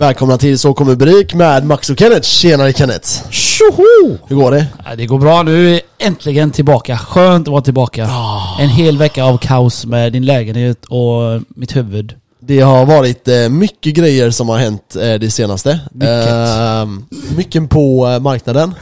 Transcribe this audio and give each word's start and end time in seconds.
Välkomna 0.00 0.38
till 0.38 0.58
Så 0.58 0.74
kommer 0.74 0.94
Brik 0.94 1.34
med 1.34 1.66
Max 1.66 1.90
och 1.90 1.98
Kenneth. 1.98 2.22
Tjenare 2.28 2.72
Kenneth! 2.72 3.30
Tjoho! 3.30 4.18
Hur 4.28 4.36
går 4.36 4.50
det? 4.50 4.66
Ja, 4.84 4.96
Det 4.96 5.06
går 5.06 5.18
bra, 5.18 5.42
nu 5.42 5.74
är 5.74 5.80
äntligen 5.98 6.50
tillbaka. 6.50 6.98
Skönt 6.98 7.48
att 7.48 7.52
vara 7.52 7.62
tillbaka. 7.62 8.10
En 8.60 8.68
hel 8.68 8.98
vecka 8.98 9.24
av 9.24 9.38
kaos 9.38 9.86
med 9.86 10.12
din 10.12 10.24
lägenhet 10.26 10.84
och 10.84 11.42
mitt 11.48 11.76
huvud. 11.76 12.14
Det 12.40 12.60
har 12.60 12.86
varit 12.86 13.28
eh, 13.28 13.48
mycket 13.48 13.94
grejer 13.94 14.30
som 14.30 14.48
har 14.48 14.58
hänt 14.58 14.96
eh, 14.96 15.14
det 15.14 15.30
senaste. 15.30 15.80
Mycket. 15.92 16.34
Eh, 16.38 16.86
mycket 17.36 17.70
på 17.70 18.06
eh, 18.08 18.18
marknaden. 18.20 18.74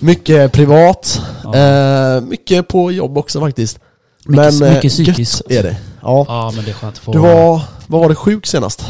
Mycket 0.00 0.52
privat. 0.52 1.20
Eh, 1.54 2.20
mycket 2.20 2.68
på 2.68 2.92
jobb 2.92 3.18
också 3.18 3.40
faktiskt. 3.40 3.78
Mycket- 4.26 4.60
Men 4.60 4.74
mycket 4.74 4.92
psykiskt. 4.92 5.42
är 5.50 5.62
det. 5.62 5.76
Ja. 6.02 6.24
Ja 6.28 6.52
men 6.56 6.64
det 6.64 6.70
är 6.70 6.74
skönt 6.74 6.92
att 6.94 6.98
få... 6.98 7.12
Du 7.12 7.18
var, 7.18 7.60
vad 7.86 8.00
var 8.00 8.08
det 8.08 8.14
sjuk 8.14 8.46
senast? 8.46 8.84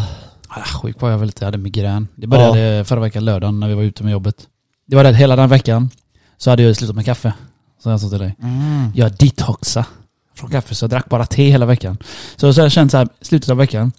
Ah, 0.57 0.65
sjuk 0.65 1.01
var 1.01 1.11
jag 1.11 1.19
väl 1.19 1.29
inte, 1.29 1.45
jag 1.45 1.47
hade 1.47 1.59
migrän. 1.59 2.09
Det 2.17 2.27
började 2.27 2.85
förra 2.85 3.01
veckan 3.01 3.25
lördagen 3.25 3.61
när 3.61 3.69
vi 3.69 3.75
var 3.75 3.83
ute 3.83 4.03
med 4.05 4.13
jobbet. 4.13 4.49
Det 4.87 4.97
var 4.97 5.05
det 5.05 5.15
hela 5.15 5.37
den 5.37 5.49
veckan. 5.49 5.91
Så 6.37 6.51
hade 6.51 6.63
jag 6.63 6.77
slutat 6.77 6.97
med 6.97 7.05
kaffe. 7.05 7.33
Så 7.83 7.91
jag 7.91 8.01
sa 8.01 8.09
till 8.09 8.19
dig. 8.19 8.37
Jag 8.95 9.13
detoxa 9.17 9.87
från 10.35 10.51
kaffe 10.51 10.75
så 10.75 10.85
jag 10.85 10.91
drack 10.91 11.09
bara 11.09 11.27
te 11.27 11.51
hela 11.51 11.67
veckan. 11.67 11.99
Så, 12.37 12.55
så 12.55 12.61
jag 12.61 12.73
kände 12.73 12.91
så 12.91 12.97
här, 12.97 13.09
slutet 13.21 13.51
av 13.51 13.57
veckan 13.57 13.93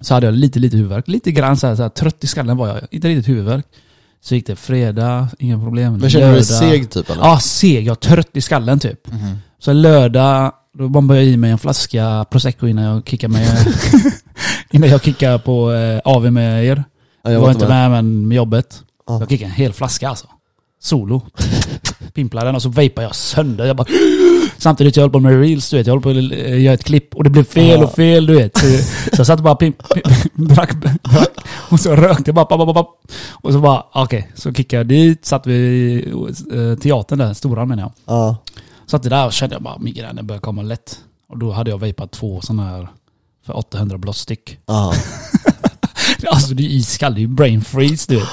så 0.00 0.14
hade 0.14 0.26
jag 0.26 0.34
lite, 0.34 0.58
lite 0.58 0.76
huvudvärk. 0.76 1.08
Lite 1.08 1.32
grann 1.32 1.56
så 1.56 1.66
här, 1.66 1.76
så 1.76 1.82
här 1.82 1.88
trött 1.88 2.24
i 2.24 2.26
skallen 2.26 2.56
var 2.56 2.68
jag. 2.68 2.80
Inte 2.90 3.08
riktigt 3.08 3.28
huvudvärk. 3.28 3.66
Så 4.20 4.34
gick 4.34 4.46
det 4.46 4.56
fredag, 4.56 5.28
inga 5.38 5.58
problem. 5.58 5.96
Men 5.96 6.10
kände 6.10 6.28
du 6.28 6.34
dig 6.34 6.44
seg 6.44 6.90
typ 6.90 7.10
eller? 7.10 7.22
Ja, 7.22 7.38
seg. 7.38 7.86
Jag 7.86 7.90
var 7.90 7.94
trött 7.94 8.30
i 8.32 8.40
skallen 8.40 8.78
typ. 8.78 9.08
Så 9.58 9.72
lördag, 9.72 10.52
då 10.78 10.88
bombade 10.88 11.20
jag 11.20 11.28
i 11.28 11.36
mig 11.36 11.50
en 11.50 11.58
flaska 11.58 12.24
prosecco 12.30 12.66
innan 12.66 12.84
jag 12.84 13.08
kickade 13.08 13.32
med... 13.32 13.48
innan 14.70 14.88
jag 14.90 15.02
kickade 15.02 15.38
på 15.38 15.72
eh, 15.72 16.00
AV 16.04 16.32
med 16.32 16.64
er. 16.64 16.84
Ja, 17.22 17.32
Jag 17.32 17.40
var 17.40 17.50
inte 17.50 17.68
med, 17.68 17.90
men 17.90 18.28
med 18.28 18.36
jobbet. 18.36 18.82
Ja. 19.06 19.20
Jag 19.20 19.28
kickade 19.28 19.50
en 19.50 19.56
hel 19.56 19.72
flaska 19.72 20.08
alltså. 20.08 20.26
Solo. 20.80 21.22
Pimplade 22.14 22.46
den 22.46 22.54
och 22.54 22.62
så 22.62 22.68
vapade 22.68 23.02
jag 23.02 23.14
sönder. 23.14 23.64
Jag 23.64 23.76
bara... 23.76 23.86
Samtidigt 24.58 24.96
jag 24.96 25.02
höll 25.02 25.10
på 25.10 25.20
med 25.20 25.40
reels, 25.40 25.70
du 25.70 25.76
vet. 25.76 25.86
Jag 25.86 25.94
höll 25.94 26.02
på 26.02 26.10
att 26.10 26.16
eh, 26.16 26.62
göra 26.62 26.74
ett 26.74 26.84
klipp 26.84 27.14
och 27.14 27.24
det 27.24 27.30
blev 27.30 27.44
fel 27.44 27.84
och 27.84 27.92
fel, 27.92 28.26
du 28.26 28.34
vet. 28.34 28.58
Så, 28.58 28.66
så 28.66 28.84
jag 29.16 29.26
satt 29.26 29.38
och 29.38 29.44
bara 29.44 29.54
pimp, 29.54 29.82
drack, 30.34 30.70
och 31.70 31.80
så 31.80 31.96
rökte 31.96 32.22
jag 32.26 32.34
bara, 32.34 32.44
bara, 32.44 32.66
bara, 32.66 32.72
bara. 32.72 32.86
Och 33.32 33.52
så 33.52 33.58
bara, 33.58 33.84
okej. 33.92 34.30
Så 34.34 34.52
kickade 34.52 34.80
jag 34.80 34.86
dit, 34.86 35.24
satt 35.24 35.46
vid 35.46 36.12
eh, 36.12 36.78
teatern 36.82 37.18
där, 37.18 37.34
stora 37.34 37.64
menar 37.64 37.82
jag. 37.82 37.92
Ja. 38.06 38.36
Satt 38.86 39.02
där 39.02 39.26
och 39.26 39.32
kände 39.32 39.54
jag 39.54 39.62
bara 39.62 39.78
migränen 39.78 40.26
började 40.26 40.42
komma 40.42 40.62
lätt. 40.62 40.98
Och 41.28 41.38
då 41.38 41.52
hade 41.52 41.70
jag 41.70 41.78
vapat 41.78 42.10
två 42.10 42.40
sådana 42.40 42.64
här 42.64 42.88
för 43.46 43.56
800 43.56 43.98
blått 43.98 44.16
styck. 44.16 44.58
Ja. 44.66 44.92
Alltså 46.30 46.54
det 46.54 46.62
är 46.62 46.66
iskall, 46.66 47.14
det 47.14 47.18
är 47.18 47.22
ju 47.22 47.26
brain 47.28 47.60
freeze 47.64 48.06
du 48.12 48.16
vet. 48.16 48.28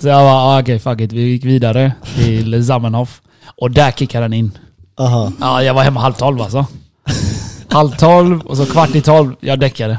Så 0.00 0.08
jag 0.08 0.24
bara, 0.24 0.34
ah, 0.34 0.60
okej 0.60 0.78
fuck 0.78 1.00
it. 1.00 1.12
Vi 1.12 1.20
gick 1.20 1.44
vidare 1.44 1.92
till 2.16 2.66
Zamenhof. 2.66 3.20
Och 3.56 3.70
där 3.70 3.90
kickade 3.92 4.24
den 4.24 4.32
in. 4.32 4.58
Aha. 4.98 5.32
Ja, 5.40 5.62
jag 5.62 5.74
var 5.74 5.82
hemma 5.82 6.00
halv 6.00 6.12
tolv 6.12 6.42
alltså. 6.42 6.66
halv 7.68 7.90
tolv 7.90 8.40
och 8.40 8.56
så 8.56 8.66
kvart 8.66 8.94
i 8.94 9.00
tolv, 9.00 9.34
jag 9.40 9.60
däckade. 9.60 9.98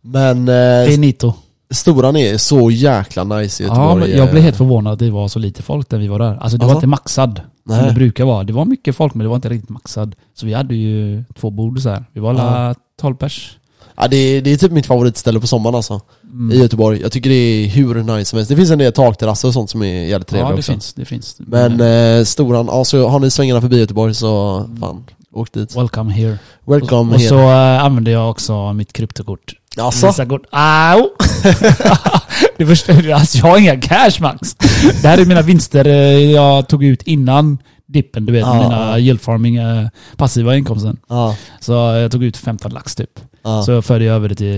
Men 0.00 0.48
eh, 0.48 0.86
Finito. 0.86 1.34
Storan 1.70 2.16
är 2.16 2.36
så 2.38 2.70
jäkla 2.70 3.24
nice 3.24 3.62
i 3.62 3.66
Ja, 3.66 3.72
Göteborg. 3.72 4.00
men 4.10 4.18
jag 4.18 4.26
blev 4.28 4.36
eh. 4.38 4.42
helt 4.44 4.56
förvånad 4.56 4.92
att 4.92 4.98
det 4.98 5.10
var 5.10 5.28
så 5.28 5.38
lite 5.38 5.62
folk 5.62 5.90
när 5.90 5.98
vi 5.98 6.08
var 6.08 6.18
där. 6.18 6.36
Alltså 6.40 6.58
det 6.58 6.64
var 6.66 6.70
Alltså? 6.72 6.78
inte 6.78 6.86
maxad. 6.86 7.40
Som 7.66 7.76
Nej. 7.76 7.86
det 7.88 7.94
brukar 7.94 8.24
vara. 8.24 8.44
Det 8.44 8.52
var 8.52 8.64
mycket 8.64 8.96
folk 8.96 9.14
men 9.14 9.24
det 9.24 9.28
var 9.28 9.36
inte 9.36 9.48
riktigt 9.48 9.70
maxad. 9.70 10.14
Så 10.34 10.46
vi 10.46 10.54
hade 10.54 10.74
ju 10.74 11.24
två 11.34 11.50
bord 11.50 11.80
så 11.80 11.88
här. 11.90 12.04
Vi 12.12 12.20
var 12.20 12.30
alla 12.30 12.74
12 13.00 13.14
pers. 13.16 13.58
Ja, 13.96 14.08
det, 14.08 14.16
är, 14.16 14.42
det 14.42 14.52
är 14.52 14.56
typ 14.56 14.72
mitt 14.72 14.86
favoritställe 14.86 15.40
på 15.40 15.46
sommaren 15.46 15.74
alltså. 15.74 16.00
Mm. 16.24 16.52
I 16.56 16.58
Göteborg. 16.58 17.00
Jag 17.00 17.12
tycker 17.12 17.30
det 17.30 17.36
är 17.36 17.68
hur 17.68 17.94
nice 17.94 18.24
som 18.24 18.36
helst. 18.36 18.48
Det 18.48 18.56
finns 18.56 18.70
en 18.70 18.78
del 18.78 18.92
takterrasser 18.92 19.48
och 19.48 19.54
sånt 19.54 19.70
som 19.70 19.82
är 19.82 20.04
jävligt 20.04 20.28
trevliga 20.28 20.48
Ja, 20.48 20.52
det 20.52 20.58
också. 20.58 20.72
finns. 20.72 20.94
Det 20.94 21.04
finns. 21.04 21.36
Men 21.38 21.80
eh, 21.80 22.24
Storan, 22.24 22.66
ja, 22.66 22.84
så 22.84 23.08
har 23.08 23.20
ni 23.20 23.30
svängarna 23.30 23.60
förbi 23.60 23.78
Göteborg 23.78 24.14
så 24.14 24.64
fan, 24.80 25.04
åk 25.34 25.52
dit. 25.52 25.76
Welcome 25.76 26.12
here. 26.12 26.38
Welcome 26.64 27.14
och 27.14 27.20
here. 27.20 27.28
så 27.28 27.38
äh, 27.38 27.84
använde 27.84 28.10
jag 28.10 28.30
också 28.30 28.72
mitt 28.72 28.92
kryptokort. 28.92 29.52
Alltså? 29.76 30.06
Visakort. 30.06 30.42
Au! 30.50 31.08
det 32.58 32.66
förstår 32.66 32.94
du. 32.94 33.12
Alltså 33.12 33.38
jag 33.38 33.44
har 33.46 33.58
inga 33.58 33.80
cash 33.80 34.20
max. 34.20 34.54
Det 35.02 35.08
här 35.08 35.18
är 35.18 35.24
mina 35.26 35.42
vinster 35.42 35.86
eh, 35.86 36.30
jag 36.30 36.68
tog 36.68 36.84
ut 36.84 37.02
innan 37.02 37.58
dippen, 37.86 38.26
du 38.26 38.32
vet. 38.32 38.40
Ja. 38.46 38.62
Mina 38.62 38.98
yield 38.98 39.20
farming, 39.20 39.56
eh, 39.56 39.88
passiva 40.16 40.56
inkomsten. 40.56 40.96
Ja, 41.08 41.36
Så 41.60 41.72
jag 41.72 42.12
tog 42.12 42.24
ut 42.24 42.36
15 42.36 42.72
lax 42.72 42.94
typ. 42.94 43.10
Ja. 43.42 43.62
Så 43.62 43.82
förde 43.82 44.04
jag 44.04 44.14
över 44.16 44.28
det 44.28 44.34
till 44.34 44.48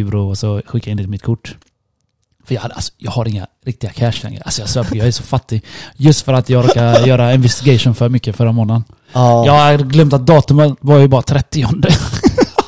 euro 0.00 0.30
och 0.30 0.38
så 0.38 0.62
skickade 0.66 0.90
jag 0.90 0.92
in 0.92 0.96
det 0.96 1.02
till 1.02 1.10
mitt 1.10 1.22
kort. 1.22 1.56
För 2.44 2.54
jag, 2.54 2.62
hade, 2.62 2.74
alltså, 2.74 2.92
jag 2.98 3.10
har 3.10 3.28
inga 3.28 3.46
riktiga 3.64 3.90
cash 3.90 4.12
längre. 4.22 4.42
Alltså 4.44 4.62
jag 4.62 4.68
svär 4.68 4.84
på, 4.84 4.96
jag 4.96 5.06
är 5.06 5.10
så 5.10 5.22
fattig. 5.22 5.64
Just 5.96 6.24
för 6.24 6.32
att 6.32 6.48
jag 6.48 6.64
råkade 6.64 7.00
göra 7.06 7.34
investigation 7.34 7.94
för 7.94 8.08
mycket 8.08 8.36
förra 8.36 8.52
månaden. 8.52 8.84
ja. 9.12 9.46
Jag 9.46 9.52
har 9.52 9.78
glömt 9.78 10.12
att 10.12 10.26
datumet 10.26 10.74
var 10.80 10.98
ju 10.98 11.08
bara 11.08 11.22
30 11.22 11.66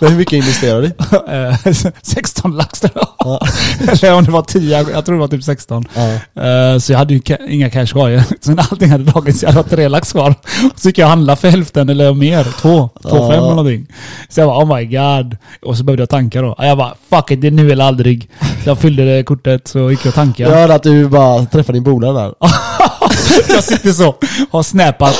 Men 0.01 0.11
hur 0.11 0.17
mycket 0.19 0.33
investerar 0.33 0.81
du? 0.83 0.93
Eh, 1.73 1.75
16 2.03 2.57
lax 2.57 2.81
tror 2.81 2.93
jag. 2.95 3.09
Ja. 3.19 3.41
Eller 3.93 4.15
om 4.15 4.25
det 4.25 4.31
var 4.31 4.43
10, 4.43 4.87
jag 4.93 5.05
tror 5.05 5.15
det 5.15 5.21
var 5.21 5.29
typ 5.29 5.45
16. 5.45 5.85
Ja. 5.95 6.43
Eh, 6.43 6.79
Så 6.79 6.93
jag 6.93 6.99
hade 6.99 7.15
ju 7.15 7.21
inga 7.49 7.71
cash 7.71 7.87
kvar. 7.87 8.23
Så 8.41 8.51
när 8.53 8.67
allting 8.71 8.91
hade 8.91 9.05
dragits, 9.05 9.43
jag 9.43 9.53
hade 9.53 9.69
3 9.69 9.89
lax 9.89 10.13
kvar. 10.13 10.35
Så 10.77 10.89
gick 10.89 10.99
jag 10.99 11.07
handla 11.07 11.37
för 11.37 11.49
hälften 11.49 11.89
eller 11.89 12.15
mer. 12.15 12.45
Två, 12.61 12.91
två 13.03 13.09
Ja. 13.09 13.29
fem 13.31 13.39
eller 13.39 13.41
någonting. 13.55 13.87
Så 14.29 14.41
jag 14.41 14.49
bara 14.49 14.59
oh 14.65 14.77
my 14.77 14.85
god. 14.87 15.37
Och 15.63 15.77
så 15.77 15.85
behövde 15.85 16.03
jag 16.03 16.09
tanka 16.11 16.43
då. 16.43 16.55
Jag 16.59 16.79
bara 16.79 16.95
fuck 17.11 17.31
it, 17.31 17.41
det 17.41 17.47
är 17.47 17.51
nu 17.51 17.73
eller 17.73 17.85
aldrig. 17.85 18.31
Så 18.65 18.69
jag 18.71 18.79
fyllde 18.79 19.17
det 19.17 19.23
kortet 19.23 19.69
så 19.69 19.91
gick 19.91 20.01
jag 20.05 20.09
och 20.11 20.15
tankade. 20.15 20.51
Jag 20.51 20.59
hörde 20.59 20.75
att 20.75 20.83
du 20.83 21.09
bara 21.09 21.45
träffade 21.47 21.77
din 21.77 21.85
polare 21.85 22.13
där. 22.13 22.35
jag 23.55 23.65
sitter 23.65 23.93
så, 23.93 24.15
har 24.51 24.63
snappat 24.63 25.17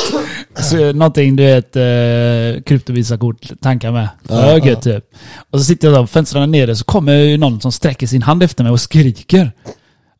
så, 0.63 0.93
någonting, 0.93 1.37
du 1.37 1.43
vet, 1.43 1.77
eh, 1.77 2.63
kryptovisakort, 2.63 3.61
tankar 3.61 3.93
med. 3.93 4.09
Ja, 4.29 4.59
ja. 4.59 4.77
typ. 4.77 5.05
Och 5.51 5.59
så 5.59 5.65
sitter 5.65 5.89
jag 5.89 5.95
där 5.95 6.01
på 6.01 6.07
fönstren 6.07 6.51
nere 6.51 6.77
så 6.77 6.85
kommer 6.85 7.13
ju 7.17 7.37
någon 7.37 7.61
som 7.61 7.73
sträcker 7.73 8.07
sin 8.07 8.23
hand 8.23 8.43
efter 8.43 8.65
mig 8.65 8.73
och 8.73 8.81
skriker. 8.81 9.53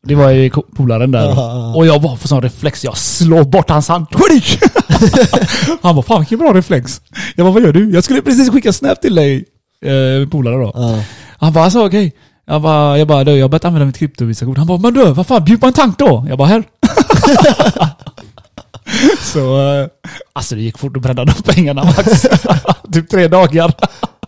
Det 0.03 0.15
var 0.15 0.29
ju 0.29 0.49
polaren 0.49 1.11
där. 1.11 1.25
Ja. 1.25 1.75
Och 1.75 1.85
jag 1.85 2.01
bara 2.01 2.17
får 2.17 2.27
sån 2.27 2.41
reflex, 2.41 2.83
jag 2.83 2.97
slår 2.97 3.43
bort 3.43 3.69
hans 3.69 3.87
hand. 3.87 4.07
Han 5.81 5.95
bara, 5.95 6.03
fan 6.03 6.19
vilken 6.19 6.39
bra 6.39 6.53
reflex. 6.53 7.01
Jag 7.35 7.45
bara, 7.45 7.53
vad 7.53 7.63
gör 7.63 7.73
du? 7.73 7.91
Jag 7.91 8.03
skulle 8.03 8.21
precis 8.21 8.49
skicka 8.49 8.73
snap 8.73 9.01
till 9.01 9.15
dig, 9.15 9.45
eh, 9.85 10.29
polare 10.29 10.55
då. 10.55 10.99
Han 11.37 11.53
bara, 11.53 11.63
alltså 11.63 11.85
okej. 11.85 12.13
Jag 12.47 12.61
bara, 12.61 12.97
jag 12.97 13.07
bara, 13.07 13.23
du, 13.23 13.31
jag 13.31 13.43
har 13.43 13.49
börjat 13.49 13.65
använda 13.65 13.85
mitt 13.85 13.97
kryptovisakort. 13.97 14.57
Han 14.57 14.67
bara, 14.67 14.77
men 14.77 14.93
du, 14.93 15.11
vad 15.13 15.27
fan, 15.27 15.43
bjud 15.43 15.61
på 15.61 15.67
en 15.67 15.73
tank 15.73 15.99
då. 15.99 16.25
Jag 16.29 16.37
bara, 16.37 16.47
här. 16.47 16.63
Så, 19.21 19.71
eh, 19.81 19.87
alltså 20.33 20.55
det 20.55 20.61
gick 20.61 20.77
fort 20.77 20.97
att 20.97 21.03
bränna 21.03 21.25
de 21.25 21.33
pengarna 21.53 21.83
Max. 21.83 22.21
typ 22.93 23.09
tre 23.09 23.27
dagar. 23.27 23.73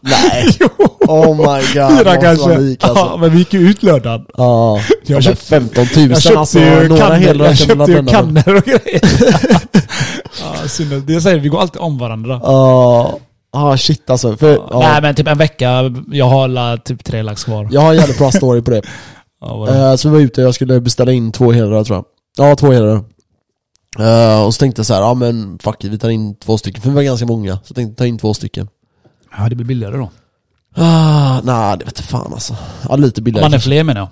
Nej. 0.02 0.48
jo, 0.60 0.68
Oh 1.00 1.36
my 1.36 1.62
god. 1.80 1.98
fyra 2.00 2.18
kanske. 2.18 2.58
lik, 2.58 2.84
alltså. 2.84 3.06
Ja, 3.06 3.18
men 3.18 3.30
vi 3.32 3.38
gick 3.38 3.54
ju 3.54 3.60
ut 3.70 3.84
lördagen. 3.84 4.26
Ja. 4.38 4.80
Jag 5.06 5.16
Jag 5.18 5.24
köpte- 5.24 5.40
köpte 5.46 5.46
15 5.46 5.86
000 5.96 6.10
Jag 6.10 6.22
köpte 6.22 6.40
alltså. 6.40 6.60
ju 6.60 6.88
Några 6.90 7.20
jag 7.20 7.58
köpte 7.58 7.92
ju 7.92 8.06
kannor 8.06 8.56
och 8.56 8.64
grejer. 8.64 9.02
ja, 10.42 10.68
synd. 10.68 11.04
Det 11.08 11.22
säger 11.22 11.36
vi, 11.36 11.42
vi 11.42 11.50
går 11.50 11.62
alltid 11.62 11.82
om 11.82 11.98
varandra. 11.98 12.40
Ja. 12.44 13.20
Ah 13.52 13.78
shit 13.78 14.10
alltså. 14.10 14.38
För, 14.38 14.54
ja. 14.72 14.80
Nej 14.80 15.02
men 15.02 15.16
typ 15.16 15.28
en 15.28 15.38
vecka, 15.38 15.94
jag 16.12 16.26
har 16.26 16.44
alla 16.44 16.78
typ 16.78 17.04
tre 17.04 17.22
lax 17.22 17.44
kvar. 17.44 17.68
Jag 17.72 17.82
har 17.82 17.90
en 17.92 17.98
jävligt 18.00 18.18
bra 18.18 18.32
story 18.32 18.62
på 18.62 18.72
det. 18.72 18.82
Ja? 19.42 19.70
Eh, 19.70 19.96
så 19.96 20.10
vi 20.10 20.14
var 20.16 20.22
ute, 20.22 20.42
jag 20.42 20.56
skulle 20.56 20.82
beställa 20.82 21.12
in 21.12 21.32
två 21.32 21.52
helare 21.52 21.84
tror 21.84 21.98
jag. 21.98 22.06
Ja, 22.50 22.56
två 22.56 22.72
helare. 22.72 23.02
Eh, 24.00 24.44
och 24.46 24.54
så 24.54 24.60
tänkte 24.60 24.80
jag 24.80 24.86
så 24.86 24.94
här, 24.94 25.02
ja 25.02 25.14
men 25.14 25.60
fuck 25.64 25.84
it, 25.84 25.92
vi 25.92 25.98
tar 25.98 26.10
in 26.10 26.36
två 26.36 26.58
stycken, 26.58 26.82
för 26.82 26.90
vi 26.90 26.96
var 26.96 27.04
ganska 27.04 27.26
många. 27.26 27.54
Så 27.56 27.62
jag 27.68 27.76
tänkte 27.76 27.96
ta 27.96 28.06
in 28.06 28.18
två 28.18 28.34
stycken. 28.34 28.68
ja, 29.38 29.50
det 29.50 29.56
blir 29.56 29.66
billigare 29.66 29.98
då. 29.98 30.10
Ah, 30.76 31.42
nej, 31.44 31.78
det 31.80 31.86
vet 31.86 32.00
jag 32.00 32.06
fan 32.06 32.34
alltså. 32.34 32.56
Ja, 32.90 32.96
lite 32.96 33.22
Om 33.22 33.24
billigare. 33.24 33.46
man 33.46 33.54
är 33.54 33.60
fler 33.60 33.84
menar 33.84 34.02
jag. 34.02 34.10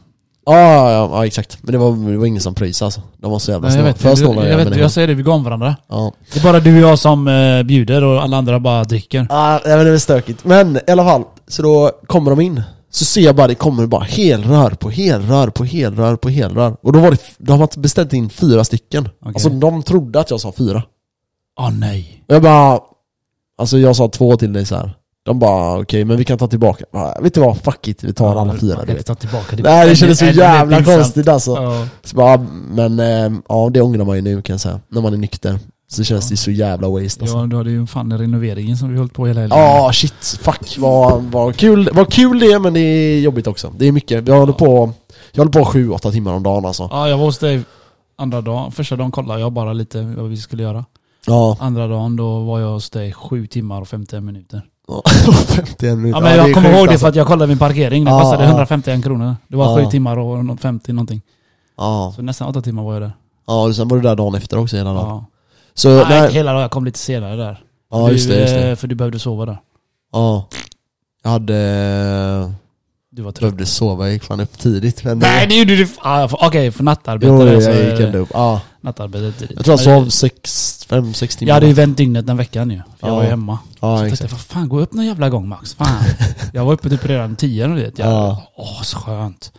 Ja, 0.48 0.92
ja, 0.92 1.10
ja, 1.12 1.26
exakt. 1.26 1.58
Men 1.62 1.72
det 1.72 1.78
var, 1.78 2.12
det 2.12 2.18
var 2.18 2.26
ingen 2.26 2.42
som 2.42 2.56
pröjsade 2.56 2.88
alltså. 2.88 3.02
De 3.18 3.32
var 3.32 3.40
så 3.40 3.52
jävla 3.52 3.68
jag 3.68 3.74
snåla. 3.74 3.88
vet, 3.88 4.02
För 4.02 4.10
jag, 4.10 4.18
snåla 4.18 4.44
jag, 4.44 4.52
är 4.52 4.58
vet, 4.58 4.70
men 4.70 4.80
jag 4.80 4.92
säger 4.92 5.08
det, 5.08 5.14
vi 5.14 5.24
går 5.24 5.34
om 5.34 5.44
varandra. 5.44 5.76
Ja. 5.90 6.14
Det 6.34 6.40
är 6.40 6.44
bara 6.44 6.60
du 6.60 6.84
och 6.84 6.90
jag 6.92 7.00
som 7.00 7.28
eh, 7.28 7.64
bjuder 7.64 8.04
och 8.04 8.24
alla 8.24 8.38
andra 8.38 8.60
bara 8.60 8.84
dricker. 8.84 9.28
Ah, 9.30 9.54
ja, 9.66 9.76
men 9.78 9.86
det 9.86 9.92
är 9.92 9.98
stökigt. 9.98 10.46
Men 10.46 10.78
i 10.88 10.92
alla 10.92 11.04
fall, 11.04 11.24
så 11.48 11.62
då 11.62 11.92
kommer 12.08 12.32
de 12.32 12.42
in. 12.42 12.62
Så 12.96 13.06
ser 13.06 13.22
jag 13.22 13.36
bara, 13.36 13.48
det 13.48 13.56
kommer 13.56 13.88
bara 13.88 14.04
helrör 14.04 14.70
på 14.70 14.90
helrör 14.90 15.48
på 15.48 15.64
helrör 15.64 16.16
på 16.16 16.30
helrör. 16.30 16.78
Och 16.82 16.94
då 16.94 17.00
var 17.00 17.12
det, 17.12 17.18
de 17.38 17.60
har 17.60 17.80
beställt 17.80 18.14
in 18.14 18.30
fyra 18.30 18.64
stycken. 18.64 19.10
Alltså 19.26 19.50
de 19.50 19.84
trodde 19.84 20.20
att 20.20 20.30
jag 20.30 20.42
sa 20.42 20.52
fyra. 20.52 20.84
Åh 21.60 21.72
nej. 21.72 22.24
Och 22.28 22.36
jag 22.36 22.42
bara, 22.42 22.80
alltså 23.58 23.78
jag 23.78 23.96
sa 23.96 24.08
två 24.08 24.38
till 24.38 24.54
dig 24.54 24.66
så 24.66 24.76
här. 24.76 24.98
De 25.26 25.40
bara 25.40 25.80
okej, 25.80 26.06
men 26.06 26.18
vi 26.18 26.26
kan 26.26 26.38
ta 26.38 26.48
tillbaka. 26.48 26.86
Ah, 26.94 27.22
vet 27.22 27.34
du 27.34 27.40
vad, 27.40 27.58
fuck 27.58 27.88
it, 27.88 28.04
vi 28.04 28.14
tar 28.14 28.36
alla 28.36 28.58
fyra. 28.58 28.76
Man 28.78 28.86
kan 28.86 29.04
ta 29.04 29.16
tillbaka 29.16 29.56
det. 29.56 29.64
Nej 29.64 29.90
det 29.90 29.96
kändes 29.96 30.20
så 30.20 30.26
jävla 30.26 30.84
konstigt 30.84 31.28
alltså. 31.28 31.52
Ja. 31.52 31.88
Så 32.04 32.16
bara, 32.16 32.38
men 32.70 33.00
eh, 33.00 33.40
ja 33.50 33.70
det 33.74 33.82
ångrar 33.82 34.06
man 34.06 34.16
ju 34.16 34.22
nu 34.22 34.42
kan 34.42 34.54
jag 34.54 34.62
säga. 34.62 34.80
När 34.88 35.02
man 35.02 35.14
är 35.14 35.18
nykter. 35.18 35.60
Så 35.88 36.04
känns 36.04 36.30
det 36.30 36.38
så 36.38 36.52
jävla 36.52 36.90
waste 36.90 37.22
alltså. 37.24 37.38
Ja, 37.38 37.46
du 37.46 37.56
hade 37.58 37.72
ju 37.72 37.86
fan 37.88 38.18
renoveringen 38.18 38.78
som 38.78 38.92
vi 38.92 38.98
höll 38.98 39.10
på 39.10 39.28
hela 39.28 39.42
helgen. 39.42 39.60
Ja, 39.60 39.92
shit. 39.94 40.40
Fuck 40.42 40.78
vad, 40.78 41.24
vad, 41.24 41.56
kul, 41.56 41.90
vad 41.94 42.14
kul 42.14 42.40
det 42.40 42.46
är 42.52 42.60
men 42.60 42.74
det 42.74 42.80
är 42.80 43.20
jobbigt 43.20 43.48
också. 43.48 43.72
Det 43.78 43.88
är 43.88 43.92
mycket. 43.92 44.24
Vi 44.24 44.32
håller 44.32 44.54
på 44.54 44.92
Jag 45.32 45.40
håller 45.46 45.52
på 45.52 45.66
sju, 45.66 45.90
åtta 45.90 46.12
timmar 46.12 46.34
om 46.34 46.44
dagen 46.44 46.66
alltså. 46.66 46.88
Ja, 46.92 47.10
jag 47.10 47.18
var 47.18 47.26
hos 47.26 47.38
dig 47.38 47.62
andra 48.18 48.42
dagen. 48.42 48.72
Första 48.72 48.96
dagen 48.96 49.12
kollade 49.12 49.40
jag 49.40 49.52
bara 49.54 49.74
lite 49.74 50.02
vad 50.02 50.30
vi 50.30 50.38
skulle 50.38 50.64
göra. 50.64 50.86
Ja. 51.28 51.58
Andra 51.60 51.88
dagen 51.88 52.16
då 52.16 52.40
var 52.40 52.60
jag 52.60 52.72
hos 52.74 52.90
dig 52.90 53.14
sju 53.14 53.48
timmar 53.48 53.82
och 53.82 53.88
51 53.88 54.24
minuter. 54.24 54.62
Ja, 54.88 55.02
51 55.48 55.98
minuter. 55.98 56.10
Ja 56.18 56.24
men 56.24 56.38
det 56.38 56.48
jag 56.48 56.54
kommer 56.54 56.70
ihåg 56.70 56.88
det 56.88 56.92
alltså. 56.92 57.04
för 57.04 57.10
att 57.10 57.16
jag 57.16 57.28
kollade 57.28 57.48
min 57.48 57.58
parkering. 57.58 58.06
Det 58.06 58.12
Ja, 58.12 58.20
kostade 58.22 58.44
ja. 58.44 58.50
151 58.50 59.04
kronor. 59.04 59.36
Det 59.48 59.58
var 59.58 59.80
Ja. 59.80 59.86
sju 59.86 59.92
timmar 59.92 60.18
och 60.18 60.46
nå- 60.46 60.58
50 60.58 60.94
någonting. 60.94 61.22
Ja. 61.78 62.14
Så 62.16 62.22
nästan 62.22 62.48
åtta 62.48 62.62
timmar 62.62 62.84
var 62.84 62.94
jag 62.94 63.02
där. 63.02 63.12
ja, 63.48 63.64
och 63.64 63.76
sen 63.76 63.88
var 63.88 63.98
du 63.98 64.04
där 64.04 64.16
dagen 64.16 64.36
efter 64.36 64.58
också 64.60 64.78
hela 64.78 64.94
dagen. 64.94 65.08
Ja. 65.08 65.26
Så, 65.76 66.04
Nej, 66.08 66.22
inte 66.24 66.34
hela 66.34 66.52
dagen. 66.52 66.62
Jag 66.62 66.72
kom 66.72 66.86
lite 66.86 67.00
senare 67.00 67.36
där. 67.36 67.64
Ja, 67.92 68.12
just 68.12 68.30
det, 68.30 68.40
just 68.42 68.54
Du, 68.54 68.60
det. 68.60 68.70
eh, 68.70 68.76
För 68.76 68.88
du 68.88 68.96
behövde 68.96 69.20
sova 69.20 69.46
där. 69.46 69.58
Ja. 70.12 70.48
Jag 71.24 71.30
hade... 71.32 71.54
Du 73.12 73.22
var 73.22 73.32
trött. 73.32 73.40
Behövde 73.42 73.66
sova, 73.66 74.04
jag 74.06 74.14
gick 74.14 74.24
fan 74.24 74.40
upp 74.40 74.58
tidigt. 74.60 75.04
Men 75.04 75.20
Nej 75.20 75.48
det 75.48 75.56
gjorde 75.56 75.76
du 75.76 75.88
ah, 76.00 76.28
för- 76.28 76.46
Okej, 76.48 76.72
för 76.72 76.84
nattarbete 76.84 77.28
Jo, 77.28 77.48
jag 77.48 77.92
gick 77.92 78.00
ändå 78.00 78.18
upp. 78.20 78.30
Ja. 78.34 78.62
Nattarbetet 78.86 79.38
tidigt. 79.40 79.56
Jag 79.56 79.66
tror 79.66 79.74
jag 79.80 80.04
sov 80.04 80.10
sex, 80.10 80.86
fem, 80.90 81.14
sex 81.14 81.36
timmar. 81.36 81.50
Jag 81.50 81.54
hade 81.54 81.68
ju 81.68 81.74
vänt 81.74 81.98
dygnet 81.98 82.28
den 82.28 82.38
veckan 82.38 82.72
ju. 82.72 82.78
För 83.00 83.08
jag 83.08 83.10
Ja. 83.12 83.16
var 83.16 83.24
ju 83.24 83.30
hemma. 83.30 83.60
Ja, 83.80 83.98
så 83.98 84.04
jag 84.04 84.18
tänkte, 84.18 84.28
vad 84.36 84.42
fan 84.42 84.70
gå 84.70 84.80
upp 84.80 84.94
någon 84.94 85.06
jävla 85.06 85.30
gång 85.30 85.48
Max. 85.48 85.74
Fan. 85.74 85.88
jag 86.54 86.66
var 86.66 86.74
uppe 86.74 86.90
typ 86.90 87.06
redan 87.06 87.36
tio 87.36 87.68
och 87.68 87.78
vet 87.78 88.00
jag. 88.00 88.08
Ja. 88.08 88.42
Åh 88.56 88.82
så 88.82 88.98
skönt. 88.98 89.52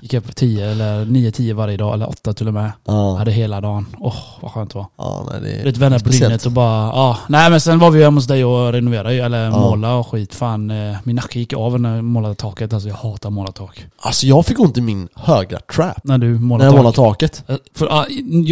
Gick 0.00 0.14
upp 0.14 0.36
tio 0.36 0.70
eller 0.70 1.04
nio, 1.04 1.30
tio 1.32 1.54
varje 1.54 1.76
dag 1.76 1.94
eller 1.94 2.08
åtta 2.08 2.32
till 2.32 2.48
och 2.48 2.54
med. 2.54 2.72
Ja. 2.84 3.16
Hade 3.16 3.30
hela 3.30 3.60
dagen. 3.60 3.86
Åh 3.98 4.14
vad 4.40 4.50
skönt 4.52 4.70
det 4.70 4.78
var. 4.78 4.86
Ja, 4.98 5.26
nej 5.30 5.40
det 5.40 5.60
är 5.60 5.64
Lite 5.64 5.98
speciellt. 6.00 6.20
dygnet 6.20 6.46
och 6.46 6.52
bara, 6.52 6.86
ja. 6.86 7.18
Nej 7.28 7.50
men 7.50 7.60
sen 7.60 7.78
var 7.78 7.90
vi 7.90 8.04
hemma 8.04 8.16
hos 8.16 8.26
dig 8.26 8.44
och 8.44 8.72
renoverade 8.72 9.14
ju, 9.14 9.20
eller 9.20 9.44
Ja. 9.44 9.50
måla 9.50 9.94
och 9.94 10.06
skit. 10.08 10.34
Fan, 10.34 10.70
eh, 10.70 10.96
min 11.04 11.16
nacke 11.16 11.38
gick 11.38 11.52
av 11.52 11.80
när 11.80 11.94
jag 11.96 12.04
målade 12.04 12.34
taket. 12.34 12.72
Alltså 12.72 12.88
jag 12.88 12.96
hatar 12.96 13.30
måla 13.30 13.52
tak. 13.52 13.86
Alltså 14.00 14.26
jag 14.26 14.46
fick 14.46 14.60
ont 14.60 14.78
i 14.78 14.80
min 14.80 15.08
högra 15.14 15.58
trap. 15.74 16.00
När 16.04 16.18
du 16.18 16.32
När 16.32 16.38
målar 16.38 16.64
jag 16.64 16.72
tak. 16.74 16.78
målade 16.78 16.96
taket. 16.96 17.44
Eh, 17.48 17.56
För, 17.74 17.86
ah, 17.86 18.06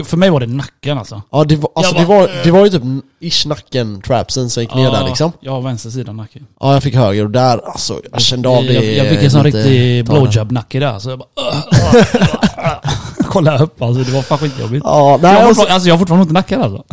för 0.06 0.17
mig 0.17 0.31
var 0.31 0.41
det 0.41 0.47
nacken 0.47 0.99
alltså. 0.99 1.23
Ja 1.31 1.44
det 1.44 1.56
var, 1.56 1.70
alltså 1.75 1.94
Jag 1.94 2.03
det 2.03 2.08
var, 2.08 2.31
det 2.44 2.50
var 2.50 2.64
ju 2.64 2.70
typ 2.70 2.82
ish 3.20 3.47
nacken 3.47 4.03
trapsen 4.03 4.50
som 4.50 4.62
gick 4.62 4.75
ner 4.75 4.91
där 4.91 5.05
liksom. 5.05 5.32
Ja, 5.41 5.61
vänster 5.61 5.91
sida 5.91 6.12
nacke. 6.12 6.41
Ja 6.61 6.73
jag 6.73 6.82
fick 6.82 6.94
höger 6.94 7.25
och 7.25 7.31
där, 7.31 7.58
alltså 7.58 8.00
jag 8.12 8.20
kände 8.20 8.49
av 8.49 8.64
det 8.64 8.73
jag, 8.73 8.85
jag 8.85 9.08
fick 9.08 9.23
en 9.23 9.31
sån 9.31 9.44
riktig 9.44 10.05
blowjob-nacke 10.05 10.81
där. 10.81 10.99
Så 10.99 11.11
jag 11.11 11.19
bara... 11.19 11.29
Kolla 13.37 13.59
upp 13.59 13.83
alltså, 13.83 14.03
det 14.03 14.12
var 14.12 14.23
fan 14.23 14.38
skitjobbigt. 14.38 14.83
Ja, 14.85 15.11
jag, 15.11 15.23
nej 15.23 15.35
har 15.41 15.49
alltså, 15.49 15.67
alltså 15.67 15.88
jag 15.88 15.94
har 15.94 15.99
fortfarande 15.99 16.23
ont 16.23 16.31
i 16.31 16.35
nacken 16.35 16.62
alltså. 16.62 16.85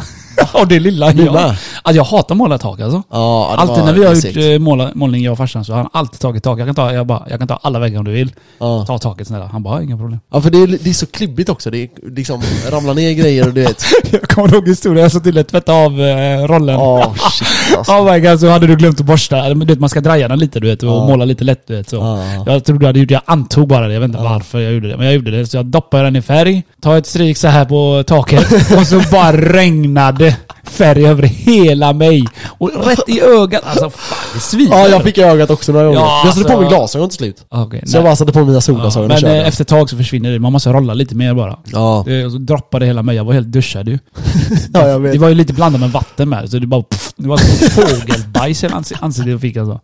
Och 0.53 0.67
det 0.67 0.79
lilla 0.79 1.11
jag. 1.11 1.35
Alltså 1.35 1.57
jag 1.83 2.03
hatar 2.03 2.33
att 2.35 2.37
måla 2.37 2.57
tak 2.57 2.79
alltså. 2.79 3.03
Ja, 3.11 3.55
Alltid 3.57 3.83
när 3.85 3.93
vi 3.93 4.05
har 4.05 4.13
gjort 4.15 4.37
eh, 4.37 4.59
måla, 4.59 4.91
målning 4.95 5.23
jag 5.23 5.31
och 5.31 5.37
farsan 5.37 5.65
så 5.65 5.71
har 5.73 5.77
han 5.77 5.89
alltid 5.93 6.19
tagit 6.19 6.43
tak. 6.43 6.59
Jag 6.59 6.67
kan 6.67 6.75
ta, 6.75 6.93
jag 6.93 7.07
bara, 7.07 7.23
jag 7.29 7.39
kan 7.39 7.47
ta 7.47 7.59
alla 7.63 7.79
väggar 7.79 7.99
om 7.99 8.05
du 8.05 8.11
vill. 8.11 8.31
Ja. 8.59 8.85
Ta 8.87 8.97
taket 8.97 9.27
snälla. 9.27 9.49
Han 9.51 9.63
bara, 9.63 9.83
inga 9.83 9.97
problem. 9.97 10.19
ja 10.31 10.41
för 10.41 10.49
det 10.49 10.57
är, 10.57 10.67
det 10.67 10.89
är 10.89 10.93
så 10.93 11.05
klibbigt 11.05 11.49
också, 11.49 11.71
det 11.71 11.77
är 11.77 11.89
liksom 12.15 12.41
ramlar 12.71 12.93
ner 12.93 13.11
grejer 13.13 13.47
och 13.47 13.53
du 13.53 13.61
vet. 13.61 13.83
Jag 14.11 14.21
kommer 14.21 14.53
ihåg 14.53 14.67
historien, 14.67 15.03
jag 15.03 15.11
såg 15.11 15.23
till 15.23 15.37
att 15.37 15.47
tvätta 15.47 15.73
av 15.73 16.01
eh, 16.01 16.47
rollen. 16.47 16.79
Åh 16.79 17.13
shit 17.31 17.77
alltså. 17.77 17.91
Oh 17.93 18.13
my 18.13 18.19
god, 18.19 18.39
så 18.39 18.49
hade 18.49 18.67
du 18.67 18.75
glömt 18.75 18.99
att 18.99 19.05
borsta. 19.05 19.49
Du 19.49 19.65
vet, 19.65 19.79
man 19.79 19.89
ska 19.89 20.01
dreja 20.01 20.27
den 20.27 20.39
lite 20.39 20.59
du 20.59 20.67
vet 20.67 20.83
och 20.83 20.89
Ja. 20.89 21.07
måla 21.07 21.25
lite 21.25 21.43
lätt 21.43 21.67
du 21.67 21.75
vet 21.75 21.89
så. 21.89 21.95
Ja. 21.95 22.43
Jag 22.53 22.65
trodde 22.65 22.79
du 22.79 22.85
hade 22.85 22.99
gjort 22.99 23.07
det, 23.09 23.13
jag 23.13 23.23
antog 23.25 23.67
bara 23.67 23.87
det. 23.87 23.93
Jag 23.93 24.01
vet 24.01 24.07
inte 24.07 24.23
varför 24.23 24.59
jag 24.59 24.73
gjorde 24.73 24.87
det. 24.87 24.97
Men 24.97 25.05
jag 25.05 25.15
gjorde 25.15 25.31
det. 25.31 25.45
Så 25.47 25.57
jag 25.57 25.65
doppade 25.65 26.03
den 26.03 26.15
i 26.15 26.21
färg, 26.21 26.32
tar 26.81 26.97
ett 26.97 27.05
stryk 27.05 27.37
så 27.37 27.47
här 27.47 27.65
på 27.65 28.03
taket 28.07 28.51
och 28.77 28.87
så 28.87 29.01
bara 29.11 29.31
regnade 29.37 30.37
färg 30.63 31.05
över 31.07 31.23
hela 31.23 31.93
mig. 31.93 32.25
Och 32.57 32.71
rätt 32.85 33.09
i 33.09 33.21
ögat. 33.21 33.61
Alltså 33.65 33.89
fan, 33.89 34.17
det 34.33 34.39
svider. 34.39 34.77
Ja, 34.77 34.87
jag 34.87 35.03
fick 35.03 35.17
i 35.17 35.21
ögat 35.21 35.49
också 35.49 35.71
några 35.71 35.85
gånger. 35.85 35.99
Ja, 35.99 36.21
jag 36.25 36.33
satte 36.33 36.43
på 36.49 36.57
mig 36.57 36.65
alltså- 36.65 36.77
glasögon 36.77 37.09
till 37.09 37.17
slut. 37.17 37.45
Okej, 37.49 37.81
Så 37.85 37.97
jag 37.97 38.01
nej. 38.03 38.09
bara 38.09 38.15
satte 38.15 38.31
på 38.31 38.39
mina 38.39 38.53
Ja, 38.53 38.61
solglasögon 38.61 39.03
och 39.05 39.09
men 39.09 39.17
körde. 39.21 39.41
eh, 39.41 39.47
efter 39.47 39.63
ett 39.63 39.67
tag 39.67 39.89
så 39.89 39.97
försvinner 39.97 40.31
det. 40.31 40.39
Man 40.39 40.51
måste 40.53 40.69
rolla 40.69 40.93
lite 40.93 41.15
mer 41.15 41.33
bara. 41.33 41.59
Ja. 41.65 42.03
Det, 42.07 42.25
och 42.25 42.31
så 42.31 42.37
droppade 42.37 42.85
hela 42.85 43.03
mig. 43.03 43.15
Jag 43.15 43.23
var 43.23 43.33
helt 43.33 43.47
duschad 43.51 43.87
ju. 43.89 43.99
ja, 44.73 44.87
jag 44.87 44.99
vet. 44.99 45.13
Det 45.13 45.19
var 45.19 45.29
ju 45.29 45.35
lite 45.35 45.53
blandat 45.53 45.81
med 45.81 45.91
vatten 45.91 46.29
med. 46.29 46.49
Så 46.49 46.59
det 46.59 46.67
bara... 46.67 46.83
Pff, 46.83 47.13
det 47.15 47.27
var 47.27 47.37
som 47.37 47.69
fågelbajs 47.69 48.63
ansi- 48.63 48.95
ansiktet 48.99 49.31
jag 49.31 49.41
fick 49.41 49.57
alltså. 49.57 49.79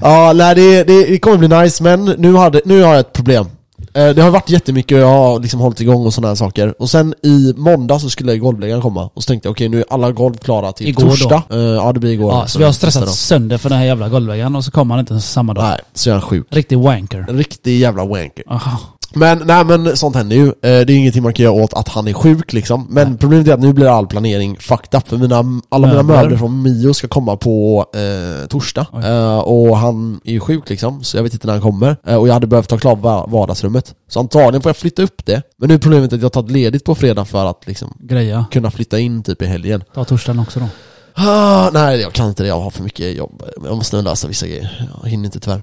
Ja, 0.00 0.32
nej 0.32 0.54
det, 0.54 0.84
det, 0.84 1.04
det 1.04 1.18
kommer 1.18 1.36
bli 1.36 1.48
nice, 1.48 1.82
men 1.82 2.04
nu, 2.04 2.36
hade, 2.36 2.60
nu 2.64 2.82
har 2.82 2.90
jag 2.92 3.00
ett 3.00 3.12
problem. 3.12 3.46
Eh, 3.94 4.08
Det 4.08 4.22
har 4.22 4.30
varit 4.30 4.50
jättemycket 4.50 4.94
och 4.96 5.00
jag 5.02 5.08
har 5.08 5.40
liksom 5.40 5.60
hållit 5.60 5.80
igång 5.80 6.06
och 6.06 6.14
sådana 6.14 6.28
här 6.28 6.34
saker. 6.34 6.74
Och 6.82 6.90
sen 6.90 7.14
i 7.22 7.54
måndag 7.56 7.98
så 7.98 8.10
skulle 8.10 8.36
golvläggaren 8.38 8.82
komma. 8.82 9.10
Och 9.14 9.22
så 9.22 9.26
tänkte 9.28 9.46
jag 9.46 9.50
okej 9.52 9.68
nu 9.68 9.78
är 9.80 9.84
alla 9.90 10.10
golv 10.12 10.34
klara 10.34 10.72
till 10.72 10.88
Igår 10.88 11.02
då? 11.02 11.08
torsdag. 11.10 11.42
Eh, 11.50 11.58
Ja 11.58 11.92
det 11.92 12.00
blir 12.00 12.10
igår. 12.12 12.32
Ja, 12.32 12.46
så 12.46 12.58
vi 12.58 12.64
har 12.64 12.72
stressat 12.72 13.08
sönder 13.14 13.58
för 13.58 13.68
den 13.68 13.78
här 13.78 13.84
jävla 13.86 14.08
golvväggen 14.08 14.56
och 14.56 14.64
så 14.64 14.70
kommer 14.70 14.94
han 14.94 15.00
inte 15.00 15.20
samma 15.20 15.54
dag. 15.54 15.64
dag. 15.64 15.70
Nej, 15.70 15.80
så 15.94 16.10
är 16.10 16.14
han 16.14 16.22
sjuk. 16.22 16.46
Riktig 16.50 16.78
wanker. 16.78 17.26
En 17.28 17.36
riktig 17.38 17.78
jävla 17.80 18.04
wanker. 18.04 18.44
Aha. 18.50 18.78
Men 19.14 19.42
nej 19.44 19.64
men 19.64 19.96
sånt 19.96 20.16
händer 20.16 20.36
ju. 20.36 20.46
Eh, 20.46 20.52
Det 20.60 20.68
är 20.68 20.90
ingenting 20.90 21.22
man 21.22 21.32
kan 21.32 21.44
göra 21.44 21.54
åt 21.64 21.74
att 21.74 21.88
han 21.88 22.08
är 22.08 22.12
sjuk 22.12 22.52
liksom. 22.52 22.86
Men 22.90 23.08
Nej. 23.08 23.18
problemet 23.18 23.48
är 23.48 23.52
att 23.54 23.60
nu 23.60 23.72
blir 23.72 23.86
all 23.98 24.06
planering 24.06 24.56
fucked 24.60 24.98
up. 25.00 25.08
För 25.08 25.16
mina, 25.16 25.44
alla 25.68 25.86
mina 25.86 26.02
Möbler. 26.02 26.36
från 26.36 26.62
Mio 26.62 26.94
ska 26.94 27.08
komma 27.08 27.36
på 27.36 27.86
eh, 27.94 28.46
torsdag. 28.46 28.86
Eh, 29.04 29.38
och 29.38 29.76
han 29.76 30.20
är 30.24 30.32
ju 30.32 30.40
sjuk 30.40 30.70
liksom, 30.70 31.04
så 31.04 31.16
jag 31.16 31.22
vet 31.22 31.32
inte 31.32 31.46
när 31.46 31.54
han 31.54 31.62
kommer. 31.62 31.96
Eh, 32.06 32.14
och 32.16 32.28
jag 32.28 32.32
hade 32.32 32.46
behövt 32.46 32.68
ta 32.68 32.78
klar 32.78 32.96
va- 32.96 33.26
vardagsrummet. 33.28 33.94
Så 34.08 34.20
antagligen 34.20 34.62
får 34.62 34.68
jag 34.70 34.76
flytta 34.76 35.02
upp 35.02 35.26
det. 35.26 35.42
Men 35.58 35.68
nu 35.68 35.74
är 35.74 35.78
problemet 35.78 36.12
att 36.12 36.18
jag 36.18 36.24
har 36.24 36.30
tagit 36.30 36.50
ledigt 36.50 36.84
på 36.84 36.94
fredag 36.94 37.24
för 37.24 37.46
att 37.46 37.66
liksom 37.66 37.96
Greja. 38.00 38.44
kunna 38.50 38.70
flytta 38.70 38.98
in 38.98 39.22
typ 39.22 39.42
i 39.42 39.46
helgen. 39.46 39.84
Ta 39.94 40.04
torsdagen 40.04 40.40
också 40.40 40.60
då. 40.60 40.66
Ah, 41.14 41.70
nej 41.72 42.00
jag 42.00 42.12
kan 42.12 42.28
inte 42.28 42.42
det, 42.42 42.48
jag 42.48 42.60
har 42.60 42.70
för 42.70 42.82
mycket 42.82 43.16
jobb. 43.16 43.42
Jag 43.64 43.76
måste 43.76 44.02
lösa 44.02 44.28
vissa 44.28 44.46
grejer. 44.46 44.88
Jag 45.02 45.10
hinner 45.10 45.24
inte 45.24 45.40
tyvärr. 45.40 45.62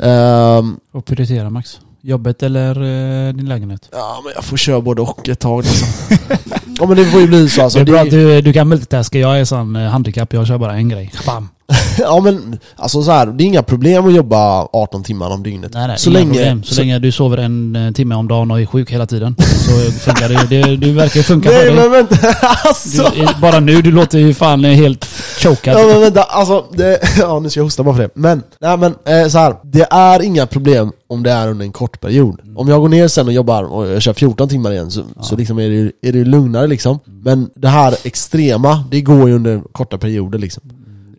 Ehm, 0.00 0.76
Och 0.92 1.04
prioritera 1.04 1.50
Max. 1.50 1.80
Jobbet 2.02 2.42
eller 2.42 2.70
eh, 2.70 3.34
din 3.34 3.48
lägenhet? 3.48 3.88
Ja 3.92 4.20
men 4.24 4.32
jag 4.34 4.44
får 4.44 4.56
köra 4.56 4.80
både 4.80 5.02
och 5.02 5.28
ett 5.28 5.38
tag 5.38 5.64
liksom. 5.64 5.88
Ja 6.80 6.86
men 6.86 6.96
det 6.96 7.04
får 7.04 7.20
ju 7.20 7.26
bli 7.26 7.48
så 7.48 7.62
alltså. 7.62 7.78
det 7.78 7.82
är 7.82 7.92
bra 7.92 8.00
att 8.00 8.10
du, 8.10 8.40
du 8.40 8.52
kan 8.52 8.68
multitaska. 8.68 9.18
Jag 9.18 9.40
är 9.40 9.44
sån 9.44 9.76
eh, 9.76 9.82
handikapp. 9.90 10.32
Jag 10.32 10.46
kör 10.46 10.58
bara 10.58 10.74
en 10.74 10.88
grej. 10.88 11.12
Bam. 11.26 11.48
Ja 11.98 12.20
men 12.20 12.58
alltså 12.76 13.02
så 13.02 13.10
här, 13.10 13.26
det 13.26 13.44
är 13.44 13.46
inga 13.46 13.62
problem 13.62 14.06
att 14.06 14.14
jobba 14.14 14.68
18 14.72 15.02
timmar 15.02 15.30
om 15.30 15.42
dygnet. 15.42 15.72
Nej, 15.74 15.88
nej, 15.88 15.98
så 15.98 16.10
länge... 16.10 16.32
problem. 16.32 16.62
Så, 16.62 16.74
så, 16.74 16.80
länge 16.80 16.98
du 16.98 17.12
sover 17.12 17.38
en 17.38 17.76
eh, 17.76 17.92
timme 17.92 18.14
om 18.14 18.28
dagen 18.28 18.50
och 18.50 18.60
är 18.60 18.66
sjuk 18.66 18.90
hela 18.90 19.06
tiden. 19.06 19.36
Så 19.38 19.92
funkar 19.92 20.28
det. 20.28 20.46
Det, 20.62 20.76
det 20.76 20.92
verkar 20.92 21.16
ju 21.16 21.22
funka 21.22 21.48
för 21.48 21.56
Nej 21.56 21.66
dig. 21.66 21.74
men 21.74 21.90
vänta, 21.90 22.16
alltså! 22.64 23.12
Du, 23.14 23.22
eh, 23.22 23.40
bara 23.40 23.60
nu, 23.60 23.82
du 23.82 23.90
låter 23.90 24.18
ju 24.18 24.34
fan 24.34 24.64
eh, 24.64 24.72
helt 24.72 25.04
chokad. 25.42 25.78
Ja 25.78 25.86
men 25.86 26.00
vänta, 26.00 26.22
alltså, 26.22 26.64
det, 26.72 27.00
ja 27.18 27.40
nu 27.40 27.50
ska 27.50 27.60
jag 27.60 27.64
hosta 27.64 27.82
bara 27.82 27.94
för 27.94 28.02
det. 28.02 28.10
Men, 28.14 28.42
nej 28.60 28.76
men 28.76 28.94
eh, 29.04 29.28
så 29.28 29.38
här, 29.38 29.54
det 29.62 29.86
är 29.90 30.22
inga 30.22 30.46
problem 30.46 30.92
om 31.08 31.22
det 31.22 31.30
är 31.30 31.48
under 31.48 31.64
en 31.64 31.72
kort 31.72 32.00
period. 32.00 32.40
Om 32.56 32.68
jag 32.68 32.80
går 32.80 32.88
ner 32.88 33.08
sen 33.08 33.26
och 33.26 33.32
jobbar 33.32 33.64
och 33.64 33.86
jag 33.88 34.02
kör 34.02 34.12
14 34.12 34.48
timmar 34.48 34.72
igen 34.72 34.90
så, 34.90 35.02
så 35.20 35.36
liksom 35.36 35.58
är, 35.58 35.68
det, 35.68 36.08
är 36.08 36.12
det 36.12 36.24
lugnare 36.24 36.66
liksom. 36.66 36.98
Men 37.04 37.50
det 37.54 37.68
här 37.68 37.94
extrema, 38.04 38.84
det 38.90 39.00
går 39.00 39.28
ju 39.28 39.34
under 39.34 39.60
korta 39.72 39.98
perioder 39.98 40.38
liksom. 40.38 40.62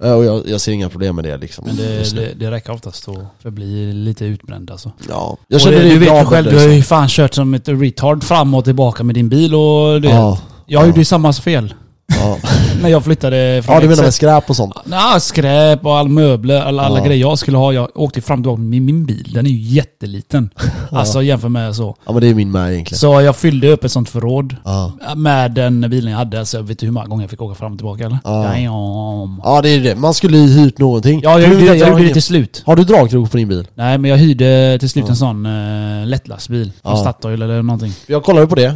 Och 0.01 0.25
jag, 0.25 0.47
jag 0.47 0.61
ser 0.61 0.71
inga 0.71 0.89
problem 0.89 1.15
med 1.15 1.25
det 1.25 1.37
liksom. 1.37 1.65
Men 1.67 1.75
det, 1.75 2.15
det, 2.15 2.33
det 2.35 2.51
räcker 2.51 2.73
oftast 2.73 3.07
att 3.09 3.17
förbli 3.39 3.93
lite 3.93 4.25
utbränd 4.25 4.71
alltså. 4.71 4.91
Ja, 5.09 5.37
jag 5.47 5.55
Och 5.55 5.61
känner 5.61 5.77
det, 5.77 5.83
det 5.83 5.89
du 5.89 5.99
vet 5.99 6.21
ju 6.21 6.25
själv, 6.25 6.49
du 6.49 6.59
har 6.59 6.67
det, 6.67 6.75
ju 6.75 6.83
fan 6.83 7.07
kört 7.07 7.33
som 7.33 7.53
ett 7.53 7.67
retard 7.67 8.23
fram 8.23 8.53
och 8.53 8.65
tillbaka 8.65 9.03
med 9.03 9.15
din 9.15 9.29
bil 9.29 9.55
och 9.55 10.01
du 10.01 10.07
vet. 10.07 10.17
Ja, 10.17 10.39
Jag 10.65 10.85
gjorde 10.87 10.99
ju 10.99 11.05
samma 11.05 11.33
fel. 11.33 11.73
Ja. 12.19 12.37
När 12.81 12.89
jag 12.89 13.03
flyttade 13.03 13.61
från 13.65 13.75
ja 13.75 13.81
du 13.81 13.87
menar 13.87 14.03
med 14.03 14.13
skräp 14.13 14.49
och 14.49 14.55
sånt? 14.55 14.73
Ja, 14.91 15.17
skräp 15.19 15.85
och 15.85 15.97
all 15.97 16.07
möbler, 16.09 16.61
alla, 16.61 16.83
alla 16.83 16.99
Ja. 16.99 17.05
grejer 17.05 17.21
jag 17.21 17.39
skulle 17.39 17.57
ha. 17.57 17.73
Jag 17.73 17.89
åkte 17.95 18.21
fram 18.21 18.45
och 18.45 18.59
med 18.59 18.81
min 18.81 19.05
bil. 19.05 19.31
Den 19.33 19.45
är 19.45 19.49
ju 19.49 19.57
jätteliten. 19.75 20.49
Alltså 20.91 21.23
jämför 21.23 21.49
med 21.49 21.75
så. 21.75 21.95
Ja 22.05 22.11
men 22.11 22.21
det 22.21 22.27
är 22.29 22.33
min 22.33 22.51
med 22.51 22.71
egentligen. 22.73 22.99
Så 22.99 23.21
jag 23.21 23.35
fyllde 23.35 23.67
upp 23.71 23.83
ett 23.83 23.91
sånt 23.91 24.09
förråd 24.09 24.55
Ja. 24.65 24.91
med 25.15 25.51
den 25.51 25.81
bilen 25.89 26.11
jag 26.11 26.17
hade. 26.17 26.39
Alltså, 26.39 26.61
vet 26.61 26.79
du 26.79 26.85
hur 26.85 26.93
många 26.93 27.05
gånger 27.05 27.23
jag 27.23 27.29
fick 27.29 27.41
åka 27.41 27.55
fram 27.55 27.71
och 27.71 27.77
tillbaka 27.77 28.05
eller? 28.05 28.17
Ja. 28.23 28.57
Ja, 28.57 29.29
ja 29.43 29.61
det 29.61 29.69
är 29.69 29.79
det, 29.79 29.95
man 29.95 30.13
skulle 30.13 30.37
ju 30.37 30.47
hyrt 30.61 30.77
någonting. 30.77 31.21
ja 31.23 31.39
jag 31.39 31.49
vänta, 31.49 31.75
jag 31.75 31.99
ingen- 32.01 32.13
till 32.13 32.23
slut. 32.23 32.63
Har 32.65 32.75
du 32.75 32.83
dragkrok 32.83 33.31
på 33.31 33.37
din 33.37 33.47
bil? 33.47 33.67
Nej 33.75 33.97
men 33.97 34.11
jag 34.11 34.17
hyrde 34.17 34.77
till 34.79 34.89
slut 34.89 35.05
Ja. 35.07 35.09
en 35.11 35.15
sån 35.17 35.45
uh, 35.45 36.07
lättlastbil. 36.07 36.71
Från 36.81 36.91
Ja. 36.91 36.97
Statoil 36.97 37.41
eller 37.41 37.61
någonting. 37.63 37.93
Jag 38.07 38.23
kollade 38.23 38.47
på 38.47 38.55
det, 38.55 38.67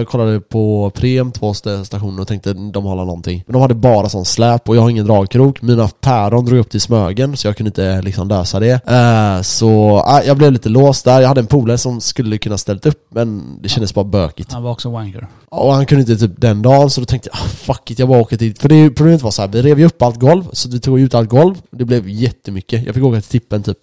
uh, 0.00 0.04
kollade 0.04 0.40
på 0.40 0.90
Prem, 0.94 1.32
två 1.32 1.52
sta- 1.52 1.84
stationer 1.84 2.20
och 2.22 2.28
tänkte 2.28 2.54
de 2.76 2.86
har 2.86 2.96
någonting. 2.96 3.44
Men 3.46 3.52
de 3.52 3.62
hade 3.62 3.74
bara 3.74 4.08
sån 4.08 4.24
släp 4.24 4.68
och 4.68 4.76
jag 4.76 4.82
har 4.82 4.90
ingen 4.90 5.06
dragkrok. 5.06 5.62
Mina 5.62 5.88
päron 5.88 6.44
drog 6.44 6.58
upp 6.58 6.70
till 6.70 6.80
Smögen 6.80 7.36
så 7.36 7.48
jag 7.48 7.56
kunde 7.56 7.68
inte 7.68 8.02
liksom 8.02 8.28
lösa 8.28 8.60
det. 8.60 8.86
Eh, 8.86 9.42
så 9.42 9.96
uh, 9.96 10.26
jag 10.26 10.36
blev 10.36 10.52
lite 10.52 10.68
låst 10.68 11.04
där. 11.04 11.20
Jag 11.20 11.28
hade 11.28 11.40
en 11.40 11.46
polare 11.46 11.78
som 11.78 12.00
skulle 12.00 12.38
kunna 12.38 12.58
ställt 12.58 12.86
upp 12.86 13.06
men 13.08 13.58
det 13.62 13.68
kändes 13.68 13.94
bara 13.94 14.04
bökigt. 14.04 14.52
Han 14.52 14.62
var 14.62 14.70
också 14.70 14.90
wanker. 14.90 15.26
Och 15.48 15.72
han 15.72 15.86
kunde 15.86 16.00
inte 16.00 16.28
typ 16.28 16.40
den 16.40 16.62
dagen 16.62 16.90
så 16.90 17.00
då 17.00 17.04
tänkte 17.04 17.28
jag 17.32 17.40
ah, 17.40 17.48
fuck 17.48 17.90
it, 17.90 17.98
jag 17.98 18.08
bara 18.08 18.20
åker 18.20 18.36
dit. 18.36 18.58
För 18.58 18.68
det 18.68 18.90
problemet 18.90 19.22
var 19.22 19.30
så 19.30 19.42
här, 19.42 19.48
vi 19.48 19.62
rev 19.62 19.78
ju 19.78 19.86
upp 19.86 20.02
allt 20.02 20.20
golv, 20.20 20.44
så 20.52 20.68
vi 20.68 20.80
tog 20.80 21.00
ut 21.00 21.14
allt 21.14 21.30
golv. 21.30 21.54
Det 21.70 21.84
blev 21.84 22.08
jättemycket. 22.08 22.86
Jag 22.86 22.94
fick 22.94 23.04
åka 23.04 23.20
till 23.20 23.40
tippen 23.40 23.62
typ 23.62 23.78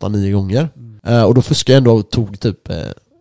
8-9 0.00 0.32
gånger. 0.32 0.68
Eh, 1.06 1.22
och 1.22 1.34
då 1.34 1.42
fuskade 1.42 1.74
jag 1.74 1.78
ändå 1.78 1.92
och 1.92 2.10
tog 2.10 2.40
typ, 2.40 2.70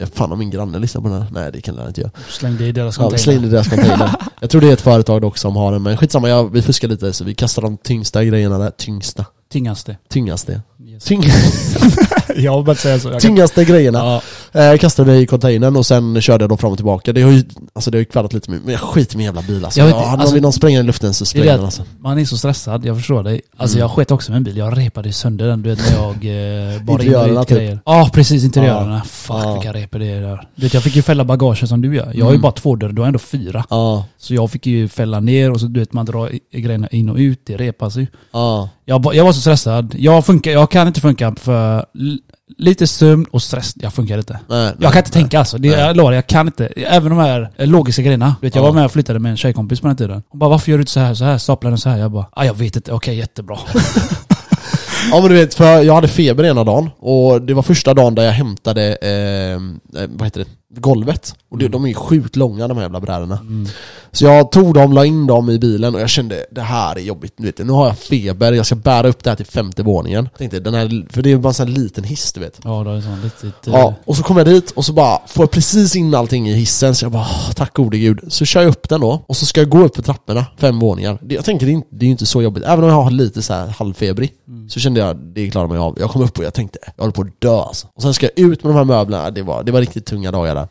fan 0.06 0.32
om 0.32 0.40
min 0.40 0.50
granne 0.50 0.80
lyssnar 0.80 1.02
på 1.02 1.08
den 1.08 1.22
här. 1.22 1.28
Nej 1.32 1.52
det 1.52 1.62
kan 1.62 1.76
jag 1.76 1.88
inte 1.88 2.02
göra. 2.02 2.12
Slängde 2.30 2.66
i 2.66 2.72
deras 2.72 2.98
Ja, 2.98 3.04
vi 3.04 3.10
container. 3.10 3.24
slängde 3.24 3.50
deras 3.50 3.68
container. 3.68 4.16
jag 4.42 4.50
tror 4.50 4.62
det 4.62 4.68
är 4.70 4.74
ett 4.74 4.82
företag 4.82 5.22
dock 5.22 5.38
som 5.38 5.56
har 5.56 5.72
den, 5.72 5.84
men 5.84 5.98
skitsamma, 5.98 6.30
jag, 6.30 6.52
vi 6.54 6.62
fuskar 6.62 6.88
lite 6.88 7.14
så 7.14 7.24
vi 7.24 7.36
kastar 7.36 7.62
de 7.62 7.78
tyngsta 7.78 8.24
grejerna 8.24 8.58
där. 8.58 8.70
Tyngsta. 8.78 9.26
Tingaste. 9.52 9.98
Tyngaste. 10.10 10.62
Yes. 10.88 11.04
Tyng... 11.04 11.24
jag 12.42 12.56
vill 12.56 12.66
bara 12.66 12.76
säga 12.76 13.00
så. 13.00 13.08
Jag 13.08 13.22
kan... 13.22 13.36
Tyngsta 13.36 13.64
grejerna. 13.64 14.22
Ja. 14.54 14.62
Eh, 14.72 14.78
kastade 14.78 15.12
vi 15.12 15.20
i 15.20 15.26
containern 15.26 15.76
och 15.76 15.86
sen 15.86 16.22
körde 16.22 16.44
jag 16.44 16.50
då 16.50 16.58
fram 16.58 16.72
och 16.72 16.78
tillbaka. 16.78 17.14
Det 17.14 17.22
har 17.22 17.32
ju, 17.32 17.44
alltså 17.74 17.92
det 17.92 17.98
har 17.98 18.00
ju 18.00 18.06
kvaddat 18.06 18.34
lite 18.34 18.52
men 18.52 18.62
jag 18.68 18.80
skiter 18.80 19.16
i 19.16 19.18
min 19.18 19.26
jävla 19.26 19.42
bil 19.42 19.66
alltså. 19.66 19.80
Jag 19.80 19.86
vet- 19.88 19.96
ja, 19.96 20.06
hade 20.06 20.22
alltså- 20.22 20.36
någon, 20.36 20.42
någon 20.44 20.54
sprängare 20.54 20.84
i 20.84 20.86
luften 20.86 21.14
så 21.14 21.26
spränger 21.26 21.52
den 21.56 21.66
alltså. 21.66 21.84
man 22.00 22.18
är 22.20 22.26
så 22.26 22.38
stressad, 22.38 22.86
jag 22.86 22.98
förstår 22.98 23.24
dig. 23.24 23.42
Alltså 23.58 23.78
Mm. 23.78 23.82
jag 23.82 23.92
sket 23.92 24.12
också 24.12 24.32
med 24.32 24.38
en 24.38 24.44
bil, 24.44 24.58
jag 24.58 24.78
repade 24.78 25.14
sönder 25.14 25.48
den 25.48 25.62
du 25.62 25.70
vet 25.70 25.80
när 25.80 25.98
jag 26.04 26.74
eh, 26.76 26.82
bar 26.84 27.04
in 27.04 27.38
ut 27.38 27.48
typ. 27.48 27.58
grejer. 27.58 27.80
Ja 27.86 28.10
precis, 28.14 28.44
interiörerna. 28.44 29.02
Fuck 29.06 29.36
Ja. 29.44 29.54
vilka 29.54 29.74
repor 29.74 30.00
det 30.00 30.06
är 30.10 30.22
där. 30.22 30.48
Du 30.56 30.62
vet 30.66 30.74
jag 30.74 30.84
fick 30.84 30.96
ju 30.96 31.02
fälla 31.02 31.24
bagaget 31.26 31.70
som 31.70 31.82
du 31.82 31.96
gör. 31.96 32.12
Jag 32.16 32.26
har 32.26 32.32
ju 32.32 32.36
Mm. 32.36 32.42
bara 32.42 32.52
två 32.52 32.76
dörrar, 32.76 32.92
du 32.92 33.02
har 33.02 33.08
ändå 33.08 33.20
fyra. 33.20 33.66
Ja, 33.70 34.06
Så 34.18 34.34
jag 34.34 34.52
fick 34.52 34.66
ju 34.66 34.88
fälla 34.88 35.20
ner 35.20 35.52
och 35.52 35.60
så 35.60 35.66
du 35.66 35.80
vet 35.80 35.94
man 35.94 36.06
drar 36.06 36.32
grejerna 36.54 36.88
in 36.88 37.10
och 37.10 37.18
ut, 37.18 37.40
det 37.46 37.58
repas 37.58 37.96
ju. 37.98 38.08
ja. 38.34 38.70
Jag, 38.86 39.16
jag 39.16 39.26
var 39.26 39.34
så 39.34 39.42
stressad. 39.42 39.96
Jag, 39.98 40.26
funkar, 40.26 40.52
jag 40.52 40.72
kan 40.72 40.88
inte 40.88 41.02
funka 41.02 41.36
för 41.40 41.86
lite 42.58 42.88
sömn 42.88 43.26
och 43.32 43.42
stress, 43.42 43.74
jag 43.76 43.94
funkar 43.94 44.18
inte. 44.18 44.40
Nej, 44.50 44.74
Jag 44.80 44.92
kan 44.92 45.00
inte 45.00 45.12
tänka 45.12 45.40
alltså. 45.40 45.58
Det, 45.58 45.70
Nej. 45.70 45.80
jag 45.80 45.98
lovar, 45.98 46.12
jag 46.12 46.28
kan 46.28 46.48
inte. 46.48 46.68
Även 46.68 47.10
de 47.10 47.20
här 47.20 47.52
eh, 47.58 47.68
logiska 47.68 48.02
grejerna. 48.02 48.36
Du 48.42 48.48
vet, 48.48 48.56
jag 48.56 48.62
Ja. 48.64 48.68
var 48.68 48.74
med 48.76 48.86
och 48.86 48.92
flyttade 48.92 49.20
med 49.20 49.30
en 49.30 49.38
tjejkompis 49.38 49.82
på 49.82 49.88
den 49.88 49.96
tiden. 49.98 50.24
Hon 50.30 50.40
bara, 50.40 50.50
varför 50.50 50.72
gör 50.72 50.78
du 50.78 50.82
inte 50.82 50.92
så 50.92 51.00
här, 51.00 51.14
så 51.14 51.24
här? 51.24 51.38
Staplar 51.38 51.72
den 51.72 51.78
så 51.78 51.90
här? 51.90 51.98
Jag 51.98 52.12
bara, 52.12 52.26
ah, 52.32 52.44
jag 52.46 52.54
vet 52.58 52.76
inte. 52.76 52.92
Okej, 52.92 53.16
jättebra. 53.16 53.58
Ja 55.12 55.20
men 55.22 55.30
du 55.30 55.36
vet, 55.36 55.54
för 55.54 55.82
jag 55.82 55.96
hade 55.96 56.08
feber 56.08 56.44
ena 56.44 56.64
dagen 56.64 56.90
och 57.00 57.42
det 57.42 57.54
var 57.54 57.62
första 57.64 57.94
dagen 57.94 58.16
där 58.16 58.24
jag 58.24 58.32
hämtade, 58.32 58.96
eh, 59.02 60.02
eh, 60.02 60.10
vad 60.10 60.24
heter 60.28 60.40
det, 60.40 60.46
golvet. 60.80 61.36
Och 61.50 61.58
det, 61.58 61.66
Mm. 61.66 61.72
de 61.72 61.84
är 61.84 61.88
ju 61.88 61.94
sjukt 61.96 62.36
långa 62.36 62.68
de 62.68 62.78
här 62.78 62.84
jävla 62.84 63.00
brädorna. 63.00 63.40
Så 64.12 64.26
jag 64.26 64.52
tog 64.52 64.74
dem, 64.74 64.94
la 64.94 65.06
in 65.06 65.28
dem 65.28 65.50
i 65.50 65.60
bilen 65.60 65.96
och 65.96 66.02
jag 66.02 66.10
kände 66.10 66.46
det 66.52 66.62
här 66.62 66.96
är 66.96 67.00
jobbigt. 67.00 67.34
Du 67.38 67.44
vet, 67.46 67.58
nu 67.58 67.72
har 67.74 67.88
jag 67.88 67.98
feber, 67.98 68.52
jag 68.54 68.66
ska 68.66 68.76
bära 68.76 69.08
upp 69.08 69.24
det 69.24 69.30
här 69.30 69.38
till 69.38 69.46
femte 69.46 69.84
våningen. 69.84 70.30
Tänkte, 70.38 70.60
den 70.60 70.74
här, 70.74 71.14
för 71.14 71.22
det 71.22 71.32
är 71.32 71.38
bara 71.38 71.48
en 71.50 71.54
sån 71.54 71.68
här 71.68 71.74
liten 71.74 72.04
hiss 72.04 72.34
du 72.34 72.40
vet. 72.40 72.60
Ja, 72.64 72.84
det 72.84 72.92
är 72.92 73.02
sånt 73.02 73.24
litet... 73.24 73.68
eh, 73.68 73.74
Ja, 73.74 73.94
och 74.06 74.18
så 74.18 74.24
kom 74.24 74.38
jag 74.38 74.46
dit 74.46 74.72
och 74.72 74.86
så 74.86 74.94
bara 74.94 75.20
får 75.28 75.44
jag 75.44 75.52
precis 75.52 75.96
in 75.96 76.16
allting 76.16 76.50
i 76.50 76.54
hissen 76.54 76.96
så 76.96 77.06
jag 77.06 77.12
bara 77.12 77.22
"Åh, 77.30 77.52
tack 77.56 77.74
gode 77.76 77.98
gud. 77.98 78.20
Så 78.28 78.46
kör 78.46 78.62
jag 78.62 78.70
upp 78.70 78.90
den 78.90 79.02
då 79.02 79.24
och 79.28 79.38
så 79.38 79.46
ska 79.46 79.62
jag 79.62 79.70
gå 79.70 79.84
upp 79.84 79.96
för 79.96 80.04
trapporna, 80.04 80.46
fem 80.58 80.80
våningar. 80.80 81.18
Det, 81.22 81.36
jag 81.36 81.46
tänker 81.46 81.66
det 81.66 81.72
är, 81.72 81.74
inte, 81.74 81.88
det 81.92 82.06
är 82.06 82.10
inte 82.10 82.26
så 82.26 82.42
jobbigt, 82.42 82.64
även 82.64 82.84
om 82.84 82.90
jag 82.90 83.02
har 83.02 83.12
lite 83.12 83.42
så 83.42 83.54
här 83.54 83.68
halvfebrig. 83.68 84.32
Mm. 84.48 84.70
Så 84.70 84.80
kände 84.80 85.00
jag, 85.00 85.18
det 85.18 85.50
klarar 85.50 85.68
mig 85.68 85.78
av. 85.78 85.98
Jag 86.00 86.10
kom 86.10 86.22
upp 86.22 86.38
och 86.38 86.44
jag 86.46 86.54
tänkte, 86.54 86.80
jag 86.96 87.04
håller 87.04 87.12
på 87.14 87.22
att 87.22 87.42
dö 87.42 87.56
alltså. 87.62 87.88
Och 87.96 88.02
sen 88.02 88.14
ska 88.14 88.26
jag 88.36 88.46
ut 88.52 88.64
med 88.64 88.74
de 88.74 88.78
här 88.78 88.86
möblerna, 88.86 89.32
det 89.32 89.42
var, 89.42 89.64
det 89.64 89.72
var 89.72 89.80
riktigt 89.80 90.06
tunga 90.06 90.32
dagar 90.32 90.56
där. 90.56 90.63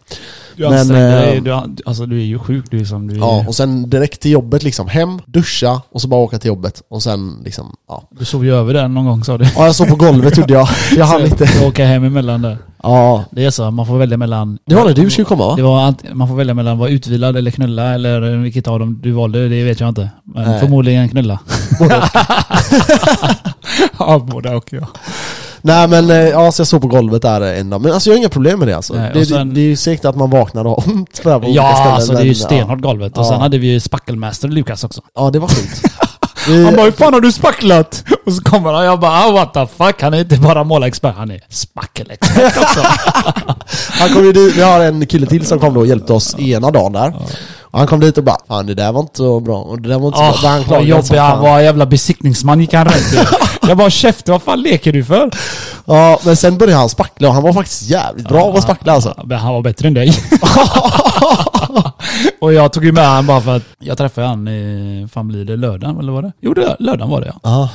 Du 0.56 0.68
Men, 0.68 0.88
dig, 0.88 1.36
eh, 1.36 1.42
du, 1.42 1.52
alltså 1.86 2.06
du 2.06 2.20
är 2.20 2.24
ju 2.24 2.38
sjuk 2.38 2.64
du 2.70 2.80
är 2.80 2.84
som 2.84 3.08
du 3.08 3.14
är. 3.14 3.18
Ja, 3.18 3.44
och 3.48 3.54
sen 3.54 3.90
direkt 3.90 4.20
till 4.20 4.30
jobbet 4.30 4.62
liksom, 4.62 4.88
hem, 4.88 5.20
duscha 5.26 5.82
och 5.92 6.00
så 6.00 6.08
bara 6.08 6.20
åka 6.20 6.38
till 6.38 6.48
jobbet. 6.48 6.82
Och 6.88 7.02
sen 7.02 7.42
liksom, 7.44 7.76
ja. 7.88 8.02
Du 8.10 8.24
sov 8.24 8.44
ju 8.44 8.54
över 8.54 8.74
den 8.74 8.94
någon 8.94 9.06
gång 9.06 9.24
sa 9.24 9.38
du. 9.38 9.44
Ja 9.56 9.66
jag 9.66 9.74
såg 9.74 9.88
på 9.88 9.96
golvet 9.96 10.34
trodde 10.34 10.54
jag, 10.54 10.68
jag 10.96 11.06
hann 11.06 11.24
inte. 11.24 11.44
du 11.44 11.66
Åka 11.66 11.86
hem 11.86 12.04
emellan 12.04 12.42
där. 12.42 12.58
Ja, 12.82 13.24
Det 13.30 13.44
är 13.44 13.50
så, 13.50 13.70
man 13.70 13.86
får 13.86 13.98
välja 13.98 14.16
mellan... 14.16 14.58
det 14.66 14.74
var 14.74 14.84
när 14.84 14.94
du 14.94 15.10
skulle 15.10 15.24
komma 15.24 15.46
va? 15.46 15.56
Det 15.56 15.62
var 15.62 15.94
man 16.14 16.28
får 16.28 16.34
välja 16.34 16.54
mellan 16.54 16.72
att 16.72 16.78
vara 16.78 16.90
utvilad 16.90 17.36
eller 17.36 17.50
knulla 17.50 17.94
eller 17.94 18.36
vilket 18.36 18.68
av 18.68 18.78
dem 18.78 19.00
du 19.02 19.12
valde, 19.12 19.48
det 19.48 19.64
vet 19.64 19.80
jag 19.80 19.88
inte. 19.88 20.10
Men 20.24 20.50
Nej. 20.50 20.60
förmodligen 20.60 21.08
knulla. 21.08 21.40
ja, 23.98 24.18
båda 24.18 24.56
och 24.56 24.72
ja. 24.72 24.88
Nej 25.62 25.88
men 25.88 26.10
eh, 26.10 26.16
ja, 26.16 26.52
så 26.52 26.60
jag 26.60 26.66
såg 26.66 26.80
på 26.82 26.88
golvet 26.88 27.22
där 27.22 27.40
en 27.40 27.70
dag. 27.70 27.80
Men 27.80 27.92
alltså 27.92 28.10
jag 28.10 28.14
har 28.14 28.18
inga 28.18 28.28
problem 28.28 28.58
med 28.58 28.68
det 28.68 28.76
alltså. 28.76 28.94
Nej, 28.94 29.10
det, 29.14 29.26
sen- 29.26 29.48
det, 29.48 29.54
det 29.54 29.60
är 29.60 29.64
ju 29.64 29.76
säkert 29.76 30.04
att 30.04 30.16
man 30.16 30.30
vaknar 30.30 30.64
och 30.66 30.82
har 30.82 30.92
ont 30.92 31.22
på, 31.22 31.30
olika 31.30 31.48
Ja, 31.50 31.74
ställen. 31.74 31.92
alltså 31.94 32.12
det 32.12 32.20
är 32.20 32.24
ju 32.24 32.34
stenhårt 32.34 32.80
golvet. 32.80 33.18
Och 33.18 33.24
Ja. 33.24 33.28
sen 33.28 33.40
hade 33.40 33.58
vi 33.58 33.66
ju 33.66 33.80
Spackelmaster 33.80 34.48
Lukas 34.48 34.84
också. 34.84 35.00
Ja, 35.14 35.30
det 35.30 35.38
var 35.38 35.48
sjukt. 35.48 35.82
Han 36.46 36.74
bara 36.76 36.84
'Hur 36.84 36.90
fan 36.92 37.14
har 37.14 37.20
du 37.20 37.32
spacklat?' 37.32 38.04
Och 38.26 38.32
så 38.32 38.42
kommer 38.42 38.72
han 38.72 38.84
jag 38.84 39.00
bara 39.00 39.10
ah, 39.10 39.32
'What 39.32 39.54
the 39.54 39.66
fuck?' 39.84 40.02
Han 40.02 40.14
är 40.14 40.20
inte 40.20 40.36
bara 40.36 40.64
målarexpert, 40.64 41.14
han 41.16 41.30
är 41.30 41.40
spackelexpert 41.48 42.56
också. 42.56 42.80
han 43.90 44.08
kom 44.08 44.24
ju 44.24 44.32
dit, 44.32 44.56
vi 44.56 44.62
har 44.62 44.80
en 44.80 45.06
kille 45.06 45.26
till 45.26 45.46
som 45.46 45.58
kom 45.58 45.74
då 45.74 45.80
och 45.80 45.86
hjälpte 45.86 46.12
oss 46.12 46.38
ena 46.38 46.70
dagen 46.70 46.92
där. 46.92 47.14
Han 47.72 47.86
kom 47.86 48.00
dit 48.00 48.18
och 48.18 48.24
bara 48.24 48.36
'Fan 48.48 48.66
det 48.66 48.74
där 48.74 48.92
var 48.92 49.00
inte 49.00 49.16
så 49.16 49.40
bra' 49.40 49.62
och 49.62 49.80
det 49.80 49.88
där 49.88 49.98
var 49.98 50.06
inte 50.06 50.18
så 50.18 50.24
bra. 50.24 50.34
Bara 50.42 50.52
han 50.52 50.64
vad 50.68 50.84
jobbig 50.84 51.16
han 51.16 51.40
var, 51.40 51.60
jävla 51.60 51.86
besiktningsman 51.86 52.60
gick 52.60 52.74
han 52.74 52.86
i. 52.88 52.90
Jag 53.68 53.76
bara 53.78 53.90
'Käften, 53.90 54.32
vad 54.32 54.42
fan 54.42 54.62
leker 54.62 54.92
du 54.92 55.04
för?' 55.04 55.30
Ja, 55.84 56.18
men 56.24 56.36
sen 56.36 56.58
började 56.58 56.78
han 56.78 56.88
spackla 56.88 57.28
och 57.28 57.34
han 57.34 57.42
var 57.42 57.52
faktiskt 57.52 57.82
jävligt 57.82 58.28
bra 58.28 58.52
på 58.52 58.58
att 58.58 58.62
spackla 58.64 58.92
alltså. 58.92 59.22
Men 59.24 59.38
han 59.38 59.54
var 59.54 59.62
bättre 59.62 59.88
än 59.88 59.94
dig. 59.94 60.12
och 62.40 62.52
jag 62.52 62.72
tog 62.72 62.84
ju 62.84 62.92
med 62.92 63.06
han 63.08 63.26
bara 63.26 63.40
för 63.40 63.56
att 63.56 63.62
jag 63.78 63.98
träffade 63.98 64.26
han 64.26 64.48
i, 64.48 65.08
fan 65.12 65.28
blir 65.28 65.44
det 65.44 65.56
lördagen 65.56 65.98
eller 65.98 66.12
var 66.12 66.22
det? 66.22 66.32
Jo 66.40 66.54
det 66.54 66.76
lördagen 66.78 67.10
var 67.10 67.20
det 67.20 67.26
ja. 67.26 67.40
Ja, 67.42 67.68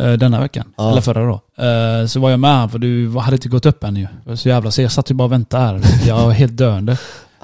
Eh, 0.00 0.12
Denna 0.12 0.40
veckan. 0.40 0.64
Ja. 0.76 0.90
Eller 0.90 1.00
förra 1.00 1.24
då. 1.26 1.40
Eh, 1.64 2.06
Så 2.06 2.20
var 2.20 2.30
jag 2.30 2.40
med 2.40 2.56
han 2.56 2.70
för 2.70 2.78
du 2.78 3.18
hade 3.18 3.36
inte 3.36 3.48
gått 3.48 3.66
upp 3.66 3.84
än 3.84 3.96
ju. 3.96 4.06
Så 4.36 4.48
jävla 4.48 4.70
så 4.70 4.82
jag 4.82 4.92
satt 4.92 5.10
ju 5.10 5.14
bara 5.14 5.24
och 5.24 5.32
väntade 5.32 5.64
här. 5.64 5.80
Jag 6.06 6.16
var 6.24 6.30
helt 6.32 6.56
döende. 6.56 6.96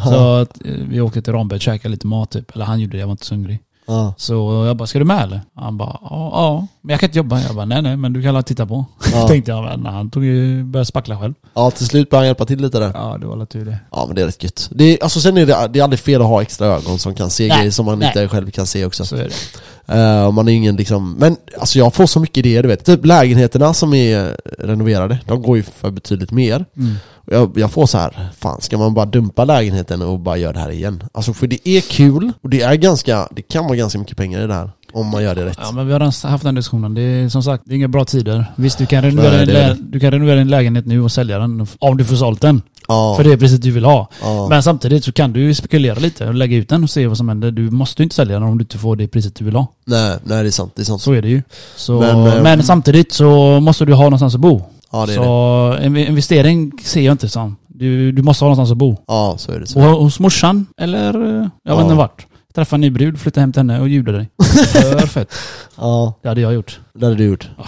Så 0.04 0.35
att, 0.37 0.64
eh, 0.64 0.73
vi 0.88 1.00
åkte 1.00 1.23
till 1.23 1.33
Ramberg 1.33 1.57
och 1.57 1.61
käkade 1.62 1.92
lite 1.92 2.07
mat 2.07 2.30
typ. 2.30 2.54
Eller 2.54 2.64
han 2.64 2.80
gjorde 2.80 2.97
det, 2.97 3.00
jag 3.00 3.07
var 3.07 3.12
inte 3.12 3.26
så 3.26 3.35
hungrig. 3.35 3.59
ja, 3.87 4.14
Så 4.16 4.64
jag 4.66 4.76
bara, 4.76 4.87
ska 4.87 4.99
du 4.99 5.04
med 5.04 5.23
eller? 5.23 5.40
Han 5.54 5.76
bara, 5.78 5.99
ja, 6.02 6.30
ja. 6.33 6.66
Men 6.80 6.90
jag 6.92 7.00
kan 7.00 7.09
inte 7.09 7.19
jobba. 7.19 7.40
Jag 7.40 7.54
bara, 7.54 7.64
nej 7.64 7.83
nej, 7.83 7.97
men 7.97 8.12
du 8.12 8.23
kan 8.23 8.28
alla 8.28 8.42
titta 8.42 8.66
på. 8.66 8.85
Ja. 9.12 9.28
Tänkte 9.28 9.50
jag, 9.50 9.62
men 9.64 9.87
han 9.92 10.11
tog 10.11 10.25
ju, 10.25 10.64
började 10.64 10.85
spackla 10.87 11.19
själv. 11.19 11.35
ja, 11.54 11.71
till 11.71 11.87
slut 11.87 12.11
började 12.11 12.23
han 12.23 12.26
hjälpa 12.26 12.45
till 12.45 12.61
lite 12.61 12.78
där. 12.78 12.90
Ja, 12.95 13.16
det 13.21 13.26
var 13.26 13.37
väl 13.37 13.47
tur 13.47 13.64
det. 13.64 13.78
Ja 13.92 14.04
men 14.07 14.16
det 14.16 14.23
är 14.23 14.26
rätt 14.26 14.42
gött. 14.45 14.69
Det 14.73 14.85
är, 14.85 15.02
alltså 15.02 15.21
sen 15.21 15.37
är 15.37 15.47
det, 15.47 15.69
det 15.73 15.78
är 15.78 15.83
aldrig 15.85 16.00
fel 16.00 16.21
att 16.21 16.26
ha 16.28 16.42
extra 16.42 16.66
ögon 16.66 16.99
som 16.99 17.14
kan 17.14 17.30
se 17.30 17.49
Nej, 17.49 17.59
grejer 17.59 17.71
som 17.71 17.87
man 17.87 17.99
nej. 17.99 18.09
inte 18.09 18.28
själv 18.28 18.50
kan 18.50 18.66
se 18.66 18.85
också. 18.85 19.04
Så 19.04 19.16
är 19.16 19.25
det. 19.28 20.26
Och 20.26 20.35
man 20.35 20.49
är 20.49 20.52
ingen 20.52 20.76
liksom, 20.76 21.12
men 21.19 21.37
alltså 21.61 21.78
jag 21.78 21.95
får 21.95 22.07
så 22.07 22.21
mycket 22.21 22.37
idéer 22.37 22.62
du 22.62 22.69
vet. 22.69 22.85
Typ 22.85 23.04
lägenheterna 23.07 23.75
som 23.75 23.95
är 23.95 24.37
renoverade, 24.59 25.19
de 25.26 25.42
går 25.42 25.57
ju 25.57 25.62
för 25.62 25.90
betydligt 25.90 26.30
mer. 26.30 26.64
Mm. 26.76 26.95
Jag, 27.31 27.53
jag 27.59 27.71
får 27.71 27.87
så 27.87 27.99
här, 27.99 28.29
fan 28.39 28.61
ska 28.61 28.79
man 28.79 28.95
bara 28.95 29.07
dumpa 29.07 29.45
lägenheten 29.45 30.03
och 30.03 30.19
bara 30.21 30.37
göra 30.37 30.53
det 30.53 30.59
här 30.59 30.71
igen? 30.71 31.03
Alltså 31.13 31.33
för 31.33 31.47
det 31.47 31.69
är 31.69 31.81
kul, 31.81 32.33
och 32.43 32.51
det 32.51 32.63
är 32.63 32.75
ganska, 32.75 33.29
det 33.31 33.43
kan 33.43 33.65
vara 33.65 33.77
ganska 33.77 33.99
mycket 33.99 34.17
pengar 34.17 34.45
i 34.45 34.47
det 34.47 34.55
här. 34.55 34.71
Om 34.93 35.07
man 35.07 35.23
gör 35.23 35.35
det 35.35 35.45
rätt. 35.45 35.59
Ja 35.63 35.73
men 35.73 35.87
vi 35.87 35.93
har 35.93 36.29
haft 36.29 36.45
den 36.45 36.55
diskussionen. 36.55 36.95
Det 36.95 37.03
är 37.03 37.29
som 37.29 37.43
sagt, 37.43 37.63
det 37.67 37.75
är 37.75 37.77
inga 37.77 37.89
bra 37.89 38.05
tider. 38.05 38.45
Visst 38.57 38.79
du 38.79 38.87
kan 38.87 39.03
renovera, 39.03 39.31
Nej, 39.37 39.47
din, 39.47 39.55
det 39.55 39.61
det. 39.61 39.77
du 39.81 40.01
kan 40.01 40.11
renovera 40.11 40.37
din 40.37 40.49
lägenhet 40.49 40.87
nu 40.87 41.03
och 41.03 41.13
sälja 41.13 41.39
den 41.39 41.67
om 41.79 41.97
du 41.97 42.05
får 42.05 42.17
sålt 42.17 42.41
den. 42.41 42.63
Ja, 42.89 43.15
För 43.17 43.25
det 43.25 43.33
är 43.33 43.37
precis 43.37 43.61
du 43.61 43.71
vill 43.71 43.85
ha. 43.85 44.09
ja, 44.23 44.47
Men 44.49 44.63
samtidigt 44.63 45.05
så 45.05 45.13
kan 45.13 45.33
du 45.33 45.41
ju 45.41 45.55
spekulera 45.55 45.99
lite 45.99 46.27
och 46.29 46.35
lägga 46.35 46.57
ut 46.57 46.69
den 46.69 46.83
och 46.85 46.91
se 46.91 47.07
vad 47.07 47.17
som 47.17 47.29
händer. 47.29 47.51
Du 47.51 47.71
måste 47.71 48.03
ju 48.03 48.05
inte 48.05 48.17
sälja 48.17 48.35
den 48.41 48.49
om 48.49 48.59
du 48.59 48.63
inte 48.63 48.79
får 48.79 48.97
det 48.97 49.09
priset 49.09 49.35
du 49.35 49.45
vill 49.45 49.57
ha. 49.57 49.67
nej, 49.85 50.19
nej 50.25 50.43
det 50.43 50.49
är 50.49 50.51
sant, 50.51 50.73
det 50.77 50.83
är 50.83 50.85
sant. 50.85 51.03
Så 51.03 51.13
är 51.13 51.23
det 51.23 51.29
ju. 51.29 51.43
Så, 51.77 52.01
Men, 52.01 52.43
men, 52.43 52.59
eh, 52.61 52.65
samtidigt 52.65 53.13
så 53.13 53.61
måste 53.61 53.85
du 53.85 53.93
ha 53.95 54.05
någonstans 54.05 54.35
att 54.35 54.41
bo. 54.41 54.63
Ja 54.92 55.06
det 55.06 55.12
är 55.12 55.16
så 55.16 55.76
det. 55.80 56.00
investering 56.06 56.73
ser 56.85 57.00
jag 57.00 57.12
inte 57.12 57.28
som. 57.28 57.56
Du, 57.68 58.12
du 58.12 58.23
måste 58.23 58.44
ha 58.44 58.47
någonstans 58.50 58.70
att 58.70 58.76
bo. 58.78 58.97
Ja 59.06 59.35
så 59.38 59.52
är 59.52 59.61
det. 59.61 59.66
Så. 59.66 59.80
Och 59.80 60.04
hos 60.04 60.20
morsan, 60.20 60.66
eller 60.80 61.14
eh, 61.26 61.30
jag 61.40 61.50
Ja. 61.64 61.76
vet 61.76 61.82
inte 61.85 61.94
vart. 61.94 62.26
Träffa 62.54 62.76
en 62.76 62.80
ny 62.80 62.90
brud, 62.90 63.20
flytta 63.20 63.40
hem 63.40 63.52
till 63.52 63.61
henne 63.61 63.80
och 63.80 63.87
bjuda 63.87 64.12
dig. 64.12 64.28
Perfekt. 64.73 65.32
Ja, 65.76 66.14
Det 66.23 66.28
hade 66.28 66.40
jag 66.40 66.54
gjort. 66.54 66.80
det 66.94 67.04
hade 67.06 67.16
du 67.16 67.25
gjort. 67.25 67.49
Ja. 67.59 67.64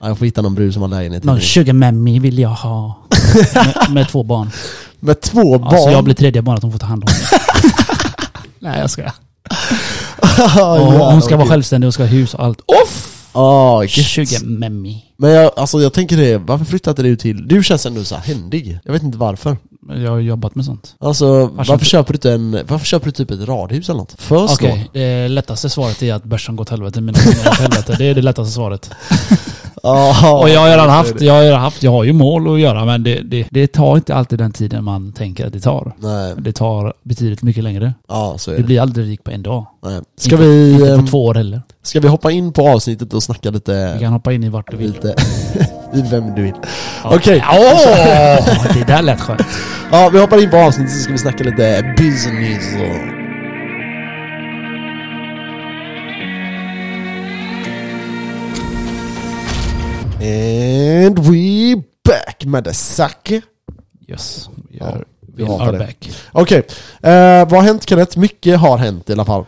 Ja, 0.00 0.08
jag 0.08 0.18
får 0.18 0.24
hitta 0.24 0.42
någon 0.42 0.54
brud 0.54 0.72
som 0.72 0.82
har 0.82 0.88
lägenhet 0.88 1.24
Någon 1.24 1.40
sugar 1.40 1.72
mammy 1.72 2.18
vill 2.18 2.38
jag 2.38 2.48
ha. 2.48 2.94
med, 3.54 3.90
med 3.94 4.08
två 4.08 4.22
barn. 4.22 4.50
Med 5.00 5.20
två 5.20 5.58
barn? 5.58 5.74
Alltså 5.74 5.90
jag 5.90 6.04
blir 6.04 6.14
tredje 6.14 6.42
barnet 6.42 6.62
hon 6.62 6.72
får 6.72 6.78
ta 6.78 6.86
hand 6.86 7.02
om. 7.04 7.08
Nej 8.58 8.80
jag 8.80 8.90
ska. 8.90 9.02
Ja, 10.56 10.80
Och 10.80 10.92
hon 11.12 11.22
ska 11.22 11.36
vara 11.36 11.48
självständig 11.48 11.88
och 11.88 11.94
ska 11.94 12.02
ha 12.02 12.08
hus 12.10 12.34
och 12.34 12.44
allt. 12.44 12.60
Off! 12.60 13.05
Ja, 13.36 13.84
gött. 13.84 14.06
Sugar 14.06 14.44
mammy. 14.58 15.02
Men 15.16 15.30
jag, 15.30 15.52
alltså 15.56 15.80
jag 15.80 15.92
tänker 15.92 16.16
det, 16.16 16.36
varför 16.38 16.64
flyttade 16.64 17.02
du 17.02 17.16
till... 17.16 17.48
Du 17.48 17.62
känns 17.62 17.86
ändå 17.86 18.04
så 18.04 18.14
här 18.14 18.22
händig. 18.22 18.78
Jag 18.84 18.92
vet 18.92 19.02
inte 19.02 19.18
varför. 19.18 19.56
Jag 19.88 20.10
har 20.10 20.18
jobbat 20.18 20.54
med 20.54 20.64
sånt. 20.64 20.94
Alltså, 21.00 21.46
Varför 21.46 21.72
varför 21.72 21.84
köper 21.86 22.12
du 22.12 22.16
inte 22.16 22.32
en... 22.32 22.66
Varför 22.68 22.86
köper 22.86 23.06
du 23.06 23.12
typ 23.12 23.30
ett 23.30 23.48
radhus 23.48 23.88
eller 23.88 23.98
något? 23.98 24.14
Först 24.18 24.54
Okej, 24.54 24.90
det 24.92 25.28
lättaste 25.28 25.70
svaret 25.70 26.02
är 26.02 26.14
att 26.14 26.24
börsen 26.24 26.56
gått 26.56 26.68
helvete. 26.68 27.00
Mina 27.00 27.18
pengar 27.18 27.44
gått 27.44 27.58
helvete. 27.58 27.94
Det 27.98 28.04
är 28.04 28.14
det 28.14 28.22
lättaste 28.22 28.52
svaret. 28.52 28.90
Och 30.40 30.48
jag 30.48 30.60
har 30.60 30.68
redan 30.68 30.86
det 30.86 30.92
haft, 30.92 31.18
det. 31.18 31.24
jag 31.24 31.34
har 31.34 31.42
redan 31.42 31.60
haft, 31.60 31.82
jag 31.82 31.90
har 31.90 32.04
ju 32.04 32.12
mål 32.12 32.54
att 32.54 32.60
göra 32.60 32.84
men 32.84 33.02
det, 33.02 33.20
det, 33.20 33.46
det 33.50 33.66
tar 33.66 33.96
inte 33.96 34.14
alltid 34.14 34.38
den 34.38 34.52
tiden 34.52 34.84
man 34.84 35.12
tänker 35.12 35.46
att 35.46 35.52
det 35.52 35.60
tar. 35.60 35.92
Nej, 35.98 36.34
Det 36.38 36.52
tar 36.52 36.92
betydligt 37.02 37.42
mycket 37.42 37.64
längre. 37.64 37.94
ja 38.08 38.34
så 38.38 38.50
är 38.50 38.54
Du 38.54 38.60
det. 38.62 38.66
blir 38.66 38.80
aldrig 38.80 39.06
rik 39.06 39.24
på 39.24 39.30
en 39.30 39.42
dag. 39.42 39.66
Nej. 39.86 40.00
Ska 40.18 40.30
inte, 40.34 40.46
vi... 40.46 40.72
Inte 40.72 40.92
ehm, 40.92 41.00
på 41.00 41.06
två 41.06 41.24
år 41.24 41.34
heller. 41.34 41.62
Ska 41.82 42.00
vi 42.00 42.08
hoppa 42.08 42.30
in 42.30 42.52
på 42.52 42.68
avsnittet 42.68 43.14
och 43.14 43.22
snacka 43.22 43.50
lite... 43.50 43.96
kan 44.00 44.12
hoppa 44.12 44.32
in 44.32 44.44
i 44.44 44.48
vart 44.48 44.70
du 44.70 44.76
vill. 44.76 44.92
Lite... 44.92 45.08
i 45.94 46.02
vem 46.10 46.34
du 46.34 46.42
vill. 46.42 46.52
Okej. 47.04 47.44
Åh, 47.52 48.74
det 48.74 48.84
där 48.86 49.02
lät 49.02 49.20
skönt. 49.20 49.42
Ja, 49.92 50.10
vi 50.12 50.18
hoppar 50.20 50.42
in 50.42 50.50
på 50.50 50.56
avsnittet 50.56 50.92
så 50.94 51.00
ska 51.00 51.12
vi 51.12 51.18
snacka 51.18 51.44
lite 51.44 51.94
business 51.98 52.74
och... 52.74 53.15
And 60.30 61.18
we 61.18 61.74
back 62.08 62.44
med 62.44 62.64
the 62.64 62.74
sucker. 62.74 63.42
Yes, 64.08 64.48
vi 64.70 64.78
Ja, 64.78 64.86
är, 64.86 65.04
vi 65.36 65.42
jag 65.42 65.50
hatar 65.50 65.68
är 65.68 65.72
det. 65.72 65.78
back. 65.78 66.10
Okej, 66.32 66.58
eh, 67.02 67.48
vad 67.48 67.52
har 67.52 67.62
hänt 67.62 67.88
Kenneth? 67.88 68.18
Mycket 68.18 68.58
har 68.60 68.76
hänt 68.78 69.10
i 69.10 69.12
alla 69.12 69.24
fall. 69.24 69.44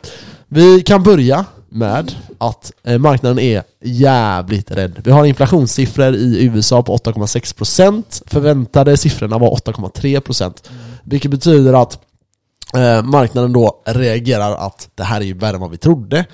Vi 0.49 0.80
kan 0.82 1.02
börja 1.02 1.44
med 1.68 2.12
att 2.38 2.73
eh, 2.85 2.99
marknaden 2.99 3.38
är 3.38 3.62
jävligt 3.85 4.70
rädd. 4.70 5.00
Vi 5.04 5.11
har 5.11 5.25
inflationssiffror 5.25 6.14
i 6.14 6.44
USA 6.44 6.82
på 6.82 6.97
8,6% 6.97 8.23
Förväntade 8.26 8.97
siffrorna 8.97 9.38
var 9.38 9.50
8,3% 9.50 10.68
Vilket 11.04 11.30
betyder 11.30 11.82
att 11.82 11.99
eh, 12.75 13.02
marknaden 13.02 13.52
då 13.52 13.82
reagerar 13.85 14.56
att 14.66 14.88
det 14.94 15.02
här 15.04 15.20
är 15.20 15.25
ju 15.25 15.35
värre 15.35 15.54
än 15.54 15.61
vad 15.61 15.70
vi 15.70 15.76
trodde 15.76 16.25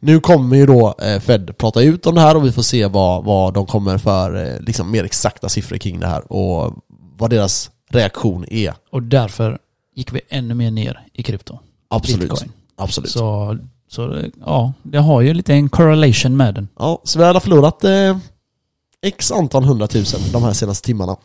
Nu 0.00 0.20
kommer 0.20 0.56
ju 0.56 0.66
då 0.66 0.94
eh, 1.02 1.20
Fed 1.20 1.58
prata 1.58 1.82
ut 1.82 2.06
om 2.06 2.14
det 2.14 2.20
här 2.20 2.36
och 2.36 2.44
vi 2.44 2.52
får 2.52 2.62
se 2.62 2.86
vad, 2.86 3.24
vad 3.24 3.54
de 3.54 3.66
kommer 3.66 3.98
för 3.98 4.46
eh, 4.46 4.60
liksom 4.60 4.90
mer 4.90 5.04
exakta 5.04 5.48
siffror 5.48 5.76
kring 5.76 6.00
det 6.00 6.06
här 6.06 6.32
och 6.32 6.74
vad 7.18 7.30
deras 7.30 7.70
reaktion 7.90 8.44
är. 8.50 8.74
Och 8.90 9.02
därför 9.02 9.58
gick 9.94 10.12
vi 10.12 10.20
ännu 10.28 10.54
mer 10.54 10.70
ner 10.70 11.06
i 11.12 11.22
krypto. 11.22 11.58
Absolut. 11.90 12.20
Bitcoin. 12.20 12.52
Absolut. 12.76 13.10
Så, 13.10 13.58
så 13.88 14.22
ja, 14.46 14.72
det 14.82 14.98
har 14.98 15.20
ju 15.20 15.34
lite 15.34 15.54
en 15.54 15.68
correlation 15.68 16.36
med 16.36 16.54
den. 16.54 16.68
Ja, 16.78 17.00
så 17.04 17.18
vi 17.18 17.24
har 17.24 17.40
förlorat 17.40 17.84
eh, 17.84 18.18
x 19.06 19.32
antal 19.32 19.64
hundratusen 19.64 20.20
de 20.32 20.42
här 20.42 20.52
senaste 20.52 20.86
timmarna. 20.86 21.16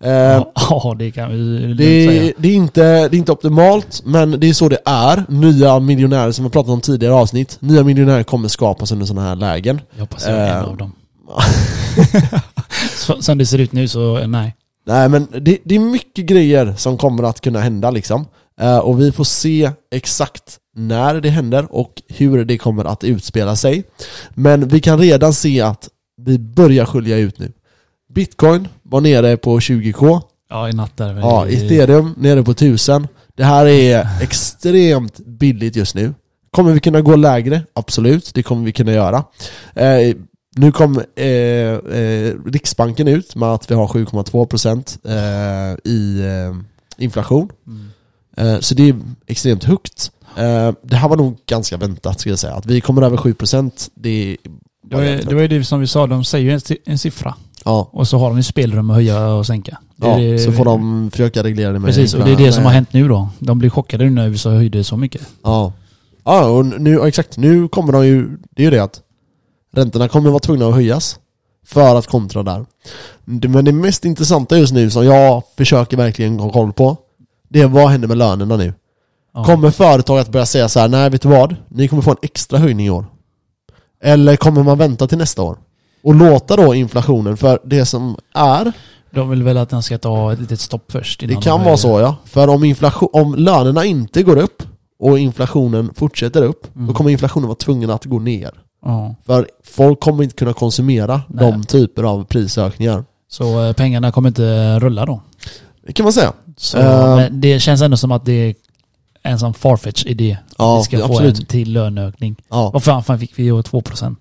Eh, 0.00 0.10
Ja, 0.10 0.52
ja, 0.54 0.96
det 0.98 1.10
kan 1.10 1.30
vi 1.30 1.74
det, 1.74 2.06
säga. 2.08 2.32
det, 2.38 2.48
är 2.48 2.54
inte, 2.54 2.82
det 3.08 3.16
är 3.16 3.18
inte 3.18 3.32
optimalt, 3.32 4.02
men 4.04 4.40
det 4.40 4.48
är 4.48 4.52
så 4.54 4.68
det 4.68 4.78
är. 4.84 5.24
Nya 5.28 5.80
miljonärer, 5.80 6.32
som 6.32 6.44
vi 6.44 6.50
pratat 6.50 6.70
om 6.70 6.80
tidigare 6.80 7.14
avsnitt, 7.14 7.56
nya 7.60 7.84
miljonärer 7.84 8.22
kommer 8.22 8.48
skapas 8.48 8.92
under 8.92 9.06
sådana 9.06 9.28
här 9.28 9.36
lägen. 9.36 9.80
Jag 9.94 10.00
hoppas 10.00 10.26
jag 10.26 10.34
är 10.36 10.50
en 10.50 10.56
Eh, 10.56 10.68
av 10.68 10.76
dem. 10.76 10.92
Så- 12.96 13.22
Som 13.22 13.38
det 13.38 13.46
ser 13.46 13.58
ut 13.58 13.72
nu 13.72 13.88
så 13.88 14.26
nej. 14.26 14.54
Nej 14.86 15.08
men 15.08 15.26
det, 15.40 15.58
det 15.64 15.74
är 15.74 15.78
mycket 15.78 16.26
grejer 16.26 16.74
som 16.76 16.98
kommer 16.98 17.22
att 17.22 17.40
kunna 17.40 17.60
hända 17.60 17.90
liksom. 17.90 18.26
Eh, 18.60 18.78
och 18.78 19.00
vi 19.00 19.12
får 19.12 19.24
se 19.24 19.70
exakt 19.94 20.56
när 20.76 21.20
det 21.20 21.28
händer 21.30 21.66
och 21.74 22.02
hur 22.08 22.44
det 22.44 22.58
kommer 22.58 22.84
att 22.84 23.04
utspela 23.04 23.56
sig. 23.56 23.84
Men 24.34 24.68
vi 24.68 24.80
kan 24.80 24.98
redan 24.98 25.32
se 25.34 25.60
att 25.60 25.88
vi 26.24 26.38
börjar 26.38 26.84
skölja 26.84 27.16
ut 27.18 27.38
nu. 27.38 27.52
Bitcoin 28.14 28.68
var 28.82 29.00
nere 29.00 29.36
på 29.36 29.58
20k. 29.58 30.20
Ja, 30.50 30.68
i 30.68 30.72
natt 30.72 30.96
där. 30.96 31.18
Ja, 31.18 31.46
ethereum 31.48 32.14
nere 32.16 32.42
på 32.42 32.50
1000. 32.50 33.08
Det 33.36 33.44
här 33.44 33.66
är 33.66 34.22
extremt 34.22 35.18
billigt 35.26 35.76
just 35.76 35.94
nu. 35.94 36.14
Kommer 36.50 36.72
vi 36.72 36.80
kunna 36.80 37.00
gå 37.00 37.16
lägre? 37.16 37.62
Absolut, 37.72 38.34
det 38.34 38.42
kommer 38.42 38.64
vi 38.64 38.72
kunna 38.72 38.92
göra. 38.92 39.24
Eh, 39.74 40.16
nu 40.56 40.72
kom 40.72 41.02
eh, 41.16 41.26
eh, 41.26 42.34
Riksbanken 42.46 43.08
ut 43.08 43.34
med 43.34 43.48
att 43.48 43.70
vi 43.70 43.74
har 43.74 43.86
7,2% 43.86 44.98
eh, 45.04 45.92
i 45.92 46.20
eh, 46.20 46.56
inflation. 47.04 47.48
Mm. 47.66 47.88
Eh, 48.36 48.60
så 48.60 48.74
det 48.74 48.88
är 48.88 48.96
extremt 49.26 49.64
högt. 49.64 50.10
Eh, 50.36 50.72
det 50.82 50.96
här 50.96 51.08
var 51.08 51.16
nog 51.16 51.38
ganska 51.46 51.76
väntat 51.76 52.20
ska 52.20 52.30
jag 52.30 52.38
säga. 52.38 52.54
Att 52.54 52.66
vi 52.66 52.80
kommer 52.80 53.02
över 53.02 53.16
7% 53.16 53.90
det 53.94 54.36
Det 54.90 54.96
var, 54.96 55.02
det 55.28 55.34
var 55.34 55.42
ju 55.42 55.48
det 55.48 55.64
som 55.64 55.80
vi 55.80 55.86
sa, 55.86 56.06
de 56.06 56.24
säger 56.24 56.44
ju 56.44 56.52
en, 56.52 56.60
si- 56.60 56.78
en 56.84 56.98
siffra. 56.98 57.34
Ja, 57.64 57.90
Och 57.92 58.08
så 58.08 58.18
har 58.18 58.28
de 58.28 58.36
ju 58.36 58.42
spelrum 58.42 58.90
att 58.90 58.96
höja 58.96 59.28
och 59.28 59.46
sänka. 59.46 59.78
Det 59.96 60.06
ja 60.06 60.16
det- 60.18 60.38
så 60.38 60.52
får 60.52 60.64
de 60.64 61.10
försöka 61.10 61.42
reglera 61.42 61.72
det 61.72 61.78
med 61.78 61.88
Precis, 61.88 62.14
och 62.14 62.24
det 62.24 62.32
är 62.32 62.36
det 62.36 62.52
som 62.52 62.64
har 62.64 62.70
hänt 62.72 62.92
nu 62.92 63.08
då. 63.08 63.28
De 63.38 63.58
blir 63.58 63.70
chockade 63.70 64.04
nu 64.04 64.10
när 64.10 64.28
USA 64.28 64.50
höjde 64.50 64.84
så 64.84 64.96
mycket. 64.96 65.22
Ja. 65.42 65.72
Ja, 66.24 66.44
och 66.48 66.66
nu, 66.66 67.02
exakt. 67.06 67.36
Nu 67.38 67.68
kommer 67.68 67.92
de 67.92 68.06
ju, 68.06 68.28
det 68.56 68.62
är 68.62 68.64
ju 68.64 68.70
det 68.70 68.78
att 68.82 69.00
räntorna 69.72 70.08
kommer 70.08 70.30
vara 70.30 70.40
tvungna 70.40 70.66
att 70.66 70.74
höjas 70.74 71.18
för 71.66 71.96
att 71.96 72.06
kontra 72.06 72.42
där. 72.42 72.66
Men 73.24 73.64
det 73.64 73.72
mest 73.72 74.04
intressanta 74.04 74.58
just 74.58 74.72
nu 74.72 74.90
som 74.90 75.04
jag 75.04 75.42
försöker 75.56 75.96
verkligen 75.96 76.40
ha 76.40 76.50
koll 76.50 76.72
på, 76.72 76.96
det 77.48 77.60
är 77.60 77.66
vad 77.68 77.88
händer 77.90 78.08
med 78.08 78.16
lönerna 78.18 78.56
nu? 78.56 78.74
Ja. 79.34 79.44
Kommer 79.44 79.70
företag 79.70 80.18
att 80.18 80.28
börja 80.28 80.46
säga 80.46 80.68
så 80.68 80.80
här: 80.80 80.88
nej 80.88 81.10
vet 81.10 81.22
du 81.22 81.28
vad? 81.28 81.56
Ni 81.68 81.88
kommer 81.88 82.02
få 82.02 82.10
en 82.10 82.16
extra 82.22 82.58
höjning 82.58 82.86
i 82.86 82.90
år. 82.90 83.04
Eller 84.02 84.36
kommer 84.36 84.62
man 84.62 84.78
vänta 84.78 85.06
till 85.06 85.18
nästa 85.18 85.42
år? 85.42 85.58
Och 86.04 86.14
låta 86.14 86.56
då 86.56 86.74
inflationen, 86.74 87.36
för 87.36 87.58
det 87.64 87.84
som 87.86 88.16
är 88.34 88.72
De 89.10 89.30
vill 89.30 89.42
väl 89.42 89.56
att 89.56 89.70
den 89.70 89.82
ska 89.82 89.98
ta 89.98 90.32
ett 90.32 90.40
litet 90.40 90.60
stopp 90.60 90.92
först. 90.92 91.20
Det 91.20 91.34
kan 91.34 91.58
de 91.58 91.64
vara 91.64 91.76
så 91.76 92.00
ja. 92.00 92.16
För 92.24 92.48
om, 92.48 92.64
inflation, 92.64 93.08
om 93.12 93.34
lönerna 93.34 93.84
inte 93.84 94.22
går 94.22 94.36
upp 94.38 94.62
och 94.98 95.18
inflationen 95.18 95.90
fortsätter 95.96 96.42
upp, 96.42 96.66
Mm. 96.76 96.86
då 96.88 96.94
kommer 96.94 97.10
inflationen 97.10 97.46
vara 97.48 97.56
tvungen 97.56 97.90
att 97.90 98.04
gå 98.04 98.18
ner. 98.18 98.50
Ja. 98.84 99.14
För 99.26 99.46
folk 99.64 100.00
kommer 100.00 100.22
inte 100.24 100.36
kunna 100.36 100.52
konsumera 100.52 101.20
Nej. 101.28 101.50
de 101.52 101.64
typer 101.64 102.02
av 102.02 102.24
prisökningar. 102.24 103.04
Så 103.28 103.64
eh, 103.64 103.72
pengarna 103.72 104.12
kommer 104.12 104.28
inte 104.28 104.78
rulla 104.78 105.06
då. 105.06 105.20
Det 105.86 105.92
kan 105.92 106.04
man 106.04 106.12
säga. 106.12 106.32
Så, 106.56 106.76
men 106.78 107.40
det 107.40 107.60
känns 107.60 107.82
ändå 107.82 107.96
som 107.96 108.12
att 108.12 108.24
det 108.24 108.54
en 109.22 109.38
sån 109.38 109.54
farfetch 109.54 110.04
idé. 110.06 110.38
Ja, 110.58 110.76
vi 110.78 110.84
ska 110.84 110.98
få 110.98 111.04
absolut. 111.04 111.38
en 111.38 111.46
till 111.46 111.72
löneökning. 111.72 112.36
Ja. 112.48 112.70
Vad 112.70 112.84
fan, 112.84 113.04
fan 113.04 113.18
fick 113.18 113.38
vi 113.38 113.42
ju 113.42 113.60
2%? 113.60 114.16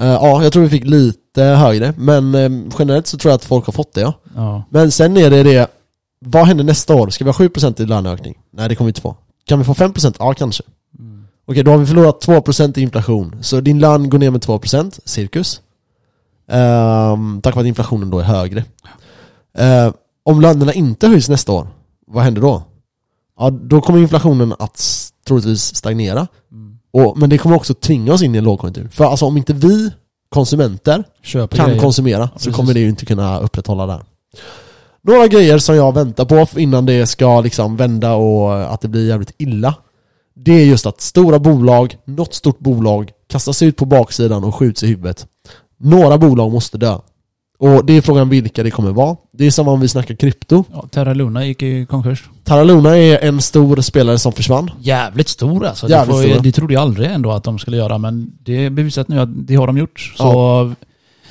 Eh, 0.00 0.06
ja, 0.06 0.42
jag 0.42 0.52
tror 0.52 0.62
vi 0.62 0.68
fick 0.68 0.84
lite 0.84 1.42
högre, 1.42 1.94
men 1.96 2.34
eh, 2.34 2.50
generellt 2.78 3.06
så 3.06 3.18
tror 3.18 3.30
jag 3.30 3.36
att 3.36 3.44
folk 3.44 3.66
har 3.66 3.72
fått 3.72 3.94
det 3.94 4.00
ja. 4.00 4.14
Ja. 4.36 4.62
Men 4.70 4.92
sen 4.92 5.16
är 5.16 5.30
det 5.30 5.42
det, 5.42 5.70
vad 6.18 6.46
händer 6.46 6.64
nästa 6.64 6.94
år? 6.94 7.10
Ska 7.10 7.24
vi 7.24 7.30
ha 7.30 7.38
7% 7.38 7.82
i 7.82 7.86
löneökning? 7.86 8.38
Nej 8.50 8.68
det 8.68 8.74
kommer 8.74 8.86
vi 8.86 8.90
inte 8.90 9.00
få. 9.00 9.16
Kan 9.46 9.58
vi 9.58 9.64
få 9.64 9.74
5%? 9.74 10.16
Ja 10.18 10.34
kanske. 10.34 10.62
Mm. 10.98 11.24
Okej, 11.46 11.62
då 11.62 11.70
har 11.70 11.78
vi 11.78 11.86
förlorat 11.86 12.26
2% 12.26 12.78
i 12.78 12.82
inflation. 12.82 13.36
Så 13.40 13.60
din 13.60 13.78
lön 13.78 14.10
går 14.10 14.18
ner 14.18 14.30
med 14.30 14.40
2%, 14.40 15.00
cirkus. 15.04 15.60
Ehm, 16.48 17.40
tack 17.42 17.54
vare 17.54 17.62
att 17.62 17.68
inflationen 17.68 18.10
då 18.10 18.18
är 18.18 18.24
högre. 18.24 18.64
Ehm, 19.58 19.92
om 20.24 20.40
lönerna 20.40 20.72
inte 20.72 21.08
höjs 21.08 21.28
nästa 21.28 21.52
år, 21.52 21.66
vad 22.06 22.24
händer 22.24 22.42
då? 22.42 22.62
Ja, 23.38 23.50
då 23.50 23.80
kommer 23.80 23.98
inflationen 23.98 24.54
att 24.58 25.10
troligtvis 25.26 25.74
stagnera. 25.74 26.26
Mm. 26.52 26.78
Och, 26.92 27.18
men 27.18 27.30
det 27.30 27.38
kommer 27.38 27.56
också 27.56 27.74
tvinga 27.74 28.12
oss 28.12 28.22
in 28.22 28.34
i 28.34 28.38
en 28.38 28.44
lågkonjunktur. 28.44 28.88
För 28.88 29.04
alltså 29.04 29.26
om 29.26 29.36
inte 29.36 29.52
vi 29.52 29.90
konsumenter 30.28 31.04
Köper 31.22 31.56
kan 31.56 31.66
grejer. 31.66 31.80
konsumera 31.80 32.28
så 32.28 32.32
precis. 32.34 32.54
kommer 32.56 32.74
det 32.74 32.80
ju 32.80 32.88
inte 32.88 33.06
kunna 33.06 33.40
upprätthålla 33.40 33.86
det. 33.86 34.00
Några 35.02 35.26
grejer 35.26 35.58
som 35.58 35.76
jag 35.76 35.94
väntar 35.94 36.24
på 36.24 36.60
innan 36.60 36.86
det 36.86 37.06
ska 37.06 37.40
liksom 37.40 37.76
vända 37.76 38.14
och 38.14 38.72
att 38.74 38.80
det 38.80 38.88
blir 38.88 39.08
jävligt 39.08 39.34
illa. 39.38 39.74
Det 40.34 40.52
är 40.52 40.64
just 40.64 40.86
att 40.86 41.00
stora 41.00 41.38
bolag, 41.38 41.96
något 42.04 42.34
stort 42.34 42.58
bolag, 42.58 43.10
kastas 43.28 43.62
ut 43.62 43.76
på 43.76 43.84
baksidan 43.84 44.44
och 44.44 44.54
skjuts 44.54 44.82
i 44.82 44.86
huvudet. 44.86 45.26
Några 45.78 46.18
bolag 46.18 46.52
måste 46.52 46.78
dö. 46.78 46.98
Och 47.62 47.84
det 47.84 47.92
är 47.92 48.00
frågan 48.00 48.28
vilka 48.28 48.62
det 48.62 48.70
kommer 48.70 48.90
vara. 48.92 49.16
Det 49.32 49.46
är 49.46 49.50
som 49.50 49.68
om 49.68 49.80
vi 49.80 49.88
snackar 49.88 50.14
krypto. 50.14 50.64
Ja, 50.72 50.88
Terra 50.90 51.14
Luna 51.14 51.46
gick 51.46 51.62
i 51.62 51.86
konkurs. 51.86 52.24
Terra 52.44 52.64
Luna 52.64 52.98
är 52.98 53.18
en 53.24 53.40
stor 53.40 53.80
spelare 53.80 54.18
som 54.18 54.32
försvann. 54.32 54.70
Jävligt 54.80 55.28
stor 55.28 55.66
alltså. 55.66 55.88
Jävligt 55.88 56.22
det, 56.22 56.34
får, 56.34 56.42
det 56.42 56.52
trodde 56.52 56.74
jag 56.74 56.80
aldrig 56.80 57.10
ändå 57.10 57.32
att 57.32 57.44
de 57.44 57.58
skulle 57.58 57.76
göra, 57.76 57.98
men 57.98 58.32
det 58.42 58.64
är 58.64 58.70
bevisat 58.70 59.08
nu 59.08 59.20
att 59.20 59.28
det 59.46 59.54
har 59.54 59.66
de 59.66 59.78
gjort. 59.78 60.14
Så 60.16 60.72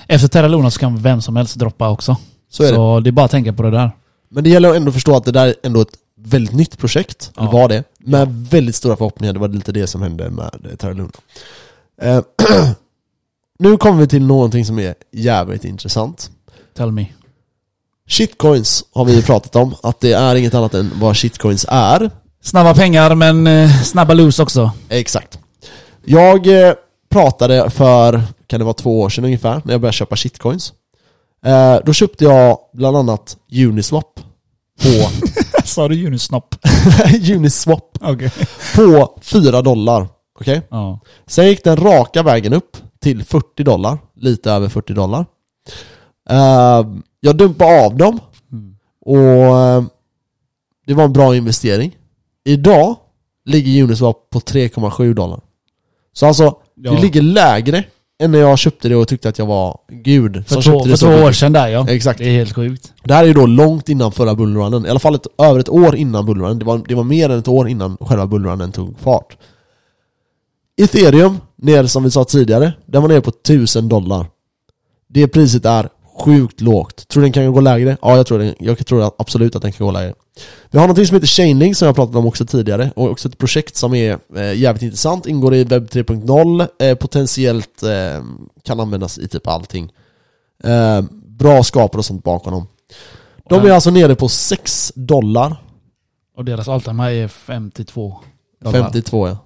efter 0.08 0.28
Terra 0.28 0.48
Luna 0.48 0.72
så 0.72 0.80
kan 0.80 0.98
vem 0.98 1.22
som 1.22 1.36
helst 1.36 1.56
droppa 1.56 1.90
också. 1.90 2.18
Så 2.50 2.64
är 2.64 2.68
det. 2.68 2.76
så 2.76 3.00
det 3.00 3.10
är 3.10 3.12
bara 3.12 3.26
att 3.26 3.32
tänka 3.32 3.54
på 3.54 3.64
det 3.64 3.72
där. 3.72 3.92
Men 4.30 4.44
det 4.44 4.50
gäller 4.50 4.76
ändå 4.76 4.90
att 4.90 4.94
förstå 4.94 5.16
att 5.16 5.26
det 5.26 5.32
där 5.32 5.48
är 5.48 5.56
ändå 5.64 5.82
ett 5.82 5.98
väldigt 6.20 6.54
nytt 6.56 6.78
projekt, 6.78 7.32
Ja. 7.36 7.42
eller 7.42 7.52
var 7.52 7.70
det, 7.70 7.84
med 8.00 8.48
väldigt 8.52 8.76
stora 8.76 8.96
förhoppningar. 8.96 9.34
Det 9.34 9.40
var 9.40 9.48
lite 9.48 9.72
det 9.72 9.88
som 9.88 10.02
hände 10.02 10.30
med 10.30 10.66
eh, 10.72 10.76
Terra 10.78 10.94
Luna. 10.94 11.12
Nu 13.62 13.78
kommer 13.78 14.00
vi 14.02 14.08
till 14.08 14.26
någonting 14.26 14.66
som 14.66 14.80
är 14.80 14.96
jävligt 15.12 15.66
intressant. 15.66 16.32
Tell 16.78 16.92
me. 16.92 17.06
Shitcoins 18.08 18.84
har 18.94 19.06
vi 19.06 19.16
ju 19.16 19.22
pratat 19.22 19.56
om, 19.56 19.76
att 19.84 20.00
det 20.00 20.14
är 20.14 20.36
inget 20.36 20.54
annat 20.54 20.74
än 20.74 20.92
vad 21.00 21.18
shitcoins 21.18 21.66
är. 21.70 22.12
Snabba 22.44 22.74
pengar 22.74 23.16
men 23.16 23.48
eh, 23.48 23.82
snabba 23.84 24.14
loose 24.14 24.44
också. 24.44 24.72
Exakt. 24.90 25.40
Jag 26.06 26.68
eh, 26.68 26.74
pratade 27.10 27.70
för, 27.70 28.22
kan 28.48 28.60
det 28.60 28.64
vara 28.64 28.74
två 28.74 29.02
år 29.02 29.10
sedan 29.10 29.26
ungefär, 29.26 29.62
när 29.66 29.74
jag 29.74 29.82
började 29.82 29.96
köpa 29.96 30.16
shitcoins. 30.16 30.74
Eh, 31.46 31.78
då 31.86 31.94
köpte 31.94 32.24
jag 32.24 32.58
bland 32.74 32.98
annat 32.98 33.38
Uniswap 33.52 34.20
på, 34.84 35.10
Sa 35.66 35.88
du 35.88 36.08
Unisnop? 36.08 36.56
Uniswap 37.32 37.98
Okej. 38.02 38.32
på 38.76 39.20
4 39.22 39.62
dollar. 39.62 40.08
Okej? 40.40 40.62
Ja. 40.70 41.00
Sen 41.28 41.48
gick 41.48 41.64
den 41.64 41.78
raka 41.78 42.24
vägen 42.24 42.54
upp 42.54 42.78
till 43.02 43.24
40 43.24 43.64
dollar, 43.64 43.98
lite 44.16 44.52
över 44.52 44.70
40 44.70 44.94
dollar. 44.94 45.26
Eh, 46.30 46.86
jag 47.20 47.36
dumpade 47.38 47.86
av 47.86 47.98
dem 47.98 48.20
Mm. 48.52 48.76
och 49.06 49.60
eh, 49.60 49.84
det 50.88 50.94
var 50.94 51.04
en 51.04 51.14
bra 51.14 51.36
investering. 51.36 51.98
Idag 52.46 52.96
ligger 53.46 53.84
Uniswap 53.84 54.30
på 54.30 54.40
3,7 54.40 55.14
dollar. 55.14 55.40
Så 56.14 56.26
alltså, 56.28 56.56
Ja. 56.76 56.92
det 56.92 57.02
ligger 57.02 57.22
lägre 57.22 57.84
än 58.24 58.32
när 58.32 58.40
jag 58.40 58.60
köpte 58.60 58.90
det 58.90 58.96
och 58.96 59.08
tyckte 59.08 59.30
att 59.30 59.38
jag 59.40 59.46
var 59.46 59.78
gud 59.90 60.48
För, 60.48 60.62
två, 60.62 60.86
för 60.86 60.98
två 60.98 61.08
år 61.26 61.32
sedan 61.32 61.54
där 61.54 61.68
ja. 61.68 61.90
Exakt. 61.90 62.20
Det 62.20 62.26
är 62.26 62.32
helt 62.34 62.56
sjukt. 62.56 62.94
Det 63.04 63.14
här 63.14 63.24
är 63.24 63.28
ju 63.28 63.34
då 63.34 63.46
långt 63.46 63.90
innan 63.90 64.12
förra 64.12 64.36
bullrunnen, 64.36 64.86
i 64.86 64.90
alla 64.90 65.00
fall 65.00 65.16
ett, 65.16 65.28
över 65.38 65.60
ett 65.60 65.70
år 65.70 65.96
innan 65.96 66.26
bullrunnen. 66.26 66.60
Det 66.60 66.66
var, 66.66 66.82
det 66.88 66.96
var 66.96 67.04
mer 67.04 67.30
än 67.30 67.40
ett 67.40 67.48
år 67.48 67.68
innan 67.70 67.98
själva 68.02 68.28
bullrunnen 68.28 68.72
tog 68.72 69.00
fart. 69.00 69.38
Ethereum, 70.82 71.38
ner 71.62 71.86
som 71.86 72.04
vi 72.04 72.12
sa 72.12 72.24
tidigare, 72.24 72.74
den 72.86 73.02
var 73.02 73.10
nere 73.10 73.22
på 73.22 73.30
1000 73.30 73.90
dollar. 73.90 74.26
Det 75.08 75.28
priset 75.28 75.66
är 75.66 75.90
sjukt 76.20 76.62
lågt. 76.62 77.08
Tror 77.08 77.22
du 77.22 77.26
den 77.26 77.34
kan 77.34 77.54
gå 77.54 77.60
lägre? 77.60 77.98
Ja, 78.02 78.16
jag 78.16 78.28
tror, 78.28 78.40
det. 78.40 78.56
jag 78.60 78.86
tror 78.88 79.12
absolut 79.18 79.56
att 79.56 79.62
den 79.62 79.72
kan 79.72 79.86
gå 79.86 79.92
lägre. 79.92 80.14
Vi 80.72 80.80
har 80.80 80.88
något 80.88 81.08
som 81.08 81.16
heter 81.16 81.28
Chainlink 81.28 81.78
som 81.78 81.86
jag 81.86 81.96
pratat 81.96 82.16
om 82.16 82.26
också 82.26 82.46
tidigare, 82.46 82.92
och 82.96 83.10
också 83.10 83.28
ett 83.28 83.38
projekt 83.38 83.76
som 83.76 83.94
är 83.94 84.20
eh, 84.36 84.54
jävligt 84.54 84.84
intressant, 84.84 85.26
ingår 85.26 85.56
i 85.56 85.64
webb 85.64 85.88
3.0, 85.88 86.68
eh, 86.80 86.96
potentiellt 86.96 87.84
eh, 87.84 88.24
kan 88.64 88.80
användas 88.80 89.18
i 89.18 89.28
typ 89.28 89.48
allting. 89.48 89.92
Eh, 90.64 91.02
bra 91.26 91.64
skapare 91.64 92.00
och 92.00 92.06
sånt 92.06 92.24
bakom 92.24 92.54
dem. 92.54 92.68
De 93.50 93.66
är 93.66 93.72
alltså 93.72 93.90
nere 93.90 94.16
på 94.16 94.30
6 94.30 94.94
dollar. 94.96 95.56
Och 96.38 96.46
deras 96.46 96.68
alltime 96.68 97.04
är 97.04 97.28
52 97.28 98.20
dollar. 98.64 98.84
52 98.84 99.28
ja. 99.28 99.38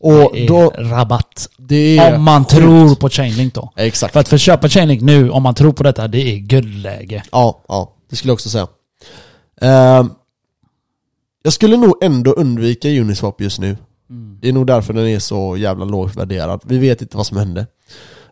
Och 0.00 0.30
det 0.32 0.44
är 0.44 0.48
då, 0.48 0.72
rabatt. 0.76 1.48
Det 1.56 1.98
är 1.98 2.14
om 2.14 2.22
man 2.22 2.44
sjukt. 2.44 2.50
tror 2.50 2.94
på 2.94 3.08
Chainlink 3.08 3.54
då. 3.54 3.72
Exakt. 3.76 4.12
För 4.12 4.20
att 4.20 4.28
för 4.28 4.38
köpa 4.38 4.68
Chainlink 4.68 5.02
nu, 5.02 5.30
om 5.30 5.42
man 5.42 5.54
tror 5.54 5.72
på 5.72 5.82
detta, 5.82 6.08
det 6.08 6.34
är 6.34 6.36
guldläge. 6.36 7.22
Ja, 7.32 7.62
ja. 7.68 7.94
Det 8.10 8.16
skulle 8.16 8.30
jag 8.30 8.34
också 8.34 8.48
säga. 8.48 8.66
Uh, 9.62 10.10
jag 11.42 11.52
skulle 11.52 11.76
nog 11.76 12.04
ändå 12.04 12.32
undvika 12.32 12.88
Uniswap 12.88 13.40
just 13.40 13.60
nu. 13.60 13.76
Mm. 14.10 14.38
Det 14.40 14.48
är 14.48 14.52
nog 14.52 14.66
därför 14.66 14.92
den 14.92 15.06
är 15.06 15.18
så 15.18 15.56
jävla 15.56 15.84
lågt 15.84 16.16
värderad. 16.16 16.60
Vi 16.64 16.78
vet 16.78 17.02
inte 17.02 17.16
vad 17.16 17.26
som 17.26 17.36
hände. 17.36 17.66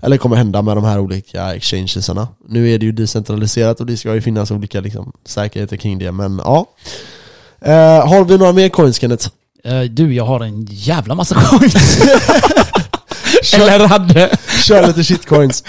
Eller 0.00 0.16
kommer 0.16 0.37
hända 0.37 0.62
med 0.62 0.76
de 0.76 0.85
här 0.85 0.98
olika 0.98 1.55
exchangesarna. 1.55 2.29
Nu 2.48 2.70
är 2.70 2.79
det 2.79 2.87
ju 2.87 2.92
decentraliserat 2.92 3.81
och 3.81 3.87
det 3.87 3.96
ska 3.96 4.14
ju 4.14 4.20
finnas 4.20 4.50
olika 4.50 4.81
liksom, 4.81 5.12
säkerheter 5.24 5.76
kring 5.76 5.98
det, 5.98 6.12
men 6.12 6.40
ja. 6.44 6.66
Uh, 7.66 8.09
har 8.09 8.24
vi 8.24 8.38
några 8.38 8.52
mer 8.52 8.68
coins 8.68 9.00
Kenneth? 9.00 9.29
Uh, 9.66 9.83
du, 9.83 10.14
jag 10.14 10.25
har 10.25 10.40
en 10.40 10.66
jävla 10.71 11.14
massa 11.14 11.35
coins. 11.45 12.01
Eller 13.55 13.87
hade. 13.87 14.37
Kör 14.64 14.87
lite 14.87 15.05
shitcoins. 15.05 15.64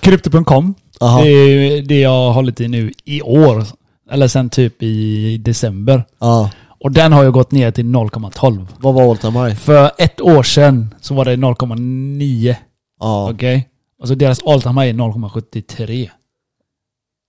Krypto.com. 0.00 0.74
Det 1.00 1.28
är 1.28 1.82
det 1.82 2.00
jag 2.00 2.10
har 2.10 2.32
hållit 2.32 2.60
i 2.60 2.68
nu 2.68 2.92
i 3.04 3.22
år. 3.22 3.64
Eller 4.10 4.28
sen 4.28 4.50
typ 4.50 4.82
i 4.82 5.36
december. 5.38 6.04
Ja. 6.18 6.50
Och 6.80 6.92
den 6.92 7.12
har 7.12 7.22
ju 7.22 7.30
gått 7.32 7.50
ner 7.50 7.70
till 7.70 7.84
0,12. 7.84 8.66
Vad 8.78 8.94
var 8.94 9.10
all 9.10 9.16
time 9.16 9.44
high? 9.44 9.56
För 9.56 9.90
ett 9.98 10.20
år 10.20 10.42
sedan 10.42 10.94
så 11.00 11.14
var 11.14 11.24
det 11.24 11.36
0,9. 11.36 12.54
Ja. 13.00 13.30
Okej? 13.30 13.34
Okay? 13.34 13.62
Och 14.02 14.08
så 14.08 14.14
deras 14.14 14.42
all 14.46 14.62
time 14.62 14.82
high 14.82 14.94
är 14.94 14.98
0,73. 14.98 16.10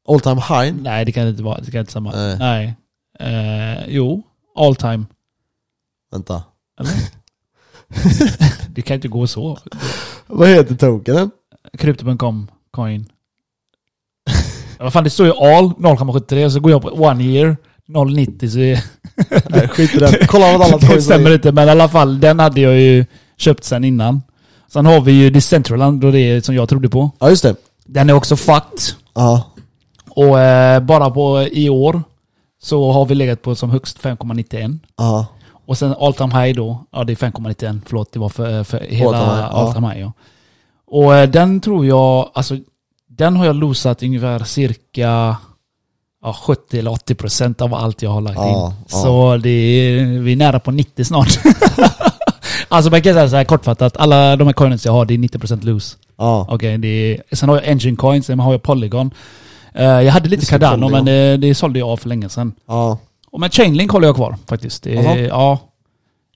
All 0.07 0.19
time 0.19 0.41
high? 0.49 0.73
Nej, 0.81 1.05
det 1.05 1.11
kan 1.11 1.27
inte 1.27 1.43
vara. 1.43 1.59
Det 1.59 1.71
kan 1.71 1.79
inte 1.79 1.91
samma. 1.91 2.11
Nej. 2.11 2.37
Nej. 2.39 2.75
Uh, 3.21 3.83
jo, 3.87 4.23
all 4.55 4.75
time. 4.75 5.05
Vänta. 6.11 6.43
Eller? 6.79 6.93
det 8.69 8.81
kan 8.81 8.95
inte 8.95 9.07
gå 9.07 9.27
så. 9.27 9.59
Vad 10.27 10.49
heter 10.49 10.75
tokenen? 10.75 11.31
Krypto.com 11.77 12.47
coin. 12.71 13.05
Vad 14.79 14.93
fan, 14.93 15.03
det 15.03 15.09
står 15.09 15.25
ju 15.25 15.33
all 15.33 15.65
0,73 15.65 16.45
och 16.45 16.51
så 16.51 16.59
går 16.59 16.71
jag 16.71 16.81
på 16.81 16.89
one 16.89 17.23
year 17.23 17.57
0,90 17.87 18.49
så 18.49 18.59
är... 18.59 18.83
Nej, 19.49 19.67
skit 19.67 19.95
i 19.95 19.97
den. 19.97 20.13
Kolla 20.27 20.57
vad 20.57 20.61
alla 20.61 20.77
Det 20.95 21.01
stämmer 21.01 21.33
inte, 21.33 21.51
men 21.51 21.67
i 21.67 21.71
alla 21.71 21.89
fall 21.89 22.19
den 22.19 22.39
hade 22.39 22.61
jag 22.61 22.79
ju 22.79 23.05
köpt 23.37 23.63
sen 23.63 23.83
innan. 23.83 24.21
Sen 24.67 24.85
har 24.85 25.01
vi 25.01 25.11
ju 25.11 25.29
Decentraland 25.29 26.03
och 26.03 26.11
det 26.11 26.45
som 26.45 26.55
jag 26.55 26.69
trodde 26.69 26.89
på. 26.89 27.11
Ja, 27.19 27.29
just 27.29 27.43
det. 27.43 27.55
Den 27.85 28.09
är 28.09 28.13
också 28.13 28.35
fucked. 28.35 28.79
Ja. 29.13 29.51
Och 30.09 30.39
eh, 30.39 30.79
bara 30.79 31.09
på 31.09 31.47
i 31.51 31.69
år 31.69 32.03
så 32.61 32.91
har 32.91 33.05
vi 33.05 33.15
legat 33.15 33.41
på 33.41 33.55
som 33.55 33.69
högst 33.69 33.99
5,91. 33.99 34.79
Ja. 34.97 35.25
Och 35.65 35.77
sen 35.77 35.95
all 35.99 36.13
time 36.13 36.41
high 36.41 36.55
då, 36.55 36.85
ja 36.91 37.03
det 37.03 37.13
är 37.13 37.31
5,91, 37.31 37.81
förlåt 37.85 38.13
det 38.13 38.19
var 38.19 38.29
för, 38.29 38.63
för 38.63 38.79
hela 38.79 39.47
all 39.47 39.73
time 39.73 39.87
high. 39.87 39.99
Ja. 39.99 40.13
Och 40.87 41.15
eh, 41.15 41.29
den 41.29 41.61
tror 41.61 41.85
jag, 41.85 42.31
alltså 42.33 42.57
den 43.07 43.35
har 43.35 43.45
jag 43.45 43.55
losat 43.55 44.03
ungefär 44.03 44.39
cirka 44.39 45.37
ja, 46.23 46.33
70 46.33 46.79
eller 46.79 46.91
80 46.91 47.15
procent 47.15 47.61
av 47.61 47.73
allt 47.73 48.01
jag 48.01 48.09
har 48.09 48.21
lagt 48.21 48.37
ja, 48.37 48.67
in. 48.67 48.89
Så 48.89 49.37
det 49.37 49.49
är, 49.49 50.05
vi 50.19 50.31
är 50.31 50.35
nära 50.35 50.59
på 50.59 50.71
90 50.71 51.05
snart. 51.05 51.39
alltså 52.67 52.91
man 52.91 53.01
kan 53.01 53.13
säga 53.13 53.29
så 53.29 53.35
här 53.35 53.43
kortfattat, 53.43 53.97
alla 53.97 54.35
de 54.35 54.47
här 54.47 54.53
coins 54.53 54.85
jag 54.85 54.93
har 54.93 55.05
det 55.05 55.13
är 55.13 55.17
90 55.17 55.39
procent 55.39 55.63
lose. 55.63 55.97
Ja. 56.17 56.45
Okej, 56.49 56.77
okay, 56.77 57.19
sen 57.31 57.49
har 57.49 57.55
jag 57.55 57.67
engine 57.67 57.97
coins, 57.97 58.25
sen 58.25 58.39
har 58.39 58.51
jag 58.51 58.63
polygon. 58.63 59.11
Uh, 59.79 59.83
jag 59.83 60.11
hade 60.11 60.29
lite 60.29 60.45
Cardano 60.45 60.89
men 60.89 61.05
det, 61.05 61.37
det 61.37 61.55
sålde 61.55 61.79
jag 61.79 61.89
av 61.89 61.97
för 61.97 62.09
länge 62.09 62.29
sedan. 62.29 62.53
Ja. 62.67 62.97
Och 63.31 63.39
med 63.39 63.53
Chainlink 63.53 63.91
håller 63.91 64.07
jag 64.07 64.15
kvar 64.15 64.35
faktiskt. 64.47 64.83
Det, 64.83 64.93
ja. 64.93 65.17
Jag 65.17 65.35
har 65.35 65.59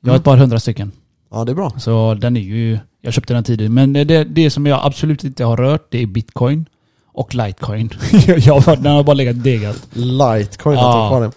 mm. 0.04 0.16
ett 0.16 0.24
par 0.24 0.38
hundra 0.38 0.60
stycken. 0.60 0.92
Ja, 1.32 1.46
det 1.46 1.52
är 1.52 1.56
bra. 1.56 1.72
Så 1.78 2.14
den 2.14 2.38
är 2.38 2.42
ju... 2.42 2.80
Jag 3.02 3.14
köpte 3.14 3.34
den 3.34 3.44
tidigt. 3.44 3.72
Men 3.72 3.94
det, 3.94 4.24
det 4.24 4.50
som 4.50 4.66
jag 4.66 4.80
absolut 4.84 5.24
inte 5.24 5.44
har 5.44 5.58
rört, 5.58 5.88
det 5.92 6.02
är 6.02 6.06
bitcoin 6.06 6.66
och 7.14 7.36
Litecoin. 7.36 7.90
jag, 8.38 8.64
den 8.64 8.86
har 8.86 9.04
bara 9.04 9.14
legat 9.14 9.44
degat. 9.44 9.88
Litecoin, 9.94 10.78
ja. 10.78 11.10
kvar 11.10 11.22
det. 11.22 11.32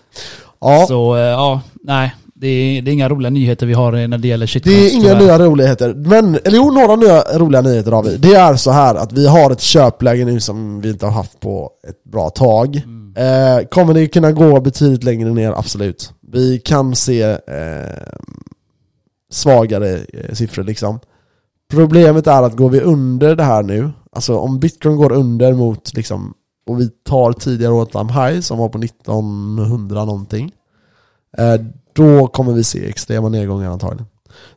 Ja. 0.61 0.87
Så, 0.89 1.17
eh, 1.17 1.23
ja, 1.23 1.61
nej. 1.83 2.15
Det 2.41 2.49
är, 2.49 2.83
det 2.83 2.91
är, 2.91 2.93
inga 2.93 3.09
roliga 3.09 3.31
nyheter 3.31 3.67
vi 3.67 3.73
har 3.73 4.07
när 4.09 4.19
det 4.19 4.29
gäller 4.29 4.47
shitcoins. 4.47 4.77
Det 4.77 4.91
är 4.91 4.95
inga 4.95 5.19
nya 5.19 5.39
roligheter. 5.39 5.95
Men, 5.95 6.39
eller 6.45 6.57
jo, 6.57 6.71
några 6.71 6.97
nya 6.97 7.39
roliga 7.39 7.61
nyheter 7.61 7.93
har 7.93 8.03
vi. 8.03 8.17
Det 8.17 8.35
är 8.35 8.57
så 8.57 8.71
här 8.71 8.95
att 8.95 9.13
vi 9.13 9.27
har 9.27 9.51
ett 9.51 9.61
köpläge 9.61 10.25
nu 10.25 10.41
som 10.41 10.81
vi 10.81 10.91
inte 10.91 11.07
har 11.07 11.13
haft 11.13 11.41
på 11.41 11.71
ett 11.89 12.05
bra 12.05 12.31
tag. 12.31 12.77
Mm. 12.77 12.99
Eh, 13.17 13.67
kommer 13.67 13.95
det 13.95 14.09
kunna 14.09 14.33
gå 14.33 14.61
betydligt 14.61 15.05
längre 15.05 15.31
ner? 15.31 15.53
Absolut. 15.53 16.13
Vi 16.33 16.59
kan 16.59 16.95
se 16.95 17.23
eh, 17.23 17.39
svagare 19.33 19.99
eh, 20.13 20.35
siffror 20.35 20.65
liksom. 20.65 21.01
Problemet 21.71 22.27
är 22.27 22.43
att 22.43 22.57
går 22.57 22.71
vi 22.71 22.81
under 22.81 23.37
det 23.37 23.43
här 23.43 23.63
nu, 23.63 23.91
alltså 24.13 24.37
om 24.37 24.59
bitcoin 24.59 24.97
går 24.97 25.13
under 25.13 25.53
mot 25.53 25.95
liksom, 25.95 26.35
och 26.67 26.81
vi 26.81 26.89
tar 26.89 27.33
tidigare 27.33 27.81
all 27.81 27.87
time 27.87 28.13
high 28.13 28.41
som 28.41 28.59
var 28.59 28.69
på 28.69 28.79
1900 28.79 30.05
någonting, 30.05 30.45
eh, 30.45 30.51
då 31.93 32.27
kommer 32.27 32.53
vi 32.53 32.65
se 32.65 32.89
extrema 32.89 33.29
nedgångar 33.29 33.71
antagligen. 33.71 34.07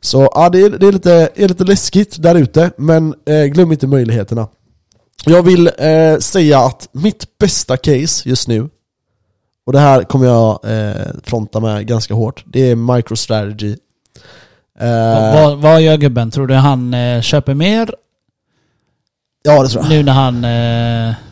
Så 0.00 0.30
ja, 0.34 0.48
det 0.48 0.60
är, 0.60 0.70
det 0.70 0.86
är, 0.86 0.92
lite, 0.92 1.28
är 1.34 1.48
lite 1.48 1.64
läskigt 1.64 2.22
där 2.22 2.34
ute, 2.34 2.70
men 2.76 3.14
eh, 3.26 3.44
glöm 3.44 3.72
inte 3.72 3.86
möjligheterna. 3.86 4.48
Jag 5.26 5.42
vill 5.42 5.70
eh, 5.78 6.18
säga 6.18 6.60
att 6.60 6.88
mitt 6.92 7.38
bästa 7.38 7.76
case 7.76 8.28
just 8.28 8.48
nu, 8.48 8.68
och 9.66 9.72
det 9.72 9.78
här 9.78 10.02
kommer 10.02 10.26
jag 10.26 10.60
eh, 10.64 11.06
fronta 11.24 11.60
med 11.60 11.86
ganska 11.86 12.14
hårt, 12.14 12.44
det 12.46 12.70
är 12.70 12.76
MicroStrategy 12.76 13.76
Uh, 14.82 15.34
vad, 15.34 15.58
vad 15.58 15.82
gör 15.82 15.96
gubben? 15.96 16.30
Tror 16.30 16.46
du 16.46 16.54
han 16.54 16.94
uh, 16.94 17.20
köper 17.20 17.54
mer? 17.54 17.94
Ja 19.42 19.62
det 19.62 19.68
tror 19.68 19.82
jag. 19.82 19.90
Nu 19.90 20.02
när 20.02 20.12
han... 20.12 20.40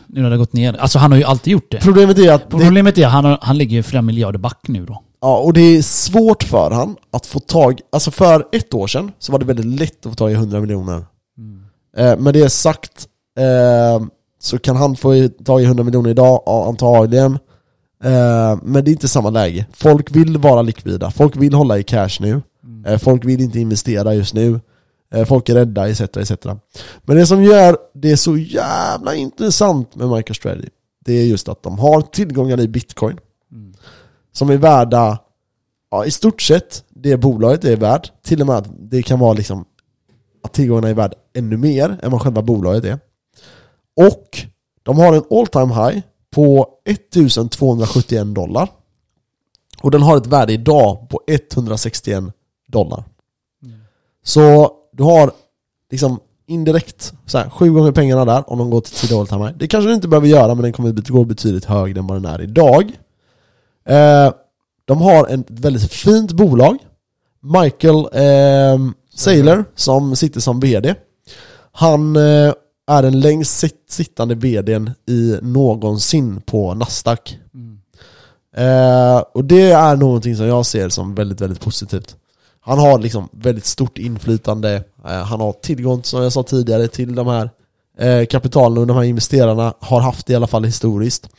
Nu 0.07 0.21
när 0.21 0.29
det 0.29 0.29
har 0.29 0.37
gått 0.37 0.53
ner. 0.53 0.73
Alltså 0.73 0.99
han 0.99 1.11
har 1.11 1.17
ju 1.17 1.23
alltid 1.23 1.53
gjort 1.53 1.71
det. 1.71 1.79
Problemet 1.81 2.17
är 2.17 2.31
att... 2.31 2.49
Problemet 2.49 2.97
är 2.97 3.05
att 3.05 3.11
han, 3.11 3.37
han 3.41 3.57
ligger 3.57 3.75
ju 3.75 3.83
flera 3.83 4.01
miljarder 4.01 4.39
back 4.39 4.59
nu 4.67 4.85
då. 4.85 5.03
Ja, 5.21 5.37
och 5.37 5.53
det 5.53 5.61
är 5.61 5.81
svårt 5.81 6.43
för 6.43 6.71
han 6.71 6.95
att 7.11 7.25
få 7.25 7.39
tag... 7.39 7.81
Alltså 7.89 8.11
för 8.11 8.47
ett 8.51 8.73
år 8.73 8.87
sedan 8.87 9.11
så 9.19 9.31
var 9.31 9.39
det 9.39 9.45
väldigt 9.45 9.79
lätt 9.79 10.05
att 10.05 10.11
få 10.11 10.15
tag 10.15 10.31
i 10.31 10.33
100 10.33 10.59
miljoner. 10.59 11.05
Mm. 11.37 11.63
Eh, 11.97 12.17
med 12.19 12.33
det 12.33 12.49
sagt 12.49 13.07
eh, 13.37 14.05
så 14.39 14.59
kan 14.59 14.75
han 14.75 14.95
få 14.95 15.29
tag 15.45 15.61
i 15.61 15.65
100 15.65 15.83
miljoner 15.83 16.09
idag, 16.09 16.43
ja, 16.45 16.67
antagligen. 16.67 17.33
Eh, 18.03 18.59
men 18.63 18.83
det 18.83 18.89
är 18.89 18.93
inte 18.93 19.07
samma 19.07 19.29
läge. 19.29 19.65
Folk 19.73 20.15
vill 20.15 20.37
vara 20.37 20.61
likvida, 20.61 21.11
folk 21.11 21.35
vill 21.35 21.53
hålla 21.53 21.77
i 21.77 21.83
cash 21.83 22.17
nu. 22.19 22.41
Mm. 22.63 22.99
Folk 22.99 23.25
vill 23.25 23.41
inte 23.41 23.59
investera 23.59 24.13
just 24.13 24.33
nu. 24.33 24.59
Eh, 25.13 25.25
folk 25.25 25.49
är 25.49 25.55
rädda 25.55 25.89
etc. 25.89 26.01
etc. 26.01 26.31
Men 27.03 27.17
det 27.17 27.25
som 27.25 27.43
gör 27.43 27.77
det 27.93 28.17
så 28.17 28.37
jävla 28.37 29.15
intressant 29.15 29.95
med 29.95 30.09
MicroStrategy 30.09 30.69
Det 31.05 31.13
är 31.13 31.25
just 31.25 31.49
att 31.49 31.63
de 31.63 31.79
har 31.79 32.01
tillgångar 32.01 32.59
i 32.59 32.67
bitcoin 32.67 33.17
mm. 33.51 33.73
Som 34.31 34.49
är 34.49 34.57
värda 34.57 35.19
ja, 35.91 36.05
i 36.05 36.11
stort 36.11 36.41
sett 36.41 36.83
det 36.89 37.17
bolaget 37.17 37.63
är 37.63 37.77
värt 37.77 38.11
Till 38.23 38.41
och 38.41 38.47
med 38.47 38.55
att 38.55 38.67
det 38.77 39.03
kan 39.03 39.19
vara 39.19 39.33
liksom 39.33 39.65
att 40.43 40.53
tillgångarna 40.53 40.89
är 40.89 40.93
värda 40.93 41.15
ännu 41.33 41.57
mer 41.57 41.99
än 42.03 42.11
vad 42.11 42.21
själva 42.21 42.41
bolaget 42.41 42.83
är 42.83 42.99
Och 43.95 44.45
de 44.83 44.97
har 44.97 45.13
en 45.13 45.23
all 45.31 45.47
time 45.47 45.73
high 45.73 46.01
på 46.35 46.67
1271 46.85 48.35
dollar 48.35 48.69
och 49.81 49.91
den 49.91 50.01
har 50.01 50.17
ett 50.17 50.27
värde 50.27 50.53
idag 50.53 51.09
på 51.09 51.21
161 51.27 52.23
dollar. 52.67 53.03
Mm. 53.63 53.79
Så 54.23 54.71
du 54.93 55.03
har 55.03 55.31
liksom 55.91 56.19
indirekt 56.47 57.13
så 57.25 57.37
här, 57.37 57.49
sju 57.49 57.71
gånger 57.71 57.91
pengarna 57.91 58.25
där 58.25 58.49
om 58.49 58.57
de 58.57 58.69
går 58.69 58.81
till 58.81 58.93
tidig 58.93 59.15
all 59.15 59.27
time 59.27 59.45
high. 59.45 59.57
Det 59.57 59.67
kanske 59.67 59.89
du 59.89 59.93
inte 59.93 60.07
behöver 60.07 60.27
göra 60.27 60.55
men 60.55 60.63
den 60.63 60.73
kommer 60.73 61.11
gå 61.11 61.23
betydligt 61.23 61.65
högre 61.65 61.99
än 61.99 62.07
vad 62.07 62.21
den 62.21 62.31
är 62.31 62.41
idag. 62.41 62.97
Eh, 63.85 64.33
de 64.85 65.01
har 65.01 65.27
ett 65.27 65.45
väldigt 65.47 65.91
fint 65.91 66.31
bolag. 66.31 66.77
Michael 67.39 67.97
eh, 67.97 68.91
Saylor 69.15 69.65
som 69.75 70.15
sitter 70.15 70.39
som 70.39 70.59
VD. 70.59 70.95
Han 71.71 72.15
eh, 72.15 72.53
är 72.87 73.01
den 73.01 73.19
längst 73.19 73.65
sittande 73.89 74.35
VDn 74.35 74.89
i 75.07 75.37
någonsin 75.41 76.41
på 76.41 76.73
Nasdaq. 76.73 77.39
Mm. 77.53 77.77
Eh, 78.55 79.23
och 79.33 79.45
det 79.45 79.71
är 79.71 79.95
någonting 79.95 80.35
som 80.35 80.45
jag 80.45 80.65
ser 80.65 80.89
som 80.89 81.15
väldigt, 81.15 81.41
väldigt 81.41 81.61
positivt. 81.61 82.15
Han 82.61 82.79
har 82.79 82.99
liksom 82.99 83.29
väldigt 83.31 83.65
stort 83.65 83.97
inflytande, 83.97 84.83
eh, 85.05 85.23
han 85.23 85.41
har 85.41 85.53
tillgång, 85.53 86.03
som 86.03 86.23
jag 86.23 86.33
sa 86.33 86.43
tidigare, 86.43 86.87
till 86.87 87.15
de 87.15 87.27
här 87.27 87.49
eh, 87.99 88.25
kapitalen 88.25 88.77
och 88.77 88.87
de 88.87 88.97
här 88.97 89.03
investerarna 89.03 89.73
har 89.79 90.01
haft 90.01 90.27
det 90.27 90.33
i 90.33 90.35
alla 90.35 90.47
fall 90.47 90.63
historiskt. 90.63 91.29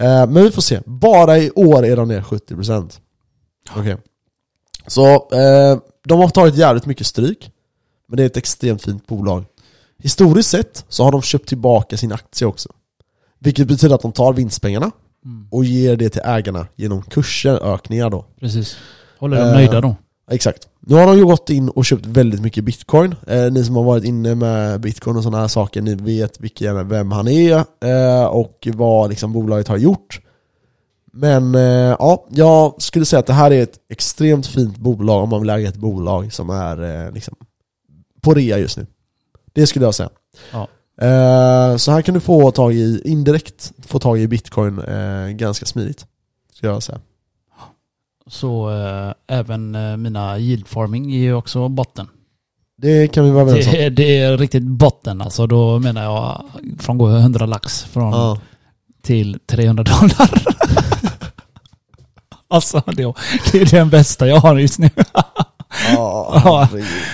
Eh, 0.00 0.26
men 0.26 0.42
vi 0.42 0.50
får 0.50 0.62
se. 0.62 0.80
Bara 0.86 1.38
i 1.38 1.50
år 1.50 1.84
är 1.86 1.96
de 1.96 2.08
ner 2.08 2.20
70%. 2.22 3.00
Okej. 3.76 3.96
Så 4.86 5.14
eh, 5.14 5.78
de 6.08 6.20
har 6.20 6.28
tagit 6.28 6.54
jävligt 6.56 6.86
mycket 6.86 7.06
stryk. 7.06 7.50
Men 8.08 8.16
det 8.16 8.22
är 8.22 8.26
ett 8.26 8.36
extremt 8.36 8.82
fint 8.82 9.06
bolag. 9.06 9.44
Historiskt 9.98 10.50
sett 10.50 10.84
så 10.88 11.04
har 11.04 11.12
de 11.12 11.22
köpt 11.22 11.48
tillbaka 11.48 11.96
sin 11.96 12.12
aktie 12.12 12.46
också. 12.46 12.68
Vilket 13.38 13.68
betyder 13.68 13.94
att 13.94 14.02
de 14.02 14.12
tar 14.12 14.32
vinstpengarna 14.32 14.90
Mm. 15.24 15.48
och 15.50 15.64
ger 15.64 15.96
det 15.96 16.08
till 16.10 16.20
ägarna 16.24 16.66
genom 16.76 17.02
kursökningar 17.02 18.10
då. 18.10 18.24
Precis. 18.40 18.76
Håller 19.18 19.36
de 19.36 19.42
Eh, 19.42 19.52
nöjda 19.52 19.80
då? 19.80 19.96
Exakt. 20.30 20.68
Nu 20.80 20.94
har 20.94 21.06
de 21.06 21.16
ju 21.16 21.24
gått 21.24 21.50
in 21.50 21.68
och 21.68 21.84
köpt 21.84 22.06
väldigt 22.06 22.40
mycket 22.40 22.64
bitcoin. 22.64 23.14
Eh, 23.26 23.52
ni 23.52 23.64
som 23.64 23.76
har 23.76 23.82
varit 23.82 24.04
inne 24.04 24.34
med 24.34 24.80
bitcoin 24.80 25.16
och 25.16 25.22
sådana 25.22 25.40
här 25.40 25.48
saker, 25.48 25.82
ni 25.82 25.94
vet 25.94 26.40
vilken, 26.40 26.88
vem 26.88 27.12
han 27.12 27.28
är 27.28 27.64
eh, 27.84 28.24
och 28.24 28.68
vad 28.74 29.10
liksom 29.10 29.32
bolaget 29.32 29.68
har 29.68 29.76
gjort. 29.76 30.20
Men 31.12 31.54
eh, 31.54 31.96
ja, 31.98 32.26
jag 32.30 32.82
skulle 32.82 33.04
säga 33.04 33.20
att 33.20 33.26
det 33.26 33.32
här 33.32 33.50
är 33.50 33.62
ett 33.62 33.78
extremt 33.88 34.46
fint 34.46 34.76
bolag 34.76 35.22
om 35.22 35.28
man 35.28 35.40
vill 35.40 35.50
äga 35.50 35.68
ett 35.68 35.76
bolag 35.76 36.32
som 36.32 36.50
är 36.50 37.06
eh, 37.06 37.12
liksom 37.12 37.34
på 38.20 38.34
rea 38.34 38.58
just 38.58 38.76
nu. 38.76 38.86
Det 39.52 39.66
skulle 39.66 39.84
jag 39.84 39.94
säga. 39.94 40.10
Ja. 40.52 40.68
Eh, 41.06 41.76
så 41.76 41.90
här 41.90 42.02
kan 42.02 42.14
du 42.14 42.20
få 42.20 42.50
tag 42.50 42.74
i, 42.74 43.02
indirekt 43.04 43.72
få 43.86 43.98
tag 43.98 44.18
i 44.20 44.28
bitcoin 44.28 44.78
eh, 44.78 45.28
ganska 45.28 45.66
smidigt. 45.66 46.06
Skulle 46.52 46.72
jag 46.72 46.82
säga. 46.82 47.00
Så 48.30 48.70
eh, 48.70 49.36
även 49.38 49.74
eh, 49.74 49.96
mina 49.96 50.38
yield 50.38 50.68
farming 50.68 51.14
är 51.14 51.18
ju 51.18 51.34
också 51.34 51.68
botten. 51.68 52.08
Det 52.78 53.08
kan 53.08 53.24
vi 53.24 53.30
vara 53.30 53.42
överens 53.42 53.66
om. 53.66 53.72
Det, 53.72 53.84
är- 53.84 53.90
det 53.90 54.18
är 54.18 54.38
riktigt 54.38 54.62
botten 54.62 55.20
alltså. 55.22 55.46
Då 55.46 55.78
menar 55.78 56.02
jag 56.02 56.44
från 56.78 56.98
gå 56.98 57.08
100 57.10 57.46
lax 57.46 57.84
från 57.84 58.12
Ja. 58.12 58.38
till 59.02 59.38
300 59.46 59.84
dollar. 59.84 60.30
alltså 62.48 62.82
det, 62.86 63.14
det 63.52 63.60
är 63.60 63.70
den 63.70 63.90
bästa 63.90 64.28
jag 64.28 64.36
har 64.36 64.56
just 64.58 64.78
nu. 64.78 64.90
Ja, 65.94 66.32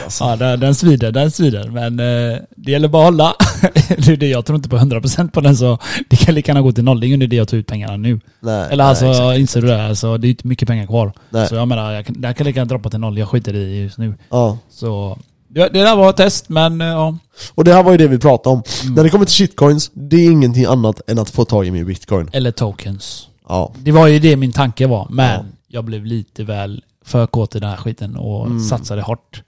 alltså. 0.05 0.25
Ja, 0.25 0.37
den, 0.37 0.61
den 0.61 0.75
svider, 0.75 1.13
den 1.13 1.31
svider. 1.31 1.69
Men 1.71 2.01
eh, 2.01 2.39
det 2.57 2.73
gäller 2.73 2.89
bara 2.89 3.03
att 3.03 3.13
hålla. 3.13 3.35
det 3.89 4.09
är 4.09 4.17
det, 4.17 4.29
jag 4.29 4.47
tror 4.47 4.57
inte 4.57 4.69
på 4.69 4.77
100% 4.77 5.31
på 5.31 5.41
den 5.41 5.57
så 5.57 5.79
det 6.09 6.17
kan 6.17 6.35
lika 6.35 6.51
gärna 6.53 6.61
gå 6.63 6.73
till 6.73 6.85
nollning 6.85 7.15
under 7.15 7.27
det 7.27 7.37
jag 7.37 7.49
tar 7.49 7.57
ut 7.57 7.67
pengarna 7.67 7.97
nu. 7.97 8.21
Nej, 8.41 8.67
Eller 8.71 8.85
alltså, 8.85 9.07
nej, 9.07 9.41
inser 9.41 9.61
du 9.61 9.67
det? 9.67 9.87
Alltså, 9.87 10.17
det 10.19 10.27
är 10.27 10.31
inte 10.31 10.47
mycket 10.47 10.69
pengar 10.69 10.87
kvar. 10.87 11.13
Nej. 11.31 11.49
Så 11.49 11.55
jag 11.55 11.69
menar, 11.69 11.93
jag 11.93 12.07
kan, 12.07 12.21
det 12.21 12.27
här 12.29 12.35
kan 12.35 12.47
lika 12.47 12.59
gärna 12.59 12.69
droppa 12.69 12.91
till 12.91 13.01
noll. 13.01 13.19
Jag 13.19 13.29
skiter 13.29 13.55
i 13.55 13.65
det 13.65 13.77
just 13.83 13.99
nu. 13.99 14.15
Ja. 14.31 14.59
Så 14.71 15.19
det, 15.49 15.69
det 15.69 15.83
där 15.83 15.97
var 15.97 16.11
ett 16.11 16.17
test, 16.17 16.49
men 16.49 16.81
eh, 16.81 16.87
ja. 16.87 17.19
Och 17.55 17.65
det 17.65 17.73
här 17.75 17.83
var 17.83 17.93
ju 17.93 17.99
det 17.99 18.09
vi 18.09 18.19
pratade 18.19 18.57
om. 18.57 18.63
Mm. 18.83 18.95
När 18.95 19.05
det 19.05 19.11
kommer 19.11 19.25
till 19.25 19.35
shitcoins, 19.35 19.91
det 19.95 20.17
är 20.17 20.31
ingenting 20.31 20.65
annat 20.65 21.01
än 21.11 21.19
att 21.19 21.31
få 21.31 21.45
tag 21.45 21.67
i 21.67 21.71
min 21.71 21.87
bitcoin. 21.87 22.29
Eller 22.33 22.51
tokens. 22.51 23.29
Ja. 23.49 23.73
Det 23.83 23.93
var 23.93 24.07
ju 24.07 24.19
det 24.19 24.37
min 24.37 24.53
tanke 24.53 24.87
var, 24.87 25.07
men 25.11 25.31
Ja. 25.31 25.45
jag 25.69 25.85
blev 25.85 26.05
lite 26.05 26.45
väl 26.45 26.83
för 27.07 27.27
kåt 27.27 27.57
i 27.57 27.59
den 27.61 27.71
här 27.71 27.77
skiten 27.77 28.17
och 28.17 28.47
Mm. 28.47 28.61
satsade 28.61 29.03
hårt. 29.03 29.43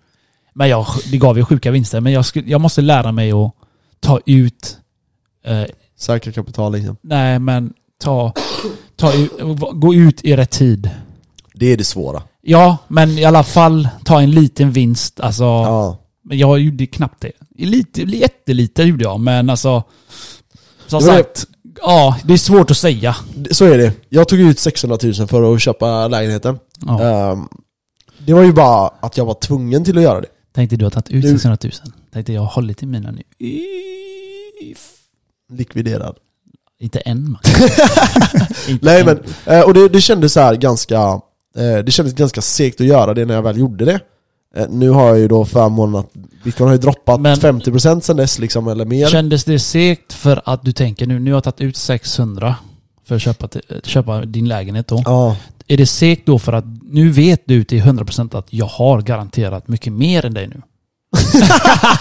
Men 0.54 0.68
jag, 0.68 0.86
det 1.10 1.18
gav 1.18 1.38
ju 1.38 1.44
sjuka 1.44 1.70
vinster, 1.70 2.00
men 2.00 2.12
jag, 2.12 2.24
skulle, 2.26 2.50
jag 2.50 2.60
måste 2.60 2.80
lära 2.80 3.12
mig 3.12 3.32
att 3.32 3.52
ta 4.00 4.20
ut 4.26 4.78
eh, 5.44 5.62
Säkra 5.96 6.32
kapital 6.32 6.72
liksom. 6.72 6.96
Nej, 7.00 7.38
men 7.38 7.72
ta, 8.02 8.32
ta 8.96 9.12
ut, 9.14 9.30
gå 9.74 9.94
ut 9.94 10.24
i 10.24 10.36
rätt 10.36 10.50
tid. 10.50 10.90
Det 11.54 11.66
är 11.66 11.76
det 11.76 11.84
svåra. 11.84 12.22
Ja, 12.42 12.76
men 12.88 13.18
i 13.18 13.24
alla 13.24 13.42
fall 13.44 13.88
ta 14.04 14.20
en 14.22 14.30
liten 14.30 14.72
vinst. 14.72 15.20
Alltså, 15.20 15.44
Ja. 15.44 15.96
jag 16.30 16.58
gjorde 16.58 16.86
knappt 16.86 17.20
det. 17.20 17.32
Lite, 17.66 18.02
jättelite 18.02 18.82
gjorde 18.82 19.04
jag, 19.04 19.20
men 19.20 19.50
alltså... 19.50 19.82
Som 20.86 21.00
sagt, 21.00 21.44
ja, 21.80 22.18
det 22.24 22.32
är 22.32 22.38
svårt 22.38 22.70
att 22.70 22.76
säga. 22.76 23.16
Så 23.50 23.64
är 23.64 23.78
det. 23.78 23.92
Jag 24.08 24.28
tog 24.28 24.40
ut 24.40 24.58
600 24.58 24.98
000 25.02 25.14
för 25.28 25.54
att 25.54 25.62
köpa 25.62 26.08
lägenheten. 26.08 26.58
Ja. 26.86 27.02
Ehm, 27.02 27.48
det 28.26 28.34
var 28.34 28.42
ju 28.42 28.52
bara 28.52 28.88
att 29.00 29.16
jag 29.16 29.24
var 29.24 29.34
tvungen 29.34 29.84
till 29.84 29.96
att 29.98 30.04
göra 30.04 30.20
det. 30.20 30.26
Tänkte 30.54 30.76
du 30.76 30.84
har 30.84 30.90
tagit 30.90 31.10
ut 31.10 31.22
Du- 31.22 31.28
600 31.30 31.58
000. 31.64 31.72
Tänkte 32.12 32.32
jag 32.32 32.40
har 32.40 32.48
hållit 32.48 32.82
i 32.82 32.86
mina 32.86 33.10
nu. 33.10 33.22
Likviderad. 35.52 36.16
Inte 36.80 36.98
än 36.98 37.30
Max. 37.30 37.48
Inte 38.68 38.86
Nej 38.86 39.00
än. 39.00 39.06
men, 39.06 39.18
eh, 39.58 39.64
och 39.64 39.74
det, 39.74 39.88
det 39.88 40.00
kändes 40.00 40.32
så 40.32 40.40
här 40.40 40.54
ganska, 40.54 40.96
eh, 41.56 41.78
det 41.84 41.90
kändes 41.92 42.14
ganska 42.14 42.40
segt 42.42 42.80
att 42.80 42.86
göra 42.86 43.14
det 43.14 43.24
när 43.24 43.34
jag 43.34 43.42
väl 43.42 43.58
gjorde 43.58 43.84
det. 43.84 44.00
Eh, 44.56 44.66
Nu 44.68 44.90
har 44.90 45.06
jag 45.08 45.18
ju 45.18 45.28
då 45.28 45.44
förmånen 45.44 46.00
att 46.00 46.06
bitcoin 46.44 46.66
har 46.68 46.74
ju 46.74 46.80
droppat 46.80 47.20
Men- 47.20 47.36
50% 47.36 48.00
sen 48.00 48.16
dess 48.16 48.38
liksom, 48.38 48.68
eller 48.68 48.84
mer. 48.84 49.08
Kändes 49.08 49.44
det 49.44 49.58
segt 49.58 50.12
för 50.12 50.42
att 50.44 50.64
du 50.64 50.72
tänker 50.72 51.06
nu, 51.06 51.18
nu 51.18 51.30
har 51.30 51.36
jag 51.36 51.44
tagit 51.44 51.60
ut 51.60 51.76
600 51.76 52.54
för 53.08 53.14
att 53.16 53.22
köpa, 53.22 53.48
till, 53.48 53.62
köpa 53.84 54.20
din 54.20 54.48
lägenhet 54.48 54.86
då. 54.88 55.02
Ja, 55.04 55.36
Är 55.68 55.76
det 55.76 55.86
segt 55.86 56.26
då 56.26 56.38
för 56.38 56.52
att 56.52 56.64
nu 56.82 57.10
vet 57.10 57.42
du 57.44 57.64
till 57.64 57.82
100% 57.82 58.38
att 58.38 58.46
jag 58.50 58.66
har 58.66 59.00
garanterat 59.02 59.68
mycket 59.68 59.92
mer 59.92 60.26
än 60.26 60.34
dig 60.34 60.46
nu? 60.48 60.62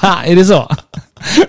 är 0.25 0.35
det 0.35 0.45
så? 0.45 0.69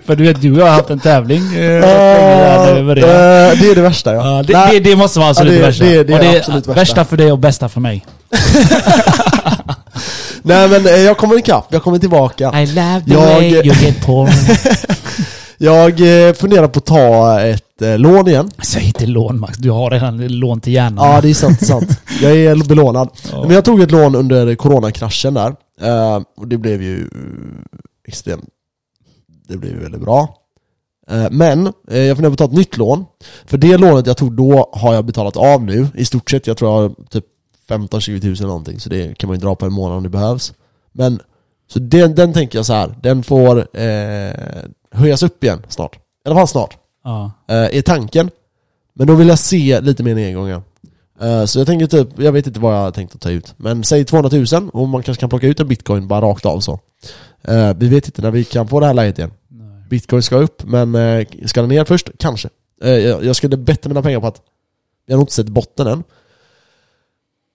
för 0.07 0.17
du 0.17 0.25
vet, 0.25 0.43
du 0.43 0.53
och 0.53 0.59
jag 0.59 0.65
har 0.67 0.73
haft 0.73 0.91
en 0.91 1.01
tävling. 1.01 1.43
Eh, 1.55 1.81
där 1.81 2.77
över 2.77 2.95
det. 2.95 3.01
eh, 3.03 3.61
det 3.61 3.71
är 3.71 3.75
det 3.75 3.83
värsta 3.83 4.15
ja. 4.15 4.37
Ja, 4.37 4.43
det, 4.43 4.73
det, 4.73 4.91
det 4.91 4.97
måste 4.97 5.19
vara 5.19 5.31
absolut 5.31 5.53
Ja, 5.55 5.59
det- 5.61 5.67
värsta. 5.67 5.85
det- 5.85 6.05
det 6.05 6.13
är 6.13 6.19
och 6.19 6.25
det 6.25 6.39
absolut 6.39 6.67
värsta. 6.69 6.81
värsta 6.81 7.05
för 7.05 7.17
dig 7.17 7.33
och 7.33 7.39
bästa 7.39 7.69
för 7.69 7.81
mig. 7.81 8.07
nej 10.43 10.69
men 10.69 10.87
eh, 10.87 10.93
jag 10.93 11.17
kommer 11.19 11.39
ikapp, 11.39 11.67
jag 11.71 11.83
kommer 11.83 11.99
tillbaka. 11.99 12.63
I 12.63 12.67
love 12.67 13.03
the 13.07 13.13
Jag- 13.13 13.21
way 13.21 13.49
you 13.51 13.63
get 13.65 14.07
porn. 14.07 14.29
Jag 15.61 15.91
eh, 16.29 16.33
funderar 16.35 16.69
på 16.69 16.79
att 16.79 16.85
ta 16.87 17.41
ett 17.41 17.83
eh, 17.83 17.99
lån 17.99 18.29
igen. 18.29 18.51
Säg 18.63 18.87
inte 18.87 19.07
lån 19.07 19.41
Max, 19.41 19.59
du 19.59 19.71
har 19.71 19.91
redan 19.91 20.27
lån 20.29 20.61
till 20.61 20.73
hjärnan. 20.73 21.11
Ja 21.15 21.21
det 21.21 21.31
är 21.31 21.35
sant, 21.35 21.67
sant. 21.67 22.01
Jag 22.23 22.37
är 22.37 22.69
belånad. 22.69 23.09
Ja. 23.33 23.43
Men 23.43 23.51
jag 23.51 23.65
tog 23.65 23.81
ett 23.83 23.91
lån 23.91 24.15
under 24.15 24.55
coronakraschen 24.55 25.35
där. 25.35 25.55
Eh, 25.81 26.21
och 26.37 26.49
det 26.49 26.59
blev 26.59 26.83
ju 26.83 27.09
extremt... 28.09 28.45
Det 29.49 29.57
blev 29.57 29.73
ju 29.73 29.81
väldigt 29.81 30.01
bra. 30.01 30.35
Men 31.31 31.73
jag 31.91 32.17
funderar 32.17 32.29
på 32.29 32.33
att 32.33 32.39
ta 32.39 32.45
ett 32.45 32.53
nytt 32.53 32.77
lån. 32.77 33.05
För 33.47 33.59
det 33.59 33.77
lånet 33.77 34.07
jag 34.07 34.17
tog 34.17 34.33
då 34.37 34.71
har 34.73 34.95
jag 34.95 35.05
betalat 35.05 35.37
av 35.37 35.63
nu. 35.65 35.87
I 35.95 36.05
stort 36.05 36.31
sett, 36.31 36.47
jag 36.47 36.57
tror 36.57 36.71
jag 36.71 36.81
har 36.89 36.95
typ 37.11 37.25
15-20 37.69 38.21
tusen 38.21 38.47
någonting. 38.47 38.81
Så 38.81 38.89
det 38.89 39.19
kan 39.19 39.29
man 39.29 39.37
ju 39.37 39.41
dra 39.41 39.55
på 39.55 39.67
en 39.67 39.73
månad 39.73 39.97
om 39.97 40.03
det 40.03 40.09
behövs. 40.09 40.53
Men, 40.93 41.21
så 41.67 41.79
den, 41.79 42.15
den 42.15 42.33
tänker 42.33 42.59
jag 42.59 42.67
så 42.67 42.73
här. 42.73 42.95
den 43.03 43.23
får 43.23 43.79
eh, 43.79 44.33
höjas 44.93 45.23
upp 45.23 45.45
igen 45.45 45.63
snart. 45.69 45.97
I 45.97 45.99
alla 46.25 46.37
fall 46.37 46.49
snart. 46.49 46.77
Ja. 47.05 47.33
Eh, 47.49 47.79
är 47.79 47.83
tanken. 47.83 48.31
Men 48.95 49.07
då 49.07 49.15
vill 49.15 49.29
jag 49.29 49.39
se 49.39 49.81
lite 49.81 50.03
mer 50.03 50.15
nedgångar. 50.15 50.63
Eh, 51.21 51.45
så 51.45 51.59
jag 51.59 51.67
tänker 51.67 51.87
typ, 51.87 52.09
jag 52.17 52.33
vet 52.33 52.47
inte 52.47 52.61
vad 52.61 52.75
jag 52.75 52.95
tänkt 52.95 53.15
att 53.15 53.21
ta 53.21 53.31
ut. 53.31 53.55
Men 53.57 53.85
säg 53.85 54.05
200 54.05 54.31
000 54.53 54.71
och 54.73 54.89
man 54.89 55.03
kanske 55.03 55.21
kan 55.21 55.29
plocka 55.29 55.47
ut 55.47 55.61
en 55.61 55.69
bitcoin 55.69 56.09
bara 56.09 56.21
rakt 56.21 56.47
av 56.47 56.61
så. 56.61 56.81
Eh, 57.43 57.75
vi 57.77 57.89
vet 57.89 58.07
inte 58.07 58.23
när 58.23 58.31
vi 58.31 58.45
kan 58.45 58.69
få 58.69 58.81
det 58.81 58.87
här 58.87 58.95
läget 58.95 59.19
igen. 59.19 59.31
Nej. 59.49 59.85
Bitcoin 59.91 60.23
ska 60.23 60.37
upp, 60.37 60.65
men 60.65 60.95
eh, 60.95 61.27
ska 61.47 61.61
den 61.61 61.69
ner 61.69 61.85
först? 61.85 62.11
Kanske. 62.19 62.49
Eh, 62.83 62.91
jag, 62.91 63.25
jag 63.25 63.37
skulle 63.37 63.57
betta 63.57 63.89
mina 63.89 64.03
pengar 64.03 64.21
på 64.21 64.27
att 64.27 64.43
vi 65.07 65.13
har 65.13 65.19
nog 65.19 65.23
inte 65.23 65.35
sett 65.35 65.49
botten 65.49 65.87
än. 65.87 66.05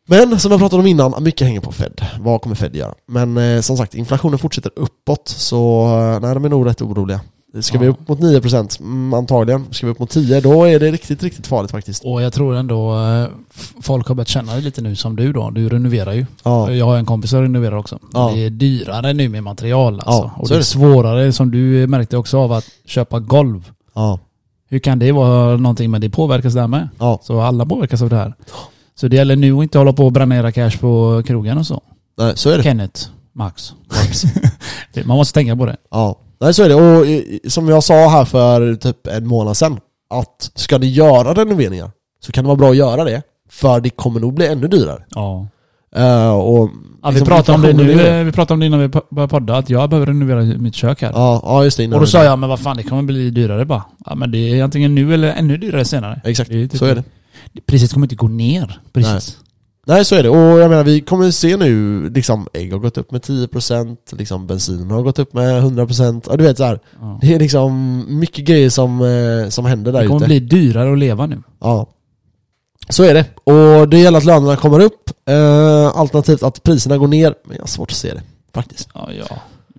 Men 0.07 0.39
som 0.39 0.51
jag 0.51 0.59
pratade 0.59 0.79
om 0.81 0.87
innan, 0.87 1.23
mycket 1.23 1.47
hänger 1.47 1.61
på 1.61 1.71
Fed. 1.71 2.01
Vad 2.19 2.41
kommer 2.41 2.55
Fed 2.55 2.75
göra? 2.75 2.93
Men 3.07 3.37
eh, 3.37 3.61
som 3.61 3.77
sagt, 3.77 3.95
inflationen 3.95 4.39
fortsätter 4.39 4.71
uppåt, 4.75 5.27
så 5.27 5.85
eh, 5.85 6.19
nej, 6.21 6.33
de 6.33 6.45
är 6.45 6.49
nog 6.49 6.65
rätt 6.67 6.81
oroliga. 6.81 7.21
Ska 7.61 7.77
vi 7.79 7.85
Ja. 7.85 7.91
upp 7.91 8.07
mot 8.07 8.19
9% 8.19 8.79
mm, 8.81 9.13
antagligen, 9.13 9.65
ska 9.71 9.85
vi 9.87 9.91
upp 9.91 9.99
mot 9.99 10.09
10 10.09 10.41
då 10.41 10.63
är 10.63 10.79
det 10.79 10.91
riktigt, 10.91 11.23
riktigt 11.23 11.47
farligt 11.47 11.71
faktiskt. 11.71 12.03
Och 12.05 12.21
jag 12.21 12.33
tror 12.33 12.55
ändå 12.55 12.99
eh, 12.99 13.27
folk 13.81 14.07
har 14.07 14.15
börjat 14.15 14.27
känna 14.27 14.55
det 14.55 14.61
lite 14.61 14.81
nu 14.81 14.95
som 14.95 15.15
du 15.15 15.33
då. 15.33 15.49
Du 15.49 15.69
renoverar 15.69 16.13
ju. 16.13 16.25
Ja, 16.43 16.71
Jag 16.71 16.85
har 16.85 16.97
en 16.97 17.05
kompis 17.05 17.29
som 17.31 17.41
renoverar 17.41 17.75
också. 17.77 17.99
Ja. 18.13 18.31
Det 18.35 18.45
är 18.45 18.49
dyrare 18.49 19.13
nu 19.13 19.29
med 19.29 19.43
material 19.43 19.93
alltså. 19.99 20.11
Ja, 20.11 20.31
och 20.37 20.47
det 20.47 20.53
är 20.53 20.55
är 20.55 20.59
det. 20.59 20.65
svårare 20.65 21.33
som 21.33 21.51
du 21.51 21.87
märkte 21.87 22.17
också 22.17 22.37
av 22.39 22.51
att 22.51 22.65
köpa 22.85 23.19
golv. 23.19 23.71
ja, 23.95 24.19
Hur 24.69 24.79
kan 24.79 24.99
det 24.99 25.11
vara 25.11 25.57
någonting 25.57 25.91
men 25.91 26.01
det 26.01 26.09
påverkas 26.09 26.53
där 26.53 26.67
med? 26.67 26.89
ja. 26.99 27.19
Så 27.23 27.41
alla 27.41 27.65
påverkas 27.65 28.01
av 28.01 28.09
det 28.09 28.15
här. 28.15 28.33
Så 28.95 29.07
det 29.07 29.15
gäller 29.15 29.35
nu 29.35 29.53
att 29.57 29.63
inte 29.63 29.77
hålla 29.77 29.93
på 29.93 30.05
och 30.05 30.11
bränna 30.11 30.35
era 30.35 30.51
cash 30.51 30.71
på 30.81 31.23
krogen 31.25 31.57
och 31.57 31.65
så. 31.67 31.81
Nej, 32.17 32.33
så 32.35 32.49
är 32.49 32.57
det. 32.57 32.63
Kenneth, 32.63 33.01
Max. 33.33 33.73
Max. 33.89 34.23
Man 35.05 35.17
måste 35.17 35.33
tänka 35.33 35.55
på 35.55 35.65
det. 35.65 35.75
Ja, 35.91 36.19
nej 36.41 36.53
så 36.53 36.63
är 36.63 36.69
det. 36.69 36.75
Och 36.75 37.07
eh, 37.07 37.21
som 37.47 37.67
jag 37.69 37.83
sa 37.83 38.09
här 38.09 38.25
för 38.25 38.75
typ 38.75 39.07
en 39.07 39.27
månad 39.27 39.57
sedan, 39.57 39.79
att 40.09 40.51
ska 40.55 40.77
ni 40.77 40.87
göra 40.87 41.33
renoveringar 41.33 41.91
så 42.25 42.31
kan 42.31 42.43
det 42.43 42.47
vara 42.47 42.57
bra 42.57 42.69
att 42.69 42.75
göra 42.77 43.03
det, 43.03 43.21
för 43.49 43.79
det 43.79 43.89
kommer 43.89 44.19
nog 44.19 44.33
bli 44.33 44.47
ännu 44.47 44.67
dyrare. 44.67 45.03
Ja. 45.09 45.47
Eh, 45.95 46.29
och 46.33 46.69
Ja, 47.03 47.09
vi 47.09 47.13
liksom 47.15 47.27
pratade 47.27 47.55
om 47.55 47.61
det 47.61 47.73
nu, 47.83 48.01
eh, 48.07 48.23
vi 48.25 48.31
pratade 48.31 48.53
om 48.53 48.59
det 48.59 48.65
innan 48.65 48.79
vi 48.79 48.87
började 48.87 49.27
podda, 49.31 49.57
att 49.57 49.69
jag 49.69 49.89
behöver 49.89 50.05
renovera 50.05 50.43
mitt 50.59 50.75
kök 50.75 51.01
här. 51.01 51.11
Ja, 51.13 51.41
ja 51.43 51.63
just 51.63 51.77
det. 51.77 51.85
och 51.85 51.91
då 51.91 51.99
vi- 51.99 52.07
sa 52.07 52.23
jag, 52.23 52.39
men 52.39 52.49
vad 52.49 52.59
fan 52.59 52.77
det 52.77 52.83
kommer 52.83 53.03
bli 53.03 53.29
dyrare 53.29 53.65
bara. 53.65 53.83
Ja 54.05 54.15
men 54.15 54.31
det 54.31 54.37
är 54.59 54.63
antingen 54.63 54.95
nu 54.95 55.13
eller 55.13 55.33
ännu 55.33 55.57
dyrare 55.57 55.85
senare. 55.85 56.21
Exakt, 56.23 56.49
är 56.51 56.67
typ- 56.67 56.77
så 56.79 56.85
är 56.85 56.95
det. 56.95 57.03
Priset 57.65 57.93
kommer 57.93 58.05
inte 58.05 58.15
gå 58.15 58.27
ner. 58.27 58.81
Precis. 58.93 59.37
Nej. 59.85 60.05
Så 60.05 60.15
är 60.15 60.23
det, 60.23 60.29
och 60.29 60.37
jag 60.59 60.69
menar 60.69 60.83
vi 60.83 61.01
kommer 61.01 61.31
se 61.31 61.57
nu, 61.57 62.09
liksom 62.09 62.47
ägg 62.53 62.71
har 62.71 62.79
gått 62.79 62.97
upp 62.97 63.11
med 63.11 63.21
10% 63.21 63.97
liksom 64.11 64.47
bensin 64.47 64.91
har 64.91 65.01
gått 65.01 65.19
upp 65.19 65.33
med 65.33 65.63
100% 65.63 66.27
och 66.27 66.37
du 66.37 66.43
vet 66.43 66.57
så 66.57 66.63
här, 66.63 66.79
Ja. 67.01 67.19
Det 67.21 67.33
är 67.33 67.39
liksom 67.39 68.03
mycket 68.19 68.45
grejer 68.45 68.69
som, 68.69 69.01
eh, 69.01 69.49
som 69.49 69.65
händer 69.65 69.91
där 69.91 70.01
Det 70.01 70.07
kommer 70.07 70.19
ute. 70.19 70.25
bli 70.27 70.39
dyrare 70.39 70.91
att 70.93 70.99
leva 70.99 71.25
nu. 71.25 71.43
Ja. 71.59 71.87
Så 72.89 73.03
är 73.03 73.13
det, 73.13 73.25
och 73.43 73.89
det 73.89 73.99
gäller 73.99 74.17
att 74.17 74.25
lönerna 74.25 74.55
kommer 74.55 74.79
upp, 74.79 75.09
eh, 75.29 75.97
alternativt 75.97 76.43
att 76.43 76.63
priserna 76.63 76.97
går 76.97 77.07
ner, 77.07 77.33
men 77.45 77.55
jag 77.55 77.61
har 77.63 77.67
svårt 77.67 77.91
att 77.91 77.97
se 77.97 78.13
det 78.13 78.21
faktiskt. 78.53 78.89
Ja, 78.93 79.09
ja. 79.29 79.35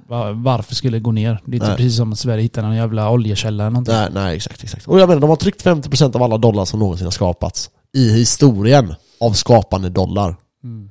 Va- 0.08 0.32
Varför 0.32 0.74
skulle 0.74 0.96
det 0.96 1.00
gå 1.00 1.12
ner? 1.12 1.40
Det 1.44 1.52
är 1.52 1.54
inte 1.54 1.66
Nej. 1.68 1.76
precis 1.76 1.96
som 1.96 2.12
att 2.12 2.18
Sverige 2.18 2.42
hittar 2.42 2.62
någon 2.62 2.76
jävla 2.76 3.10
oljekälla 3.10 3.62
eller 3.64 3.70
någonting. 3.70 3.94
Nej, 3.94 4.08
nej 4.14 4.36
exakt, 4.36 4.64
exakt. 4.64 4.88
Och 4.88 5.00
jag 5.00 5.08
menar, 5.08 5.20
de 5.20 5.30
har 5.30 5.36
tryckt 5.36 5.64
50% 5.64 6.16
av 6.16 6.22
alla 6.22 6.38
dollar 6.38 6.64
som 6.64 6.80
någonsin 6.80 7.06
har 7.06 7.10
skapats 7.12 7.70
i 7.96 8.08
historien 8.12 8.94
av 9.20 9.32
skapande 9.32 9.88
dollar 9.88 10.36
Mm. 10.64 10.90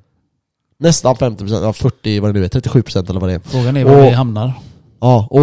Nästan 0.79 1.15
50%, 1.15 1.63
ja 1.63 1.73
40 1.73 2.19
vad 2.19 2.29
det 2.33 2.39
nu 2.39 2.45
är, 2.45 2.49
37% 2.49 3.09
eller 3.09 3.19
vad 3.19 3.29
det 3.29 3.33
är 3.33 3.39
Frågan 3.39 3.77
är 3.77 3.85
var 3.85 3.97
Och- 3.97 4.03
vi 4.03 4.09
hamnar. 4.09 4.53
Ja, 4.99 5.27
och 5.29 5.39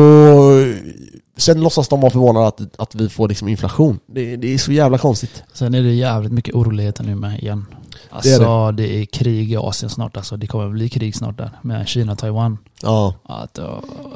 sen 1.40 1.60
låtsas 1.60 1.88
de 1.88 2.00
vara 2.00 2.10
förvånade 2.10 2.46
att, 2.46 2.60
att 2.78 2.94
vi 2.94 3.08
får 3.08 3.28
liksom 3.28 3.48
inflation. 3.48 3.98
Det, 4.06 4.36
det 4.36 4.54
är 4.54 4.58
så 4.58 4.72
jävla 4.72 4.98
konstigt. 4.98 5.42
Sen 5.52 5.74
är 5.74 5.82
det 5.82 5.92
jävligt 5.94 6.32
mycket 6.32 6.54
oroligheter 6.54 7.04
nu 7.04 7.14
med 7.14 7.38
igen. 7.42 7.66
Alltså 8.10 8.72
Det 8.72 8.82
det 8.82 8.96
är 8.96 9.00
är, 9.00 9.04
krig 9.04 9.52
i 9.52 9.56
Asien 9.56 9.90
snart 9.90 10.16
alltså. 10.16 10.36
Det 10.36 10.46
kommer 10.46 10.68
bli 10.68 10.88
krig 10.88 11.16
snart 11.16 11.38
där 11.38 11.50
med 11.62 11.88
Kina 11.88 12.12
och 12.12 12.18
Taiwan. 12.18 12.58
Ja, 12.82 13.14
Att, 13.22 13.58
uh, 13.58 13.64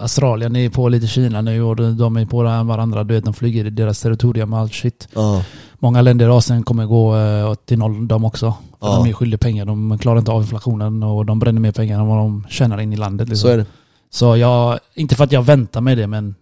Australien 0.01 0.57
är 0.57 0.69
på 0.69 0.89
lite 0.89 1.07
Kina 1.07 1.41
nu 1.41 1.63
och 1.63 1.77
de 1.77 2.17
är 2.17 2.27
på 2.27 2.43
det 2.43 2.63
varandra. 2.63 3.05
Du 3.05 3.15
vet, 3.15 3.25
de 3.25 3.35
flyger 3.35 3.65
i 3.65 3.71
deras 3.71 4.01
territorium 4.01 4.53
och 4.53 4.59
allt 4.59 4.75
shit. 4.75 5.09
ja, 5.15 5.43
Många 5.79 6.03
länder 6.03 6.29
i 6.29 6.31
Asien 6.31 6.63
kommer 6.63 6.87
gå 6.87 7.17
uh, 7.17 7.55
till 7.55 7.79
noll 7.79 8.09
de 8.09 8.25
också. 8.25 8.55
Ja. 8.81 8.97
de 8.97 9.09
är 9.09 9.13
skyldiga 9.13 9.39
pengar. 9.39 9.65
De 9.65 9.99
klarar 9.99 10.19
inte 10.19 10.33
av 10.33 10.43
inflationen 10.43 11.03
och 11.03 11.27
de 11.27 11.39
bränner 11.39 11.61
mer 11.61 11.73
pengar 11.73 12.01
än 12.01 12.07
vad 12.07 12.19
de 12.19 12.47
tjänar 12.51 12.81
in 12.81 12.93
i 12.93 12.97
landet. 12.97 13.29
Liksom. 13.29 13.49
så 13.49 13.53
är 13.53 13.59
det. 13.59 13.67
Så 14.11 14.37
jag, 14.37 14.79
inte 14.95 15.15
för 15.15 15.25
att 15.25 15.33
jag 15.33 15.43
väntar 15.43 15.81
med 15.81 15.99
det 15.99 16.07
men 16.07 16.35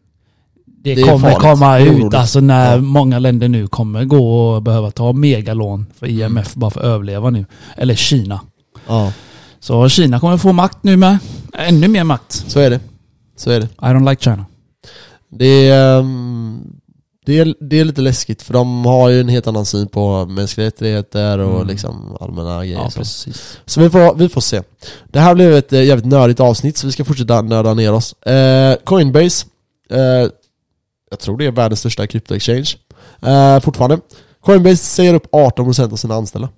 det, 0.84 0.94
Det 0.94 1.02
kommer 1.02 1.34
komma 1.34 1.78
ut 1.78 2.14
alltså 2.14 2.40
när 2.40 2.72
Ja. 2.74 2.80
många 2.80 3.18
länder 3.18 3.48
nu 3.48 3.66
kommer 3.66 4.04
gå 4.04 4.48
och 4.54 4.62
behöva 4.62 4.90
ta 4.90 5.12
megalån 5.12 5.86
för 5.98 6.06
Mm. 6.06 6.18
IMF 6.20 6.54
bara 6.54 6.70
för 6.70 6.80
att 6.80 6.86
överleva 6.86 7.30
nu. 7.30 7.46
Eller 7.76 7.94
Kina. 7.94 8.40
Ja, 8.88 9.12
Så 9.60 9.88
Kina 9.88 10.20
kommer 10.20 10.36
få 10.36 10.52
makt 10.52 10.78
nu 10.82 10.96
med. 10.96 11.18
Ännu 11.58 11.88
mer 11.88 12.04
makt. 12.04 12.32
så 12.46 12.60
är 12.60 12.70
det. 12.70 12.80
Så 13.36 13.50
är 13.50 13.60
det. 13.60 13.66
I 13.66 13.84
don't 13.84 14.10
like 14.10 14.22
China. 14.24 14.46
Det 15.30 15.68
är, 15.68 15.98
ehm, 16.00 16.58
det 17.26 17.38
är, 17.38 17.54
det 17.60 17.80
är 17.80 17.84
lite 17.84 18.00
läskigt 18.00 18.42
för 18.42 18.52
de 18.52 18.84
har 18.84 19.08
ju 19.08 19.20
en 19.20 19.28
helt 19.28 19.46
annan 19.46 19.66
syn 19.66 19.88
på 19.88 20.26
mänskliga 20.26 20.66
rättigheter 20.66 21.38
och 21.38 21.54
Mm. 21.56 21.66
liksom 21.68 22.16
allmänna 22.20 22.58
grejer. 22.64 22.78
Ja, 22.78 22.90
så. 22.90 22.98
precis. 22.98 23.58
Så 23.66 23.80
vi 23.80 23.90
får, 23.90 24.14
vi 24.14 24.28
får 24.28 24.40
se. 24.40 24.62
Det 25.12 25.20
här 25.20 25.34
blev 25.34 25.52
ett 25.54 25.72
eh, 25.72 25.84
jävligt 25.84 26.06
nördigt 26.06 26.40
avsnitt 26.40 26.76
så 26.76 26.86
vi 26.86 26.92
ska 26.92 27.04
fortsätta 27.04 27.42
nörda 27.42 27.74
ner 27.74 27.92
oss. 27.92 28.12
Eh, 28.12 28.76
Coinbase, 28.84 29.46
eh, 29.90 30.28
jag 31.12 31.18
tror 31.18 31.38
det 31.38 31.46
är 31.46 31.50
världens 31.50 31.80
största 31.80 32.06
krypto-exchange. 32.06 32.76
Eh, 33.22 33.60
fortfarande. 33.60 33.98
Coinbase 34.40 34.76
säger 34.76 35.14
upp 35.14 35.26
18% 35.32 35.92
av 35.92 35.96
sina 35.96 36.14
anställda. 36.14 36.48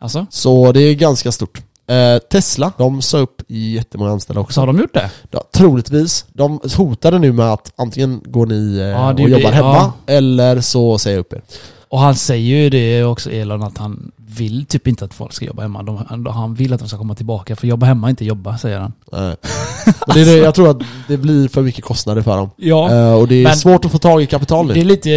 Alltså? 0.00 0.26
Så 0.30 0.72
det 0.72 0.80
är 0.80 0.94
ganska 0.94 1.32
stort. 1.32 1.62
Eh, 1.86 2.18
Tesla, 2.18 2.72
de 2.78 3.02
sa 3.02 3.18
upp 3.18 3.42
jättemånga 3.48 4.10
anställda 4.10 4.38
Så 4.40 4.42
också. 4.44 4.60
har 4.60 4.66
de 4.66 4.78
gjort 4.78 4.94
det? 4.94 5.10
Ja, 5.30 5.44
troligtvis. 5.52 6.24
De 6.32 6.60
hotade 6.76 7.18
nu 7.18 7.32
med 7.32 7.52
att 7.52 7.72
antingen 7.76 8.22
går 8.24 8.46
ni 8.46 8.76
eh, 8.78 8.84
Ja, 8.84 9.12
och 9.12 9.20
jobbar 9.20 9.50
det, 9.50 9.56
hemma, 9.56 9.74
ja. 9.74 9.92
eller 10.06 10.60
så 10.60 10.98
säger 10.98 11.16
jag 11.16 11.20
upp 11.20 11.32
er. 11.32 11.42
Och 11.88 11.98
han 11.98 12.14
säger 12.14 12.56
ju 12.56 12.70
det 12.70 13.04
också 13.04 13.30
Elon 13.30 13.62
att 13.62 13.78
han 13.78 14.12
vill 14.36 14.66
typ 14.66 14.86
inte 14.86 15.04
att 15.04 15.14
folk 15.14 15.32
ska 15.32 15.44
jobba 15.44 15.62
hemma. 15.62 15.82
De, 15.82 16.26
han- 16.26 16.54
vill 16.54 16.72
att 16.72 16.80
de 16.80 16.88
ska 16.88 16.98
komma 16.98 17.14
tillbaka. 17.14 17.56
För 17.56 17.66
jobba 17.66 17.86
hemma 17.86 18.06
är 18.06 18.10
inte 18.10 18.24
jobba, 18.24 18.58
säger 18.58 18.78
han. 18.78 18.92
Nej. 19.12 19.36
Det 20.14 20.20
är 20.20 20.24
det, 20.26 20.36
jag 20.36 20.54
tror 20.54 20.70
att 20.70 20.80
det 21.08 21.16
blir 21.16 21.48
för 21.48 21.62
mycket 21.62 21.84
kostnader 21.84 22.22
för 22.22 22.36
dem. 22.36 22.50
Ja. 22.56 22.90
Eh, 22.92 23.12
och 23.14 23.28
det 23.28 23.44
är 23.44 23.52
svårt 23.52 23.84
att 23.84 23.92
få 23.92 23.98
tag 23.98 24.22
i 24.22 24.26
kapital 24.26 24.66
nu. 24.66 24.74
Det 24.74 24.80
är 24.80 24.84
lite 24.84 25.10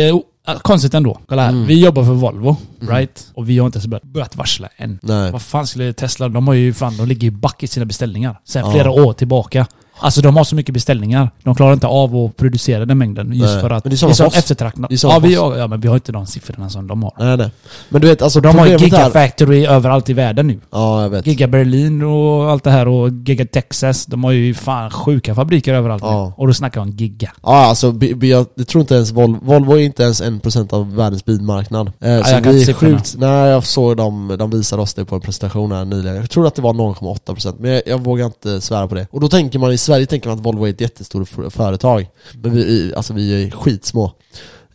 äh, 0.47 0.57
konstigt 0.61 0.93
ändå. 0.93 1.19
Kolla 1.27 1.41
här. 1.41 1.49
Mm. 1.49 1.65
Vi 1.65 1.85
jobbar 1.85 2.03
för 2.03 2.11
Volvo, 2.13 2.57
right? 2.79 3.27
Och 3.33 3.49
vi 3.49 3.57
har 3.57 3.65
inte 3.65 3.77
ens 3.77 3.87
börjat, 3.87 4.03
börjat 4.03 4.35
varsla 4.35 4.69
än. 4.77 4.99
Nej. 5.01 5.31
Vad 5.31 5.41
fan 5.41 5.67
skulle 5.67 5.93
Tesla, 5.93 6.29
de 6.29 6.47
har 6.47 6.53
ju 6.53 6.73
fan, 6.73 6.97
de 6.97 7.07
ligger 7.07 7.23
ju 7.23 7.31
back 7.31 7.63
i 7.63 7.67
sina 7.67 7.85
beställningar. 7.85 8.39
Sen 8.45 8.65
Ja. 8.65 8.71
flera 8.71 8.91
år 8.91 9.13
tillbaka. 9.13 9.67
Alltså 9.99 10.21
de 10.21 10.37
har 10.37 10.43
så 10.43 10.55
mycket 10.55 10.73
beställningar. 10.73 11.29
De 11.43 11.55
klarar 11.55 11.73
inte 11.73 11.87
av 11.87 12.15
att 12.15 12.37
producera 12.37 12.85
den 12.85 12.97
mängden 12.97 13.33
just 13.33 13.53
Nej. 13.53 13.61
för 13.61 13.69
att 13.69 13.83
Men 13.85 13.89
det 13.95 14.03
är 14.03 14.13
samma 14.13 14.29
eftertraktat. 14.29 14.89
Det 14.89 15.03
är 15.03 15.09
Ja, 15.09 15.19
vi, 15.19 15.35
har- 15.35 15.55
ja, 15.57 15.67
men 15.67 15.81
vi 15.81 15.87
har 15.87 15.95
inte 15.95 16.11
de 16.11 16.25
siffrorna 16.27 16.69
som 16.69 16.87
de 16.87 17.03
har. 17.03 17.13
Nej, 17.19 17.37
nej. 17.37 17.51
Men 17.89 18.01
du 18.01 18.07
vet, 18.07 18.21
alltså 18.21 18.41
De 18.41 18.57
har 18.59 18.65
ju 18.65 18.71
problemet 18.71 18.97
här... 18.99 19.05
Gigafactory 19.07 19.65
överallt 19.65 20.09
i 20.09 20.13
världen 20.13 20.47
nu. 20.47 20.59
Ja, 20.71 21.01
jag 21.01 21.09
vet. 21.09 21.27
Giga 21.27 21.47
Berlin 21.47 22.03
och 22.03 22.51
allt 22.51 22.63
det 22.63 22.71
här 22.71 22.87
och 22.87 23.09
Giga 23.09 23.45
Texas. 23.45 24.05
De 24.05 24.23
har 24.23 24.31
ju 24.31 24.53
fan 24.53 24.91
sjuka 24.91 25.35
fabriker 25.35 25.73
överallt 25.73 26.03
Ja. 26.03 26.25
nu. 26.25 26.33
Och 26.41 26.47
då 26.47 26.53
snackar 26.53 26.81
vi 26.83 26.89
om 26.91 26.95
Giga. 26.97 27.31
Ja, 27.43 27.55
alltså, 27.65 27.93
jag, 28.21 28.45
jag 28.55 28.67
tror 28.67 28.81
inte 28.81 28.95
ens 28.95 29.11
Volvo, 29.11 29.39
Volvo 29.41 29.73
är 29.73 29.79
inte 29.79 30.03
ens 30.03 30.21
1% 30.21 30.73
av 30.73 30.95
världens 30.95 31.25
bilmarknad. 31.25 31.87
Eh, 31.99 32.23
så 32.23 32.31
jag 32.33 32.41
vi 32.41 32.69
är 32.69 32.73
sjukt, 32.73 33.15
nej 33.17 33.29
jag 33.49 33.65
såg 33.65 33.97
dem, 33.97 34.35
de 34.39 34.49
visade 34.49 34.81
oss 34.81 34.93
det 34.93 35.05
på 35.05 35.15
en 35.15 35.21
presentation 35.21 35.71
här 35.71 35.85
nyligen. 35.85 36.15
Jag 36.15 36.29
tror 36.29 36.47
att 36.47 36.55
det 36.55 36.61
var 36.61 36.73
0,8% 36.73 37.55
men 37.59 37.71
jag, 37.71 37.81
jag 37.85 37.97
vågar 38.03 38.25
inte 38.25 38.61
svära 38.61 38.87
på 38.87 38.95
det. 38.95 39.07
Och 39.11 39.19
då 39.19 39.27
tänker 39.27 39.59
man, 39.59 39.71
i 39.71 39.77
Sverige 39.83 40.05
tänker 40.05 40.29
man 40.29 40.37
att 40.39 40.45
Volvo 40.45 40.65
är 40.65 40.69
ett 40.69 40.81
jättestort 40.81 41.29
företag. 41.49 42.07
Men 42.33 42.53
vi, 42.53 42.93
alltså 42.95 43.13
vi 43.13 43.43
är 43.43 43.51
skitsmå. 43.51 44.11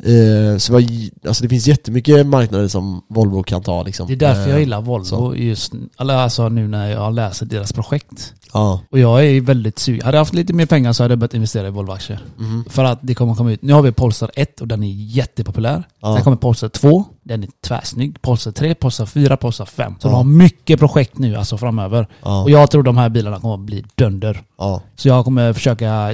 Eh, 0.05 0.59
så 0.59 0.77
vi 0.77 1.11
har, 1.23 1.29
alltså 1.29 1.43
det 1.43 1.49
finns 1.49 1.67
jättemycket 1.67 2.27
marknader 2.27 2.69
som 2.69 3.03
Volvo 3.09 3.43
kan 3.43 3.63
ta 3.63 3.83
liksom. 3.83 4.07
Det 4.07 4.13
är 4.13 4.17
därför 4.17 4.43
Eh, 4.43 4.51
jag 4.51 4.61
gillar 4.61 4.81
Volvo 4.81 5.05
så. 5.05 5.35
just 5.37 5.73
alltså 5.97 6.49
nu 6.49 6.69
när 6.69 6.91
jag 6.91 7.15
läser 7.15 7.47
deras 7.47 7.73
projekt. 7.73 8.35
Ja. 8.53 8.81
Och 8.91 8.99
jag 8.99 9.27
är 9.27 9.41
väldigt 9.41 9.79
sugen. 9.79 10.03
Hade 10.05 10.17
jag 10.17 10.21
haft 10.21 10.35
lite 10.35 10.53
mer 10.53 10.67
pengar 10.67 10.93
så 10.93 11.03
hade 11.05 11.13
jag 11.13 11.19
börjat 11.19 11.35
investera 11.35 11.69
i 11.69 11.71
Volvo-aktier. 11.71 12.21
Mhm. 12.39 12.65
För 12.69 12.85
att 12.85 12.99
det 13.03 13.15
kommer 13.15 13.35
komma 13.35 13.53
ut. 13.53 13.63
Nu 13.63 13.73
har 13.73 13.83
vi 13.83 13.93
Polestar 13.93 14.31
1 14.35 14.61
och 14.61 14.69
den 14.69 14.83
är 14.83 14.93
jättepopulär. 14.93 15.85
Ja. 16.01 16.15
Sen 16.15 16.25
kommer 16.25 16.37
Polestar 16.37 16.69
2. 16.69 17.05
Den 17.29 17.43
är 17.43 17.49
tvärsnygg. 17.67 18.23
Polestar 18.23 18.51
3, 18.53 18.75
Polestar 18.75 19.07
4, 19.07 19.37
Polestar 19.37 19.65
5. 19.65 19.95
Så 19.99 20.09
Ja. 20.09 20.11
de 20.11 20.17
har 20.17 20.25
mycket 20.25 20.79
projekt 20.81 21.19
nu 21.19 21.37
alltså 21.37 21.59
framöver. 21.59 22.09
Ja. 22.23 22.43
Och 22.43 22.51
jag 22.51 22.71
tror 22.71 22.83
de 22.83 22.97
här 22.97 23.09
bilarna 23.09 23.41
kommer 23.41 23.55
att 23.55 23.61
bli 23.61 23.85
dunder. 23.95 24.43
Ja. 24.59 24.83
Så 24.97 25.09
jag 25.09 25.25
kommer 25.25 25.53
försöka 25.53 26.13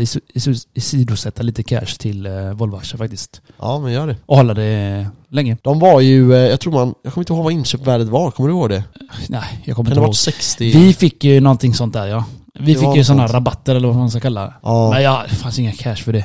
isidosätta 0.75 1.43
lite 1.43 1.63
cash 1.63 1.87
till 1.99 2.27
eh, 2.27 2.33
Volvo-aktier 2.53 2.99
faktiskt. 2.99 3.43
ja, 3.59 3.79
men 3.79 3.93
gör 3.93 4.07
det. 4.07 4.17
Och 4.27 4.37
hålla 4.37 4.55
det 4.55 5.07
länge. 5.29 5.57
De 5.63 5.79
var 5.79 6.01
ju, 6.01 6.33
eh, 6.35 6.39
jag 6.39 6.61
tror 6.61 6.73
man, 6.73 6.95
jag 7.03 7.13
kommer 7.13 7.23
inte 7.23 7.33
ihåg 7.33 7.45
vad 7.45 7.53
inköpvärdet 7.53 8.09
var, 8.09 8.31
kommer 8.31 8.49
du 8.49 8.55
ihåg 8.55 8.69
det? 8.69 8.85
Nej, 9.29 9.63
jag 9.65 9.77
kommer 9.77 9.91
Kan 9.91 9.93
inte 9.93 9.95
det 9.95 10.01
ha 10.01 10.05
ihåg. 10.05 10.09
varit 10.09 10.17
60? 10.17 10.71
Vi 10.79 10.93
fick 10.95 11.25
ju 11.25 11.41
någonting 11.41 11.75
sånt 11.75 11.93
där 11.93 12.07
ja. 12.07 12.25
Vi 12.61 12.75
fick 12.75 12.97
ju 12.97 13.05
sådana 13.05 13.27
rabatter 13.27 13.75
eller 13.75 13.89
vad 13.89 13.97
man 13.97 14.11
ska 14.11 14.21
kalla 14.21 14.41
det. 14.41 14.53
Ja. 14.63 14.91
Men 14.91 15.03
ja, 15.03 15.25
det 15.31 15.37
fanns 15.37 15.59
inga 15.59 15.73
cash 15.73 15.97
för 15.97 16.13
det. 16.13 16.25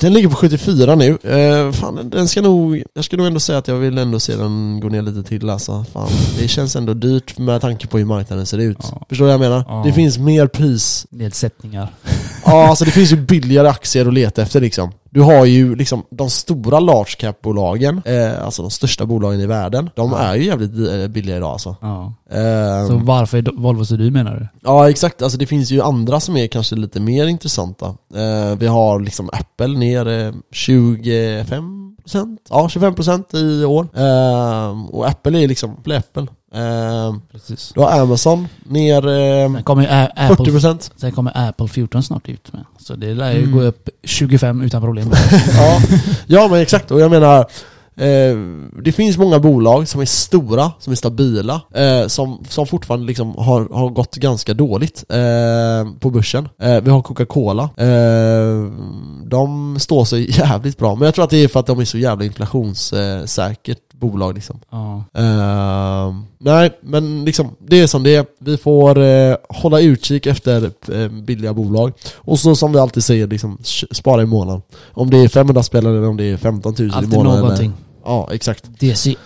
Den 0.00 0.12
ligger 0.12 0.28
på 0.28 0.36
74 0.36 0.94
nu. 0.94 1.18
Eh, 1.22 1.72
fan, 1.72 2.10
den 2.10 2.28
ska 2.28 2.42
nog, 2.42 2.82
jag 2.94 3.04
ska 3.04 3.16
nog 3.16 3.26
ändå 3.26 3.40
säga 3.40 3.58
att 3.58 3.68
jag 3.68 3.74
vill 3.76 3.98
ändå 3.98 4.20
se 4.20 4.36
den 4.36 4.80
gå 4.80 4.88
ner 4.88 5.02
lite 5.02 5.22
till 5.22 5.50
alltså. 5.50 5.84
Fan, 5.92 6.08
det 6.38 6.48
känns 6.48 6.76
ändå 6.76 6.94
dyrt 6.94 7.38
med 7.38 7.60
tanke 7.60 7.86
på 7.86 7.98
hur 7.98 8.04
marknaden 8.04 8.46
ser 8.46 8.58
ut. 8.58 8.78
Ja. 8.80 9.02
Förstår 9.08 9.24
du 9.24 9.32
vad 9.32 9.46
jag 9.46 9.50
menar? 9.50 9.64
Ja. 9.68 9.82
Det 9.86 9.92
finns 9.92 10.18
mer 10.18 10.46
pris. 10.46 11.06
Ja, 12.52 12.68
alltså 12.68 12.84
det 12.84 12.90
finns 12.90 13.12
ju 13.12 13.16
billigare 13.16 13.68
aktier 13.68 14.06
att 14.06 14.14
leta 14.14 14.42
efter 14.42 14.60
liksom. 14.60 14.90
Du 15.10 15.20
har 15.20 15.44
ju 15.44 15.76
liksom 15.76 16.02
de 16.10 16.30
stora 16.30 16.80
large 16.80 17.14
cap-bolagen, 17.18 18.02
eh, 18.04 18.44
alltså 18.44 18.62
de 18.62 18.70
största 18.70 19.06
bolagen 19.06 19.40
i 19.40 19.46
världen. 19.46 19.90
De 19.96 20.12
är 20.14 20.34
ju 20.34 20.44
jävligt 20.44 20.70
eh, 20.92 21.08
billiga 21.08 21.36
idag 21.36 21.50
alltså. 21.52 21.76
Ja. 21.80 22.14
Eh, 22.30 22.86
Så 22.88 22.96
varför 23.04 23.38
är 23.38 23.60
Volvo 23.60 23.84
så 23.84 23.96
dyr 23.96 24.10
menar 24.10 24.36
du? 24.36 24.48
Ja 24.64 24.90
exakt, 24.90 25.22
alltså 25.22 25.38
det 25.38 25.46
finns 25.46 25.70
ju 25.70 25.82
andra 25.82 26.20
som 26.20 26.36
är 26.36 26.46
kanske 26.46 26.74
lite 26.76 27.00
mer 27.00 27.26
intressanta. 27.26 27.86
Eh, 28.14 28.56
vi 28.58 28.66
har 28.66 29.00
liksom 29.00 29.30
Apple 29.32 29.78
ner 29.78 30.08
eh, 30.08 30.32
25%? 30.54 32.36
Ja 32.50 32.68
25% 32.68 33.36
i 33.36 33.64
år. 33.64 33.88
Eh, 33.96 34.94
och 34.94 35.08
Apple 35.08 35.42
är 35.42 35.48
liksom, 35.48 35.70
Apple. 35.96 36.26
Eh, 36.54 37.14
Precis. 37.32 37.72
du 37.74 37.80
har 37.80 38.00
Amazon 38.00 38.48
ner 38.64 39.08
eh, 39.08 39.52
Sen 39.54 39.62
kommer, 39.62 40.10
Apple, 40.16 40.44
40%. 40.52 40.90
sen 40.96 41.12
kommer 41.12 41.48
Apple 41.48 41.68
14 41.68 42.02
snart 42.02 42.28
ut 42.28 42.52
med. 42.52 42.64
Så 42.78 42.94
det 42.96 43.14
lär 43.14 43.32
ju 43.32 43.38
Mm. 43.38 43.52
gå 43.52 43.62
upp 43.62 43.88
25 44.04 44.62
utan 44.62 44.82
problem. 44.82 45.10
ja. 45.56 45.80
ja 46.26 46.48
men 46.48 46.60
exakt, 46.60 46.90
och 46.90 47.00
jag 47.00 47.10
menar 47.10 47.46
Eh, 47.96 48.36
det 48.84 48.92
finns 48.92 49.18
många 49.18 49.38
bolag 49.38 49.88
som 49.88 50.00
är 50.00 50.04
stora, 50.04 50.72
som 50.78 50.90
är 50.90 50.94
stabila, 50.96 51.60
eh, 51.74 52.06
som, 52.06 52.44
som 52.48 52.66
fortfarande 52.66 53.06
liksom 53.06 53.34
har, 53.38 53.68
har 53.74 53.88
gått 53.88 54.16
ganska 54.16 54.54
dåligt 54.54 55.04
på 56.00 56.10
börsen. 56.10 56.48
Eh, 56.62 56.80
vi 56.80 56.90
har 56.90 57.02
Coca-Cola. 57.02 57.70
De 59.24 59.76
står 59.80 60.04
sig 60.04 60.30
jävligt 60.38 60.78
bra, 60.78 60.94
men 60.94 61.04
jag 61.06 61.14
tror 61.14 61.24
att 61.24 61.30
det 61.30 61.44
är 61.44 61.48
för 61.48 61.60
att 61.60 61.66
de 61.66 61.80
är 61.80 61.84
så 61.84 61.98
jävla 61.98 62.24
inflationssäkert 62.24 63.78
bolag 64.02 64.34
liksom. 64.34 64.60
ja. 64.70 65.04
Eh, 65.14 66.14
nej, 66.38 66.78
men 66.82 67.24
liksom 67.24 67.56
det 67.58 67.80
är 67.80 67.86
som 67.86 68.02
det 68.02 68.14
är. 68.16 68.26
Vi 68.38 68.56
får 68.56 68.98
eh, 68.98 69.36
hålla 69.48 69.80
utkik 69.80 70.26
efter 70.26 70.70
eh, 70.92 71.08
billiga 71.08 71.52
bolag. 71.54 71.92
Och 72.16 72.38
så 72.38 72.56
som 72.56 72.72
vi 72.72 72.78
alltid 72.78 73.04
säger, 73.04 73.26
liksom, 73.26 73.58
spara 73.90 74.22
i 74.22 74.26
månaden. 74.26 74.62
Om 74.92 75.10
det 75.10 75.18
är 75.18 75.28
500 75.28 75.62
spelare 75.62 75.96
eller 75.98 76.08
om 76.08 76.16
det 76.16 76.24
är 76.24 76.36
15 76.36 76.74
000 76.78 76.88
i 76.88 76.92
Alltid 76.92 77.12
månaden. 77.12 77.40
någonting. 77.40 77.72
Eller, 78.04 78.12
ja, 78.14 78.28
exakt. 78.32 78.64
DCA. 78.80 79.16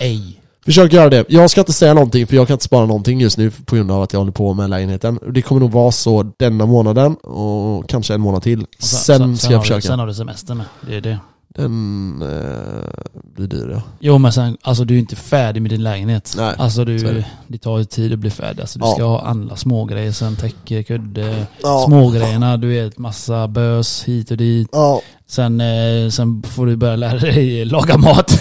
Försök 0.64 0.92
göra 0.92 1.10
det. 1.10 1.24
Jag 1.28 1.50
ska 1.50 1.60
inte 1.60 1.72
säga 1.72 1.94
någonting 1.94 2.26
för 2.26 2.36
jag 2.36 2.46
kan 2.46 2.54
inte 2.54 2.64
spara 2.64 2.86
någonting 2.86 3.20
just 3.20 3.38
nu 3.38 3.50
på 3.50 3.76
grund 3.76 3.90
av 3.90 4.02
att 4.02 4.12
jag 4.12 4.20
håller 4.20 4.32
på 4.32 4.54
med 4.54 4.70
lägenheten. 4.70 5.18
Det 5.30 5.42
kommer 5.42 5.60
nog 5.60 5.70
vara 5.70 5.92
så 5.92 6.32
denna 6.38 6.66
månaden 6.66 7.14
och 7.14 7.88
kanske 7.88 8.14
en 8.14 8.20
månad 8.20 8.42
till. 8.42 8.60
Och 8.62 8.66
Sen, 8.78 9.36
ska 9.36 9.52
jag 9.52 9.58
har 9.58 9.64
du, 9.64 9.68
försöka. 9.68 9.80
Sen 9.80 9.98
har 9.98 10.06
du 10.06 10.14
semester 10.14 10.54
med. 10.54 10.66
Det 10.88 10.96
är 10.96 11.00
det. 11.00 11.18
Den 11.56 12.22
eh, 12.22 12.88
blir 13.36 13.46
dyr 13.46 13.70
ja. 13.74 13.82
Jo 14.00 14.18
men 14.18 14.32
sen, 14.32 14.56
alltså 14.62 14.84
du 14.84 14.94
är 14.94 14.98
inte 14.98 15.16
färdig 15.16 15.62
med 15.62 15.70
din 15.70 15.82
lägenhet. 15.82 16.34
Nej, 16.36 16.54
alltså 16.58 16.84
du, 16.84 16.98
det. 16.98 17.24
det 17.48 17.58
tar 17.58 17.78
ju 17.78 17.84
tid 17.84 18.12
att 18.12 18.18
bli 18.18 18.30
färdig. 18.30 18.60
Alltså 18.60 18.78
du 18.78 18.84
Ja. 18.86 18.92
ska 18.94 19.04
ha 19.04 19.20
alla 19.20 19.56
smågrejer, 19.56 20.12
sen 20.12 20.36
täcke, 20.36 20.82
kudde, 20.82 21.46
Ja. 21.62 21.84
smågrejerna, 21.88 22.56
du 22.56 22.68
vet 22.68 22.98
massa 22.98 23.48
bös 23.48 24.04
hit 24.04 24.30
och 24.30 24.36
dit. 24.36 24.68
Ja, 24.72 25.00
Sen, 25.28 25.60
eh, 25.60 26.10
sen 26.10 26.42
får 26.42 26.66
du 26.66 26.76
börja 26.76 26.96
lära 26.96 27.18
dig 27.18 27.64
laga 27.64 27.96
mat. 27.96 28.40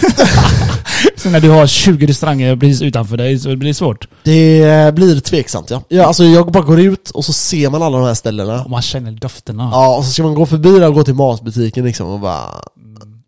när 1.30 1.40
du 1.40 1.50
har 1.50 1.66
20 1.66 2.06
restauranger 2.06 2.56
precis 2.56 2.82
utanför 2.82 3.16
dig 3.16 3.38
så 3.38 3.56
blir 3.56 3.70
det 3.70 3.74
svårt. 3.74 4.08
det 4.22 4.62
eh, 4.62 4.90
blir 4.90 5.20
tveksamt 5.20 5.70
ja. 5.70 5.82
ja. 5.88 6.06
Alltså 6.06 6.24
jag 6.24 6.52
bara 6.52 6.64
går 6.64 6.80
ut 6.80 7.10
och 7.10 7.24
så 7.24 7.32
ser 7.32 7.70
man 7.70 7.82
alla 7.82 7.98
de 7.98 8.06
här 8.06 8.14
ställena. 8.14 8.64
Och 8.64 8.70
man 8.70 8.82
känner 8.82 9.12
dofterna. 9.12 9.68
Ja, 9.72 9.96
och 9.96 10.04
så 10.04 10.10
ska 10.10 10.22
man 10.22 10.34
gå 10.34 10.46
förbi 10.46 10.78
där 10.78 10.88
och 10.88 10.94
gå 10.94 11.04
till 11.04 11.14
matbutiken 11.14 11.84
liksom 11.84 12.08
och 12.08 12.20
bara... 12.20 12.62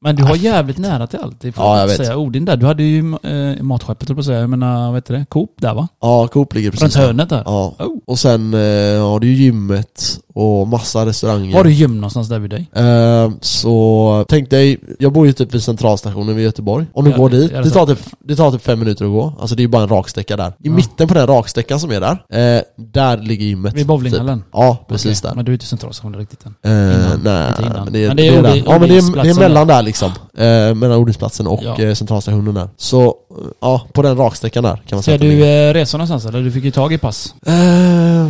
Men 0.08 0.16
du 0.16 0.22
har 0.24 0.36
jävligt 0.36 0.78
nära 0.78 1.06
till 1.06 1.18
allt. 1.22 1.40
Det 1.40 1.52
får 1.52 1.64
Ja, 1.64 1.80
jag 1.80 1.86
vet. 1.86 1.96
säga. 1.96 2.16
Odin 2.16 2.44
där, 2.44 2.56
du 2.56 2.66
hade 2.66 2.82
ju 2.82 3.14
eh, 3.22 3.62
matskeppet 3.62 4.08
på 4.08 4.20
att 4.20 4.24
säga. 4.26 4.40
Jag 4.40 4.50
menar, 4.50 4.86
vad 4.86 4.94
heter 4.94 5.14
det? 5.14 5.24
Coop 5.28 5.50
där 5.60 5.74
va? 5.74 5.88
Ja, 6.02 6.26
Coop 6.28 6.54
ligger 6.54 6.70
Runt 6.70 6.80
precis 6.80 6.94
där. 6.96 7.06
hörnet 7.06 7.28
där. 7.28 7.42
Ja. 7.46 7.74
Oh. 7.78 7.86
Och 8.06 8.18
sen 8.18 8.54
eh, 8.54 8.58
har 9.08 9.20
du 9.20 9.26
ju 9.26 9.34
gymmet 9.44 10.18
och 10.34 10.68
massa 10.68 11.06
restauranger. 11.06 11.56
Har 11.56 11.64
du 11.64 11.72
gym 11.72 11.96
någonstans 11.96 12.28
där 12.28 12.38
vid 12.38 12.50
dig? 12.50 12.66
Eh, 12.72 13.30
så 13.40 14.24
tänk 14.28 14.50
dig, 14.50 14.78
jag 14.98 15.12
bor 15.12 15.26
ju 15.26 15.32
typ 15.32 15.54
vid 15.54 15.62
centralstationen 15.62 16.36
vid 16.36 16.44
Göteborg. 16.44 16.86
Om 16.92 17.04
du 17.04 17.10
Ja, 17.10 17.16
går 17.16 17.30
dit, 17.30 17.50
det 17.50 17.62
det 17.62 17.70
tar, 17.70 17.86
typ, 17.86 17.98
det 18.24 18.36
tar 18.36 18.50
typ 18.52 18.62
fem 18.62 18.78
minuter 18.78 19.04
att 19.04 19.10
gå. 19.10 19.32
Alltså 19.40 19.56
det 19.56 19.60
är 19.60 19.64
ju 19.64 19.68
bara 19.68 19.82
en 19.82 19.88
raksträcka 19.88 20.36
där. 20.36 20.48
I 20.48 20.52
Ja. 20.58 20.72
mitten 20.72 21.08
på 21.08 21.14
den 21.14 21.26
raksträckan 21.26 21.80
som 21.80 21.90
är 21.90 22.00
där, 22.00 22.10
eh, 22.56 22.62
där 22.76 23.16
ligger 23.18 23.46
gymmet. 23.46 23.74
Vid 23.74 23.86
bowlinghallen? 23.86 24.38
Typ. 24.38 24.48
Ja, 24.52 24.84
precis 24.88 25.20
Okej, 25.20 25.28
där. 25.30 25.36
Men 25.36 25.44
du 25.44 25.52
är 25.52 25.54
inte 25.54 25.66
centralstationen 25.66 26.20
riktigt 26.20 26.46
än? 26.46 26.54
Eh, 26.62 26.70
Innan, 26.72 27.20
nej, 27.24 27.48
inte 27.48 27.62
innan. 27.62 27.84
men 27.84 27.92
det, 27.92 28.08
Men 28.08 28.16
det 28.16 28.22
det 28.22 28.28
är 28.28 28.38
är, 28.38 28.42
där. 28.42 28.50
Odi- 28.52 28.62
Ja 28.66 28.78
men 28.78 28.88
det 28.88 28.96
är, 28.98 29.22
det 29.22 29.30
är 29.30 29.34
mellan 29.34 29.66
där 29.66 29.82
liksom. 29.82 29.97
Eh, 30.06 30.74
mellan 30.74 30.98
Odinsplatsen 30.98 31.46
och 31.46 31.60
Ja. 31.62 31.78
eh, 31.82 31.94
centralstationen 31.94 32.54
där. 32.54 32.68
Så, 32.76 33.04
eh, 33.06 33.14
ja, 33.60 33.86
på 33.92 34.02
den 34.02 34.16
raksträckan 34.16 34.64
där 34.64 34.76
kan 34.86 34.96
man 34.96 35.02
säga 35.02 35.18
Ska 35.18 35.26
du 35.26 35.44
eh, 35.46 35.72
resa 35.74 35.96
någonstans 35.96 36.26
eller? 36.26 36.40
Du 36.42 36.52
fick 36.52 36.64
ju 36.64 36.70
tag 36.70 36.92
i 36.92 36.98
pass. 36.98 37.34
Eh, 37.46 38.26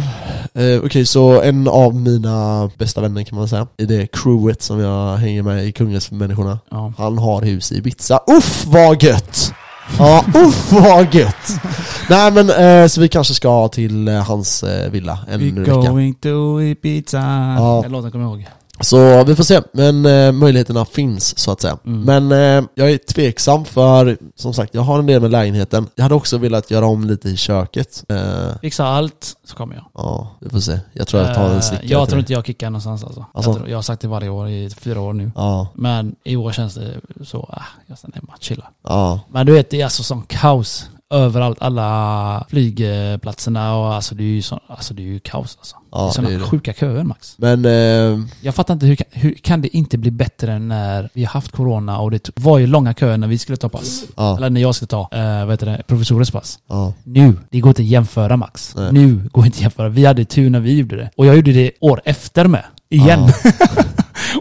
eh, 0.64 0.80
Okej, 0.84 1.06
så 1.06 1.40
en 1.42 1.68
av 1.68 1.94
mina 1.94 2.70
bästa 2.78 3.00
vänner 3.00 3.22
kan 3.22 3.38
man 3.38 3.48
säga, 3.48 3.66
i 3.76 3.84
det 3.84 4.06
crewet 4.12 4.62
som 4.62 4.80
jag 4.80 5.16
hänger 5.16 5.42
med 5.42 5.64
i 5.66 5.72
Kungälvsmänniskorna, 5.72 6.58
Ja. 6.70 6.92
han 6.98 7.18
har 7.18 7.42
hus 7.42 7.72
i 7.72 7.76
Ibiza. 7.76 8.20
Uff 8.38 8.64
vad 8.66 9.02
gött! 9.02 9.52
Ja, 9.98 10.24
uff 10.34 10.72
vad 10.72 11.14
gött! 11.14 11.60
Nej 12.10 12.30
men, 12.32 12.50
eh, 12.50 12.86
så 12.88 13.00
vi 13.00 13.08
kanske 13.08 13.34
ska 13.34 13.68
till 13.68 14.08
eh, 14.08 14.14
hans 14.14 14.62
eh, 14.62 14.90
villa 14.90 15.18
en 15.30 15.40
We're 15.40 15.58
vecka. 15.60 15.72
going 15.90 16.14
to 16.14 16.60
Ibiza. 16.62 17.16
Ja. 17.58 17.80
Den 17.82 17.92
låten 17.92 18.10
kommer 18.10 18.24
jag 18.24 18.32
ihåg. 18.34 18.46
Så 18.80 19.24
vi 19.24 19.36
får 19.36 19.44
se, 19.44 19.60
men 19.72 20.06
eh, 20.06 20.32
möjligheterna 20.32 20.84
finns 20.84 21.38
så 21.38 21.50
att 21.52 21.60
säga. 21.60 21.78
Mm. 21.86 22.00
Men 22.28 22.32
eh, 22.58 22.68
jag 22.74 22.90
är 22.90 22.98
tveksam 22.98 23.64
för, 23.64 24.16
som 24.36 24.54
sagt, 24.54 24.74
jag 24.74 24.82
har 24.82 24.98
en 24.98 25.06
del 25.06 25.20
med 25.22 25.30
lägenheten. 25.30 25.86
Jag 25.94 26.02
hade 26.02 26.14
också 26.14 26.38
velat 26.38 26.70
göra 26.70 26.86
om 26.86 27.04
lite 27.04 27.28
i 27.28 27.36
köket. 27.36 28.04
Eh, 28.08 28.58
Fixa 28.60 28.86
allt, 28.86 29.32
så 29.44 29.56
kommer 29.56 29.74
jag. 29.74 29.84
ja, 29.94 30.30
vi 30.40 30.50
får 30.50 30.60
se. 30.60 30.78
Jag 30.92 31.06
tror 31.08 31.22
jag 31.22 31.34
tar 31.34 31.44
en 31.48 31.54
Eh, 31.54 31.60
snickare 31.60 31.86
Jag 31.88 32.00
till 32.00 32.10
tror 32.10 32.16
dig. 32.16 32.18
inte 32.20 32.32
jag 32.32 32.46
kickar 32.46 32.70
någonstans 32.70 33.04
alltså. 33.04 33.26
Alltså? 33.32 33.50
Jag, 33.50 33.56
tror, 33.58 33.68
jag 33.68 33.76
har 33.76 33.82
sagt 33.82 34.02
det 34.02 34.08
varje 34.08 34.28
år 34.28 34.48
i 34.48 34.70
fyra 34.70 35.00
år 35.00 35.12
nu. 35.12 35.30
Ja, 35.34 35.68
Men 35.74 36.14
i 36.24 36.36
år 36.36 36.52
känns 36.52 36.74
det 36.74 36.94
så, 37.24 37.38
ah, 37.52 37.62
jag 37.86 37.98
stannar 37.98 38.14
hemma, 38.14 38.32
chilla. 38.40 38.64
ja, 38.84 39.20
Men 39.30 39.46
du 39.46 39.52
vet, 39.52 39.70
det 39.70 39.80
är 39.80 39.84
alltså 39.84 40.02
sån 40.02 40.22
kaos 40.22 40.86
överallt. 41.10 41.58
Alla 41.60 42.46
flygplatserna 42.50 43.76
och 43.76 43.94
alltså 43.94 44.14
det 44.14 44.22
är 44.22 44.26
ju, 44.26 44.42
så, 44.42 44.60
alltså, 44.66 44.94
det 44.94 45.02
är 45.02 45.06
ju 45.06 45.20
kaos 45.20 45.56
alltså. 45.58 45.76
det 45.90 45.96
är 45.98 46.00
ja 46.24 46.28
det 46.28 46.34
är 46.34 46.38
det. 46.38 46.44
sjuka 46.44 46.72
köer 46.72 47.04
Max. 47.04 47.34
Men, 47.38 47.64
eh, 47.64 48.20
Jag 48.40 48.54
fattar 48.54 48.74
inte, 48.74 48.86
hur, 48.86 48.96
kan- 48.96 49.06
hur 49.10 49.34
kan 49.34 49.60
det 49.62 49.76
inte 49.76 49.98
bli 49.98 50.10
bättre 50.10 50.58
när 50.58 51.08
vi 51.12 51.24
har 51.24 51.30
haft 51.32 51.52
corona 51.52 51.98
och 51.98 52.10
det 52.10 52.30
var 52.34 52.58
ju 52.58 52.66
långa 52.66 52.94
köer 52.94 53.16
när 53.18 53.26
vi 53.28 53.38
skulle 53.38 53.56
ta 53.56 53.68
pass. 53.68 54.02
ja, 54.16 54.36
Eller 54.36 54.50
när 54.50 54.60
jag 54.60 54.74
skulle 54.74 54.86
ta, 54.88 55.08
eh, 55.12 55.38
vad 55.44 55.50
heter 55.50 55.66
det, 55.66 55.82
professorens 55.86 56.30
pass. 56.30 56.58
ja, 56.68 56.92
Nu, 57.04 57.36
det 57.50 57.60
går 57.60 57.68
inte 57.70 57.82
att 57.82 57.88
jämföra 57.88 58.36
Max. 58.36 58.74
Nej. 58.76 58.92
Nu 58.92 59.28
går 59.32 59.46
inte 59.46 59.56
att 59.56 59.62
jämföra. 59.62 59.88
Vi 59.88 60.04
hade 60.06 60.24
tur 60.24 60.50
när 60.50 60.60
vi 60.60 60.78
gjorde 60.78 60.96
det. 60.96 61.10
Och 61.16 61.26
jag 61.26 61.36
gjorde 61.36 61.52
det 61.52 61.70
år 61.80 62.00
efter 62.04 62.44
med. 62.46 62.64
Igen. 62.90 63.20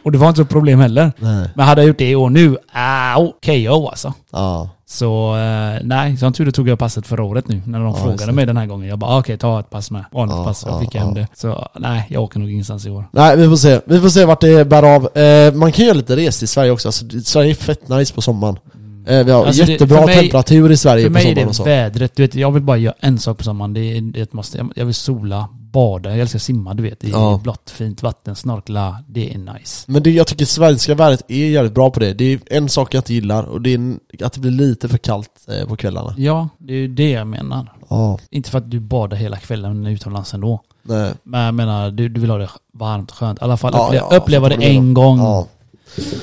och 0.04 0.12
det 0.12 0.18
var 0.18 0.28
inte 0.28 0.42
så 0.42 0.46
problem 0.46 0.80
heller. 0.80 1.12
nej, 1.20 1.50
Men 1.56 1.66
hade 1.66 1.82
jag 1.82 1.88
gjort 1.88 1.98
det 1.98 2.10
i 2.10 2.16
år 2.16 2.30
nu, 2.30 2.58
ah, 2.74 3.18
okej 3.18 3.66
KO 3.66 3.88
alltså. 3.88 4.14
ja, 4.32 4.70
Så 4.86 5.36
eh, 5.38 5.80
nej, 5.84 6.18
som 6.18 6.34
tur 6.34 6.48
är 6.48 6.52
tog 6.52 6.70
jag 6.70 6.80
passet 6.80 7.08
förra 7.08 7.24
året 7.24 7.48
nu 7.48 7.62
när 7.66 7.80
de 7.80 7.88
Ja, 7.88 7.94
frågade 7.96 8.26
det. 8.26 8.32
mig 8.32 8.46
den 8.46 8.58
här 8.58 8.66
gången. 8.66 8.90
Jag 8.90 9.00
bara 9.00 9.12
ah, 9.12 9.20
okej, 9.20 9.38
ta 9.38 9.60
ett 9.60 9.70
pass 9.70 9.92
med. 9.92 10.06
Vanligt 10.12 10.38
Ja, 10.38 10.44
pass. 10.44 10.64
Jag 10.66 10.76
ja, 10.76 10.80
fick 10.80 10.96
hem 10.96 11.14
det. 11.14 11.28
Så 11.36 11.68
nej, 11.80 12.06
jag 12.10 12.24
åker 12.24 12.40
nog 12.40 12.52
ingenstans 12.52 12.86
i 12.86 12.90
år. 12.90 13.06
Nej, 13.12 13.38
vi 13.38 13.48
får 13.50 13.56
se. 13.56 13.82
Vi 13.86 14.00
får 14.02 14.10
se 14.10 14.26
vart 14.26 14.42
det 14.42 14.66
bär 14.68 14.96
av. 14.96 15.18
Eh, 15.18 15.54
man 15.54 15.72
kan 15.72 15.86
göra 15.86 15.96
lite 15.98 16.16
resor 16.16 16.44
i 16.44 16.48
Sverige 16.48 16.72
också. 16.72 16.88
Alltså, 16.88 17.06
det- 17.06 17.28
Sverige 17.28 17.50
är 17.52 17.56
fett 17.56 17.90
nice 17.90 18.14
på 18.14 18.22
sommaren. 18.22 18.56
Eh, 19.08 19.26
vi 19.26 19.32
har 19.32 19.46
Alltså, 19.46 19.66
det- 19.66 19.72
jättebra 19.72 19.98
för 19.98 20.06
mig- 20.06 20.16
temperatur 20.16 20.72
i 20.72 20.78
Sverige 20.78 21.04
För 21.04 21.10
på 21.10 21.14
mig 21.14 21.22
är 21.22 21.26
sommaren 21.26 21.46
det 21.46 21.50
och 21.50 21.56
så. 21.56 21.64
vädret. 21.64 22.16
Du 22.16 22.24
vet, 22.24 22.36
jag 22.36 22.52
vill 22.52 22.64
bara 22.64 22.78
göra 22.78 22.96
en 23.00 23.20
sak 23.20 23.38
på 23.38 23.44
sommaren. 23.44 23.74
Det 23.74 23.80
är, 23.98 24.02
det 24.02 24.20
är 24.20 24.24
ett 24.24 24.34
måste. 24.34 24.66
Jag- 24.76 24.86
vill 24.86 24.96
sola, 24.96 25.48
bada. 25.60 26.10
Jag 26.10 26.20
älskar 26.20 26.40
simma, 26.40 26.74
du 26.74 26.84
vet. 26.84 27.04
I 27.04 27.10
Ja. 27.12 27.40
blått 27.44 27.70
fint 27.70 28.04
vatten, 28.04 28.36
snorkla. 28.36 28.98
Det 29.08 29.34
är 29.34 29.38
nice. 29.38 29.84
Men 29.92 30.04
det, 30.04 30.12
jag 30.12 30.28
tycker 30.28 30.46
svenska 30.46 30.96
vädret 30.96 31.24
är 31.28 31.50
jävligt 31.50 31.74
bra 31.74 31.90
på 31.90 32.00
det. 32.00 32.14
Det 32.14 32.34
är 32.34 32.40
en 32.46 32.70
sak 32.70 32.94
jag 32.94 33.00
inte 33.00 33.14
gillar 33.14 33.44
och 33.44 33.62
det 33.62 33.74
är 33.74 33.98
att 34.24 34.34
det 34.34 34.40
blir 34.40 34.52
lite 34.52 34.90
för 34.90 34.98
kallt 34.98 35.30
eh, 35.62 35.68
på 35.68 35.76
kvällarna. 35.76 36.14
Ja, 36.18 36.50
det 36.58 36.74
är 36.74 36.78
ju 36.78 36.88
det 36.88 37.10
jag 37.10 37.28
menar. 37.28 37.74
Ja, 37.90 38.20
Inte 38.30 38.50
för 38.50 38.58
att 38.58 38.72
du 38.72 38.80
badar 38.80 39.18
hela 39.18 39.38
kvällen 39.38 39.86
utomlands 39.88 40.34
ändå. 40.34 40.62
nej. 40.84 41.12
Men 41.24 41.42
jag 41.42 41.54
menar, 41.54 41.92
du, 41.92 42.10
du 42.10 42.22
vill 42.22 42.30
ha 42.30 42.38
det 42.38 42.50
varmt, 42.74 43.12
skönt. 43.12 43.40
I 43.40 43.44
alla 43.44 43.58
fall 43.58 43.72
Ja, 43.76 43.90
upple- 43.92 43.96
ja, 44.12 44.18
uppleva 44.18 44.50
det 44.50 44.56
en 44.56 44.94
gång. 44.94 45.20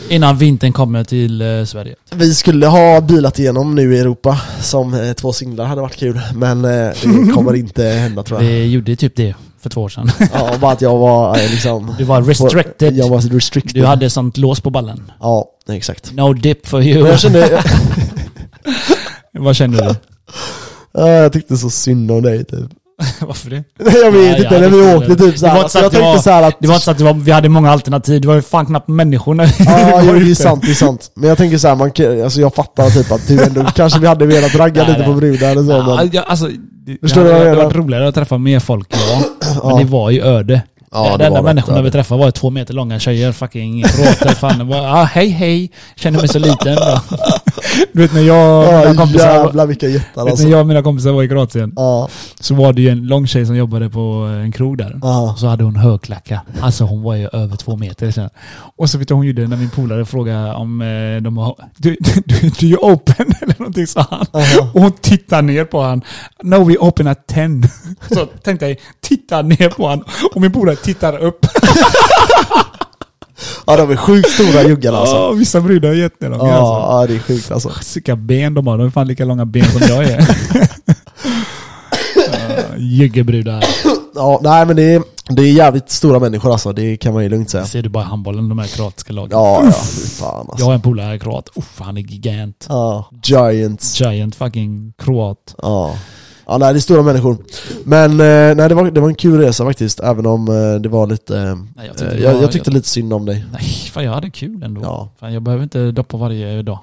Innan 0.08 0.38
vintern 0.38 0.72
kommer 0.72 1.04
till 1.04 1.40
eh, 1.40 1.64
Sverige. 1.64 1.94
Vi 2.14 2.34
skulle 2.34 2.66
ha 2.66 3.00
bilat 3.00 3.38
igenom 3.38 3.74
nu 3.74 3.94
i 3.94 3.98
Europa 4.00 4.40
som 4.60 4.94
eh, 4.94 5.12
två 5.12 5.32
singlar 5.32 5.64
hade 5.64 5.80
varit 5.80 5.96
kul. 5.96 6.20
Men 6.34 6.64
eh, 6.64 6.70
det 6.70 7.32
kommer 7.34 7.54
inte 7.54 7.84
hända 7.84 8.22
tror 8.22 8.42
jag. 8.42 8.48
Vi 8.48 8.66
gjorde 8.70 8.96
typ 8.96 9.16
det 9.16 9.34
för 9.60 9.70
två 9.70 9.82
år 9.82 9.88
sedan. 9.88 10.10
Ja, 10.32 10.58
bara 10.60 10.72
att 10.72 10.80
jag 10.80 10.98
var 10.98 11.38
eh, 11.38 11.50
liksom... 11.50 11.94
Du 11.98 12.04
var 12.04 12.22
restricted. 12.22 12.96
Jag 12.96 13.08
var 13.08 13.20
restricted. 13.20 13.74
Du 13.82 13.86
hade 13.86 14.10
sånt 14.10 14.36
lås 14.36 14.60
på 14.60 14.70
ballen. 14.70 15.12
Ja, 15.20 15.46
exakt. 15.68 16.12
No 16.12 16.32
dip 16.32 16.66
for 16.66 16.78
Men 16.78 16.88
you. 16.88 17.08
jag 17.08 17.20
kände... 17.20 17.62
Vad 19.32 19.56
kände 19.56 19.78
du? 19.78 19.94
ja, 20.92 21.08
jag 21.08 21.32
tyckte 21.32 21.56
så 21.56 21.70
synd 21.70 22.10
om 22.10 22.22
dig 22.22 22.44
typ. 22.44 22.70
Varför 23.20 23.50
det? 23.50 23.64
Jag 23.78 24.12
vet 24.12 24.30
Ja, 24.30 24.36
inte, 24.36 24.54
ja, 24.54 24.60
när 24.60 24.68
vi 24.68 24.94
åkte 24.96 25.08
typ 25.08 25.18
Det 25.18 25.24
var 25.26 25.32
såhär. 25.36 25.52
inte 25.56 25.62
Alltså, 25.62 25.78
så 25.78 25.84
jag 25.84 25.92
tänkte 25.92 26.08
var- 26.08 26.18
såhär 26.18 26.42
att... 26.42 26.56
Det 26.60 26.68
var 26.68 26.74
inte 26.74 26.84
så 26.84 26.90
att 26.90 27.00
var, 27.00 27.12
vi 27.14 27.32
hade 27.32 27.48
många 27.48 27.70
alternativ. 27.70 28.20
Det 28.20 28.28
var 28.28 28.34
ju 28.34 28.42
fan 28.42 28.66
knappt 28.66 28.88
människor 28.88 29.34
när 29.34 29.46
vi 29.46 29.52
Ja, 29.64 29.90
var 29.92 30.02
jo, 30.02 30.24
det 30.24 30.30
är 30.30 30.34
sant, 30.34 30.62
det 30.64 30.70
är 30.70 30.74
sant. 30.74 31.10
Men 31.16 31.28
jag 31.28 31.38
tänker 31.38 31.58
såhär, 31.58 31.74
man, 31.74 31.90
alltså 32.24 32.40
jag 32.40 32.54
fattar 32.54 32.90
typ 32.90 33.12
att 33.12 33.26
du 33.28 33.42
ändå, 33.44 33.64
kanske 33.74 33.98
vi 34.00 34.06
hade 34.06 34.26
velat 34.26 34.54
ragga 34.54 34.88
lite 34.88 35.02
på 35.02 35.12
brudar 35.12 35.50
eller 35.50 35.62
så 35.62 35.70
Ja, 35.72 35.96
men... 35.96 36.10
jag, 36.12 36.24
alltså, 36.28 36.48
det, 36.86 36.96
Förstår 37.00 37.24
du 37.24 37.30
vad 37.30 37.34
jag 37.34 37.38
hade, 37.38 37.50
det 37.50 37.56
menar? 37.56 37.64
varit 37.64 37.76
roligare 37.76 38.08
att 38.08 38.14
träffa 38.14 38.38
mer 38.38 38.60
folk, 38.60 38.88
ja. 38.90 39.22
Men 39.62 39.70
Ja. 39.70 39.78
det 39.78 39.84
var 39.84 40.10
ju 40.10 40.22
öde. 40.22 40.62
Ja, 40.96 41.10
det 41.12 41.18
det 41.18 41.24
enda 41.26 41.40
var 41.42 41.48
människorna 41.48 41.82
vi 41.82 41.90
träffade 41.90 42.20
var 42.20 42.30
två 42.30 42.50
meter 42.50 42.74
långa 42.74 42.98
tjejer, 42.98 43.32
fucking 43.32 43.82
kroater. 43.82 44.28
Fan, 44.34 44.68
var, 44.68 44.78
ah, 44.78 45.04
hej 45.04 45.28
hej, 45.28 45.70
kände 45.96 46.18
mig 46.18 46.28
så 46.28 46.38
liten. 46.38 46.76
Du 47.92 48.02
vet 48.02 48.14
när 48.14 48.20
jag 48.22 48.58
och 48.58 48.72
mina 48.74 48.84
Ja 48.84 48.94
kompisar, 48.94 49.44
jävlar 49.44 49.66
vilka 49.66 49.88
jättar 49.88 50.22
alltså. 50.28 50.44
när 50.44 50.50
jag 50.50 50.60
och 50.60 50.66
mina 50.66 50.82
kompisar 50.82 51.12
var 51.12 51.22
i 51.22 51.28
Kroatien, 51.28 51.72
Ja, 51.76 52.08
så 52.40 52.54
var 52.54 52.72
det 52.72 52.82
ju 52.82 52.88
en 52.88 53.06
lång 53.06 53.26
tjej 53.26 53.46
som 53.46 53.56
jobbade 53.56 53.90
på 53.90 54.00
en 54.44 54.52
krog 54.52 54.78
där. 54.78 54.98
ja. 55.02 55.34
Så 55.38 55.46
hade 55.46 55.64
hon 55.64 55.76
högklackat. 55.76 56.40
Alltså 56.60 56.84
hon 56.84 57.02
var 57.02 57.14
ju 57.14 57.28
över 57.32 57.56
två 57.56 57.76
meter. 57.76 58.10
Så. 58.10 58.28
Och 58.76 58.90
så 58.90 58.98
vet 58.98 59.08
du 59.08 59.14
hon 59.14 59.26
gjorde 59.26 59.46
när 59.48 59.56
min 59.56 59.70
polare 59.70 60.04
frågade 60.04 60.54
om 60.54 60.80
eh, 60.82 61.22
de 61.22 61.36
har... 61.38 61.56
Du, 61.76 61.96
du, 62.26 62.50
du 62.58 62.72
är 62.72 62.76
open 62.76 63.26
eller 63.42 63.54
någonting 63.58 63.86
sa 63.86 64.06
han. 64.10 64.26
Aha. 64.32 64.70
Och 64.74 64.80
hon 64.80 64.92
tittar 64.92 65.42
ner 65.42 65.64
på 65.64 65.82
han. 65.82 66.02
No 66.42 66.64
we 66.64 66.76
open 66.76 67.06
at 67.06 67.26
10. 67.26 67.62
Så 68.14 68.26
tänkte 68.26 68.66
jag, 68.68 68.76
titta 69.00 69.42
ner 69.42 69.68
på 69.68 69.88
han. 69.88 70.04
Och 70.34 70.40
min 70.40 70.52
polare 70.52 70.76
tittar 70.76 71.18
upp. 71.18 71.46
Ja 73.66 73.76
de 73.76 73.90
är 73.90 73.96
sjukt 73.96 74.30
stora 74.30 74.62
juggarna 74.62 74.98
alltså. 74.98 75.14
Ja, 75.16 75.32
vissa 75.32 75.60
brudar 75.60 75.88
är 75.88 75.94
jättelånga 75.94 76.48
Ja, 76.48 76.54
alltså. 76.54 76.96
ja 76.96 77.06
det 77.06 77.14
är 77.14 77.18
sjukt 77.18 77.50
alltså. 77.50 77.72
Vilka 77.94 78.16
ben 78.16 78.54
de 78.54 78.66
har. 78.66 78.78
De 78.78 78.86
är 78.86 78.90
fan 78.90 79.06
lika 79.08 79.24
långa 79.24 79.44
ben 79.46 79.64
som 79.64 79.80
jag 79.88 80.04
är. 80.04 80.28
Ja, 82.16 82.76
Juggebrudar. 82.78 83.64
Ja, 84.14 84.40
nej 84.42 84.66
men 84.66 84.76
det 84.76 84.82
är, 84.82 85.02
det 85.28 85.42
är 85.42 85.52
jävligt 85.52 85.90
stora 85.90 86.18
människor 86.18 86.52
alltså, 86.52 86.72
det 86.72 86.96
kan 86.96 87.14
man 87.14 87.22
ju 87.22 87.28
lugnt 87.28 87.50
säga. 87.50 87.64
Ser 87.66 87.82
du 87.82 87.88
bara 87.88 88.04
i 88.04 88.06
handbollen, 88.06 88.48
de 88.48 88.58
här 88.58 88.66
kroatiska 88.66 89.12
lagen. 89.12 89.30
Ja, 89.32 89.62
ja, 89.64 89.72
fy 89.72 90.06
fan 90.08 90.28
Jag 90.34 90.50
alltså. 90.50 90.66
har 90.66 90.74
en 90.74 90.80
polare 90.82 91.18
kroat. 91.18 91.48
Uff, 91.56 91.80
han 91.80 91.96
är 91.96 92.00
gigant. 92.00 92.66
Ja, 92.68 93.10
giants. 93.24 94.00
Giant 94.00 94.36
fucking 94.36 94.92
kroat. 95.04 95.54
Ja. 95.62 95.96
Ja, 96.46 96.58
nej 96.58 96.72
det 96.72 96.78
är 96.78 96.80
stora 96.80 97.02
människor. 97.02 97.36
Men 97.84 98.10
eh, 98.10 98.16
nej, 98.56 98.68
det, 98.68 98.74
var, 98.74 98.90
det 98.90 99.00
var 99.00 99.08
en 99.08 99.14
kul 99.14 99.40
resa 99.40 99.64
faktiskt, 99.64 100.00
även 100.00 100.26
om 100.26 100.48
eh, 100.48 100.80
det 100.80 100.88
var 100.88 101.06
lite... 101.06 101.38
eh, 101.38 101.54
Nej, 101.76 101.86
jag 101.86 101.96
tyckte 101.98 102.16
jag, 102.22 102.42
jag 102.42 102.52
tyckte 102.52 102.70
lite 102.70 102.88
synd 102.88 103.12
om 103.12 103.26
dig. 103.26 103.44
Nej, 103.52 103.62
fan 103.92 104.04
jag 104.04 104.12
hade 104.12 104.30
kul 104.30 104.62
ändå. 104.62 104.80
Ja. 104.84 105.08
Fan, 105.20 105.32
jag 105.34 105.42
behöver 105.42 105.62
inte 105.62 105.90
doppa 105.90 106.16
varje 106.16 106.62
dag. 106.62 106.78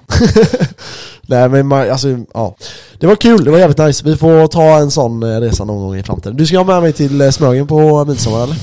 Nej 1.26 1.48
men 1.48 1.66
man, 1.66 1.90
alltså, 1.90 2.08
ja. 2.34 2.54
Det 2.98 3.06
var 3.06 3.16
kul, 3.16 3.44
det 3.44 3.50
var 3.50 3.58
jävligt 3.58 3.78
nice. 3.78 4.04
Vi 4.04 4.16
får 4.16 4.46
ta 4.46 4.62
en 4.78 4.90
sån 4.90 5.24
resa 5.40 5.64
någon 5.64 5.78
gång 5.86 5.96
i 5.96 6.02
framtiden. 6.02 6.36
Du 6.36 6.46
ska 6.46 6.56
ha 6.58 6.64
med 6.64 6.82
mig 6.82 6.92
till 6.92 7.32
Smögen 7.32 7.66
på 7.66 8.04
midsommar 8.04 8.42
eller? 8.42 8.56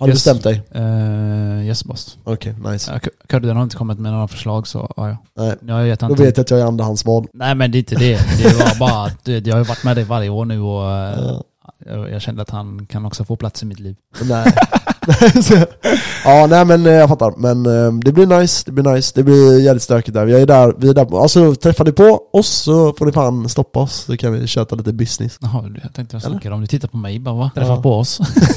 Har 0.00 0.06
du 0.06 0.12
Yes. 0.12 0.24
bestämt 0.24 0.42
dig? 0.42 0.62
Uh, 0.82 1.66
yes 1.66 1.84
boss. 1.84 2.18
Okej, 2.24 2.54
nice. 2.72 2.92
Ja, 3.04 3.10
Kudden 3.28 3.56
har 3.56 3.62
inte 3.62 3.76
kommit 3.76 3.98
med 3.98 4.12
några 4.12 4.28
förslag 4.28 4.66
så 4.68 4.92
ja, 4.96 5.08
ja. 5.08 5.16
Nej, 5.36 5.56
Jag 5.78 5.86
gett 5.88 6.00
då 6.00 6.14
vet 6.14 6.36
jag 6.36 6.44
att 6.44 6.50
jag 6.50 6.60
är 6.60 6.64
andrahandsval. 6.64 7.26
Nej 7.32 7.54
men 7.54 7.70
det 7.70 7.78
är 7.78 7.80
inte 7.80 7.94
det. 7.94 8.18
Det 8.38 8.54
var 8.54 8.78
bara 8.78 9.06
att 9.06 9.24
du 9.24 9.32
vet, 9.34 9.46
jag 9.46 9.54
har 9.54 9.60
ju 9.60 9.64
varit 9.68 9.84
med 9.84 9.96
dig 9.96 10.04
varje 10.04 10.28
år 10.28 10.44
nu 10.44 10.60
och 10.60 10.82
Ja. 10.84 11.42
jag, 11.86 12.10
jag 12.10 12.22
kände 12.22 12.42
att 12.42 12.50
han 12.50 12.86
kan 12.86 13.06
också 13.06 13.24
få 13.24 13.36
plats 13.36 13.62
i 13.62 13.66
mitt 13.66 13.80
liv. 13.80 13.96
Nej. 14.22 14.52
ja, 16.24 16.46
nej 16.50 16.64
men 16.64 16.86
eh, 16.86 16.92
jag 16.92 17.08
fattar. 17.08 17.34
Men 17.36 17.66
eh, 17.66 17.92
det 18.04 18.12
blir 18.12 18.26
nice, 18.40 18.62
det 18.66 18.72
blir 18.72 18.94
nice. 18.94 19.12
Det 19.14 19.22
blir 19.22 19.60
jävligt 19.60 19.82
stökigt 19.82 20.14
där. 20.14 20.26
Jag 20.26 20.40
är 20.40 20.46
där, 20.46 20.74
vi 20.78 20.88
är 20.88 20.94
där. 20.94 21.22
Alltså 21.22 21.54
träffar 21.54 21.84
ni 21.84 21.92
på 21.92 22.20
oss 22.32 22.48
så 22.48 22.92
får 22.92 23.06
ni 23.06 23.12
fan 23.12 23.48
stoppa 23.48 23.80
oss. 23.80 23.94
Så 23.94 24.16
kan 24.16 24.32
vi 24.32 24.46
köta 24.46 24.76
lite 24.76 24.92
business. 24.92 25.38
Jaha, 25.40 25.64
jag 25.82 25.94
tänkte 25.94 26.14
jag 26.16 26.22
snackade 26.22 26.54
om 26.54 26.60
du 26.60 26.66
tittar 26.66 26.88
på 26.88 26.96
mig 26.96 27.18
bara 27.18 27.34
va? 27.34 27.50
Träffa 27.54 27.68
Ja. 27.72 27.82
på 27.82 27.94
oss. 27.98 28.20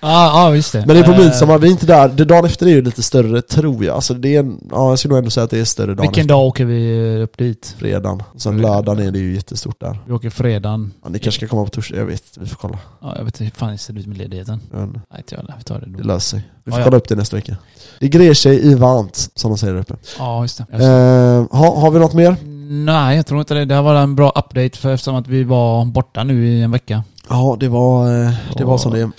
ja, 0.00 0.42
ja 0.44 0.50
visst 0.50 0.72
det. 0.72 0.78
Men 0.86 0.88
det 0.88 0.98
är 0.98 1.04
på 1.04 1.10
Eh, 1.12 1.18
midsommar, 1.18 1.58
vi 1.58 1.66
är 1.66 1.70
inte 1.70 1.86
där. 1.86 2.08
Det 2.08 2.24
dagen 2.24 2.44
efter 2.44 2.66
är 2.66 2.70
ju 2.70 2.82
lite 2.82 3.02
större 3.02 3.42
tror 3.42 3.84
jag. 3.84 3.94
Alltså 3.94 4.14
det 4.14 4.36
är 4.36 4.40
en, 4.40 4.60
ja 4.70 4.88
jag 4.88 4.98
skulle 4.98 5.12
nog 5.12 5.18
ändå 5.18 5.30
säga 5.30 5.44
att 5.44 5.50
det 5.50 5.58
är 5.60 5.64
större 5.64 5.86
dagen 5.86 5.96
Vilken 6.02 6.20
efter. 6.22 6.28
dag 6.34 6.46
åker 6.46 6.64
vi 6.64 7.16
upp 7.22 7.38
dit? 7.38 7.74
Fredagen. 7.78 8.22
Sen 8.36 8.52
Fredag. 8.54 8.68
lördagen 8.74 9.06
är 9.06 9.10
det 9.10 9.18
ju 9.18 9.34
jättestort 9.34 9.80
där. 9.80 9.98
Vi 10.06 10.12
åker 10.12 10.30
fredagen. 10.30 10.92
Ja, 11.02 11.08
ni 11.08 11.18
kanske 11.18 11.38
ska 11.38 11.48
komma 11.48 11.64
på 11.64 11.70
torsdag, 11.70 11.96
jag 11.96 12.06
vet. 12.06 12.22
Vi 12.40 12.46
får 12.46 12.56
kolla. 12.56 12.78
Ja, 13.00 13.14
jag 13.16 13.24
vet 13.24 13.34
inte 13.40 13.44
hur 13.44 13.50
fan 13.50 13.72
det 13.72 13.78
ser 13.78 13.98
ut 13.98 14.06
med 14.06 14.18
ledigheten. 14.18 14.60
Men 14.70 14.88
Nej, 14.92 15.18
inte 15.18 15.34
jag. 15.34 15.54
Vi 15.58 15.64
tar 15.64 15.80
det 15.80 15.89
det 15.92 16.02
då. 16.02 16.08
löser 16.08 16.20
sig. 16.38 16.42
Vi 16.64 16.70
får 16.72 16.80
Ja, 16.80 16.84
kolla 16.84 16.96
upp 16.96 17.08
det 17.08 17.14
nästa 17.16 17.36
vecka. 17.36 17.56
Det 18.00 18.08
grejer 18.08 18.34
sig 18.34 18.66
i 18.66 18.74
varmt, 18.74 19.30
som 19.34 19.50
de 19.50 19.58
säger 19.58 19.74
där 19.74 19.80
uppe. 19.80 19.94
Ja, 20.18 20.42
just 20.42 20.58
det. 20.58 20.64
Eh, 20.84 21.58
ha, 21.58 21.80
har 21.80 21.90
vi 21.90 21.98
något 21.98 22.14
mer? 22.14 22.36
Nej, 22.84 23.16
jag 23.16 23.26
tror 23.26 23.40
inte 23.40 23.54
det. 23.54 23.64
Det 23.64 23.74
här 23.74 23.82
var 23.82 23.94
en 23.94 24.14
bra 24.16 24.28
update 24.30 24.78
för 24.78 24.94
eftersom 24.94 25.14
att 25.14 25.28
vi 25.28 25.44
var 25.44 25.84
borta 25.84 26.24
nu 26.24 26.46
i 26.48 26.62
en 26.62 26.70
vecka. 26.70 27.04
Ja, 27.28 27.56
det 27.60 27.68
var, 27.68 28.24
eh, 28.24 28.32
det 28.56 28.64
var 28.64 28.78
som 28.78 28.92
det 28.92 29.10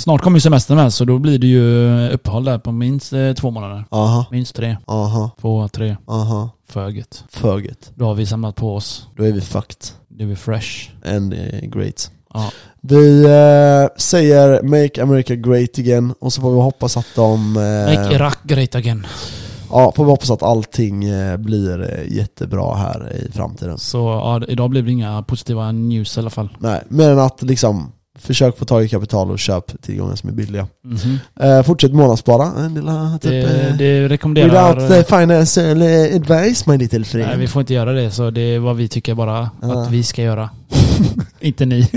Snart 0.00 0.22
kommer 0.22 0.36
ju 0.36 0.40
semestern 0.40 0.76
med 0.76 0.94
så 0.94 1.04
då 1.04 1.18
blir 1.18 1.38
det 1.38 1.46
ju 1.46 2.08
uppehåll 2.10 2.44
där 2.44 2.58
på 2.58 2.72
minst 2.72 3.12
eh, 3.12 3.32
två 3.32 3.50
månader. 3.50 3.84
Aha, 3.90 4.26
Minst 4.30 4.54
tre. 4.56 4.76
aha, 4.86 5.30
Två, 5.40 5.68
tre. 5.68 5.96
aha. 6.06 6.50
För 6.68 6.88
gött. 7.58 7.90
Då 7.94 8.04
har 8.04 8.14
vi 8.14 8.26
samlat 8.26 8.56
på 8.56 8.74
oss. 8.76 9.06
Då 9.16 9.24
är 9.24 9.32
vi 9.32 9.40
fucked. 9.40 9.76
Det 10.08 10.24
är 10.24 10.34
fresh. 10.34 10.90
And 11.16 11.32
eh, 11.34 11.60
great. 11.60 12.10
Ja. 12.34 12.50
Vi 12.80 13.24
eh, 13.24 13.96
säger 13.96 14.62
Make 14.62 15.02
America 15.02 15.34
Great 15.34 15.78
Again 15.78 16.14
och 16.20 16.32
så 16.32 16.40
får 16.40 16.52
vi 16.52 16.60
hoppas 16.60 16.96
att 16.96 17.06
de... 17.14 17.56
Eh, 17.56 17.94
Make 17.98 18.14
Iraq 18.14 18.38
great 18.42 18.74
again. 18.74 19.06
ja, 19.70 19.92
får 19.96 20.04
vi 20.04 20.10
hoppas 20.10 20.30
att 20.30 20.42
allting 20.42 21.04
eh, 21.04 21.36
blir 21.36 21.82
eh, 21.82 22.16
jättebra 22.16 22.74
här 22.74 23.12
i 23.28 23.32
framtiden. 23.32 23.78
Så 23.78 23.98
ja, 23.98 24.40
idag 24.48 24.70
blev 24.70 24.84
det 24.84 24.90
inga 24.92 25.22
positiva 25.22 25.72
news 25.72 26.16
i 26.16 26.20
alla 26.20 26.30
fall. 26.30 26.48
Nej, 26.58 26.82
mer 26.88 27.10
än 27.10 27.18
att 27.18 27.42
liksom 27.42 27.92
försök 28.18 28.58
få 28.58 28.64
tag 28.64 28.84
i 28.84 28.88
kapital 28.88 29.30
och 29.30 29.38
köp 29.38 29.82
tillgångar 29.82 30.14
som 30.16 30.28
är 30.28 30.32
billiga. 30.32 30.66
Mhm. 30.84 31.18
Eh, 31.40 31.62
fortsätt 31.62 31.92
månadsspara. 31.92 32.64
En 32.64 32.74
lilla 32.74 33.18
typ... 33.22 33.30
Det, 33.30 33.68
eh, 33.68 33.76
det 33.76 34.08
rekommenderar... 34.08 34.74
Without 34.74 34.90
the 34.90 35.16
financial 35.16 35.82
eh, 35.82 36.16
advice 36.16 36.66
my 36.66 36.76
little 36.78 37.04
friend. 37.04 37.28
Nej, 37.28 37.38
vi 37.38 37.48
får 37.48 37.60
inte 37.60 37.74
göra 37.74 37.92
det, 37.92 38.10
så 38.10 38.30
det 38.30 38.40
är 38.40 38.58
vad 38.58 38.76
vi 38.76 38.88
tycker 38.88 39.14
bara 39.14 39.50
att 39.60 39.90
vi 39.90 40.02
ska 40.02 40.22
göra. 40.22 40.50
inte 41.40 41.64
ni. 41.66 41.88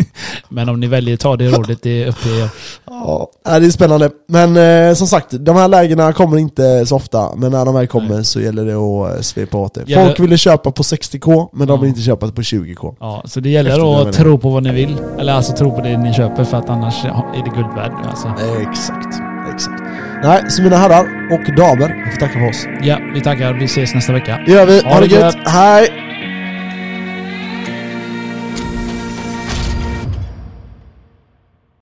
Men 0.50 0.70
om 0.70 0.80
ni 0.80 0.88
väljer 0.88 1.14
att 1.14 1.20
ta 1.20 1.36
det 1.36 1.48
rådet, 1.48 1.80
det 1.82 2.04
är 2.04 2.08
upp 2.08 2.22
till 2.22 2.39
er. 2.41 2.50
Ja, 2.88 3.28
nej, 3.48 3.60
det 3.60 3.66
är 3.66 3.72
spännande. 3.72 4.10
Men 4.28 4.58
eh, 4.89 4.93
som 4.93 5.08
sagt, 5.08 5.28
de 5.32 5.56
här 5.56 5.68
lägena 5.68 6.14
kommer 6.14 6.38
inte 6.38 6.86
så 6.86 6.96
ofta, 6.96 7.36
men 7.36 7.52
när 7.52 7.66
de 7.66 7.76
väl 7.76 7.88
kommer 7.88 8.24
så 8.24 8.39
gäller 8.41 8.66
det 8.66 8.74
att 8.76 9.16
eh, 9.16 9.22
svepa 9.22 9.58
åt 9.58 9.74
det. 9.74 9.84
Gäller- 9.88 10.06
Folk 10.06 10.20
ville 10.20 10.38
köpa 10.38 10.72
på 10.72 10.84
60k, 10.84 11.50
men 11.54 11.68
de 11.68 11.74
Ja. 11.74 11.82
vill 11.82 11.89
inte 11.89 12.02
köpa 12.02 12.28
på 12.32 12.41
20k. 12.41 12.96
Ja, 13.00 13.22
så 13.26 13.39
det 13.39 13.50
gäller 13.50 13.70
Eftermiddagen. 13.70 14.08
att 14.10 14.16
tro 14.16 14.38
på 14.38 14.50
vad 14.50 14.64
ni 14.64 14.72
vill. 14.74 14.98
Eller 15.20 15.34
alltså 15.34 15.54
tro 15.54 15.72
på 15.76 15.82
det 15.82 15.98
ni 15.98 16.14
köper, 16.14 16.43
för 16.43 16.58
att 16.58 16.70
annars 16.70 17.06
är 17.06 17.43
det 17.43 17.50
guld 17.56 17.76
värd. 17.76 17.91
Alltså. 18.10 18.28
Exakt, 18.62 19.16
exakt. 19.54 19.82
Nej, 20.24 20.43
så 20.50 20.62
mina 20.62 20.78
herrar 20.78 21.02
och 21.32 21.56
damer, 21.56 22.04
vi 22.06 22.12
får 22.12 22.20
tacka 22.20 22.39
för 22.39 22.50
oss. 22.50 22.66
Ja, 22.84 22.98
vi 23.14 23.22
tackar. 23.22 23.54
Vi 23.54 23.66
ses 23.66 23.93
nästa 23.96 24.14
vecka. 24.14 24.39
Det 24.46 24.52
gör 24.52 24.66
vi. 24.66 24.82
Ha 24.82 24.93
Ha 24.93 25.00
det 25.02 25.08
det 25.08 25.16
gött. 25.16 25.36
Hej! 25.46 25.88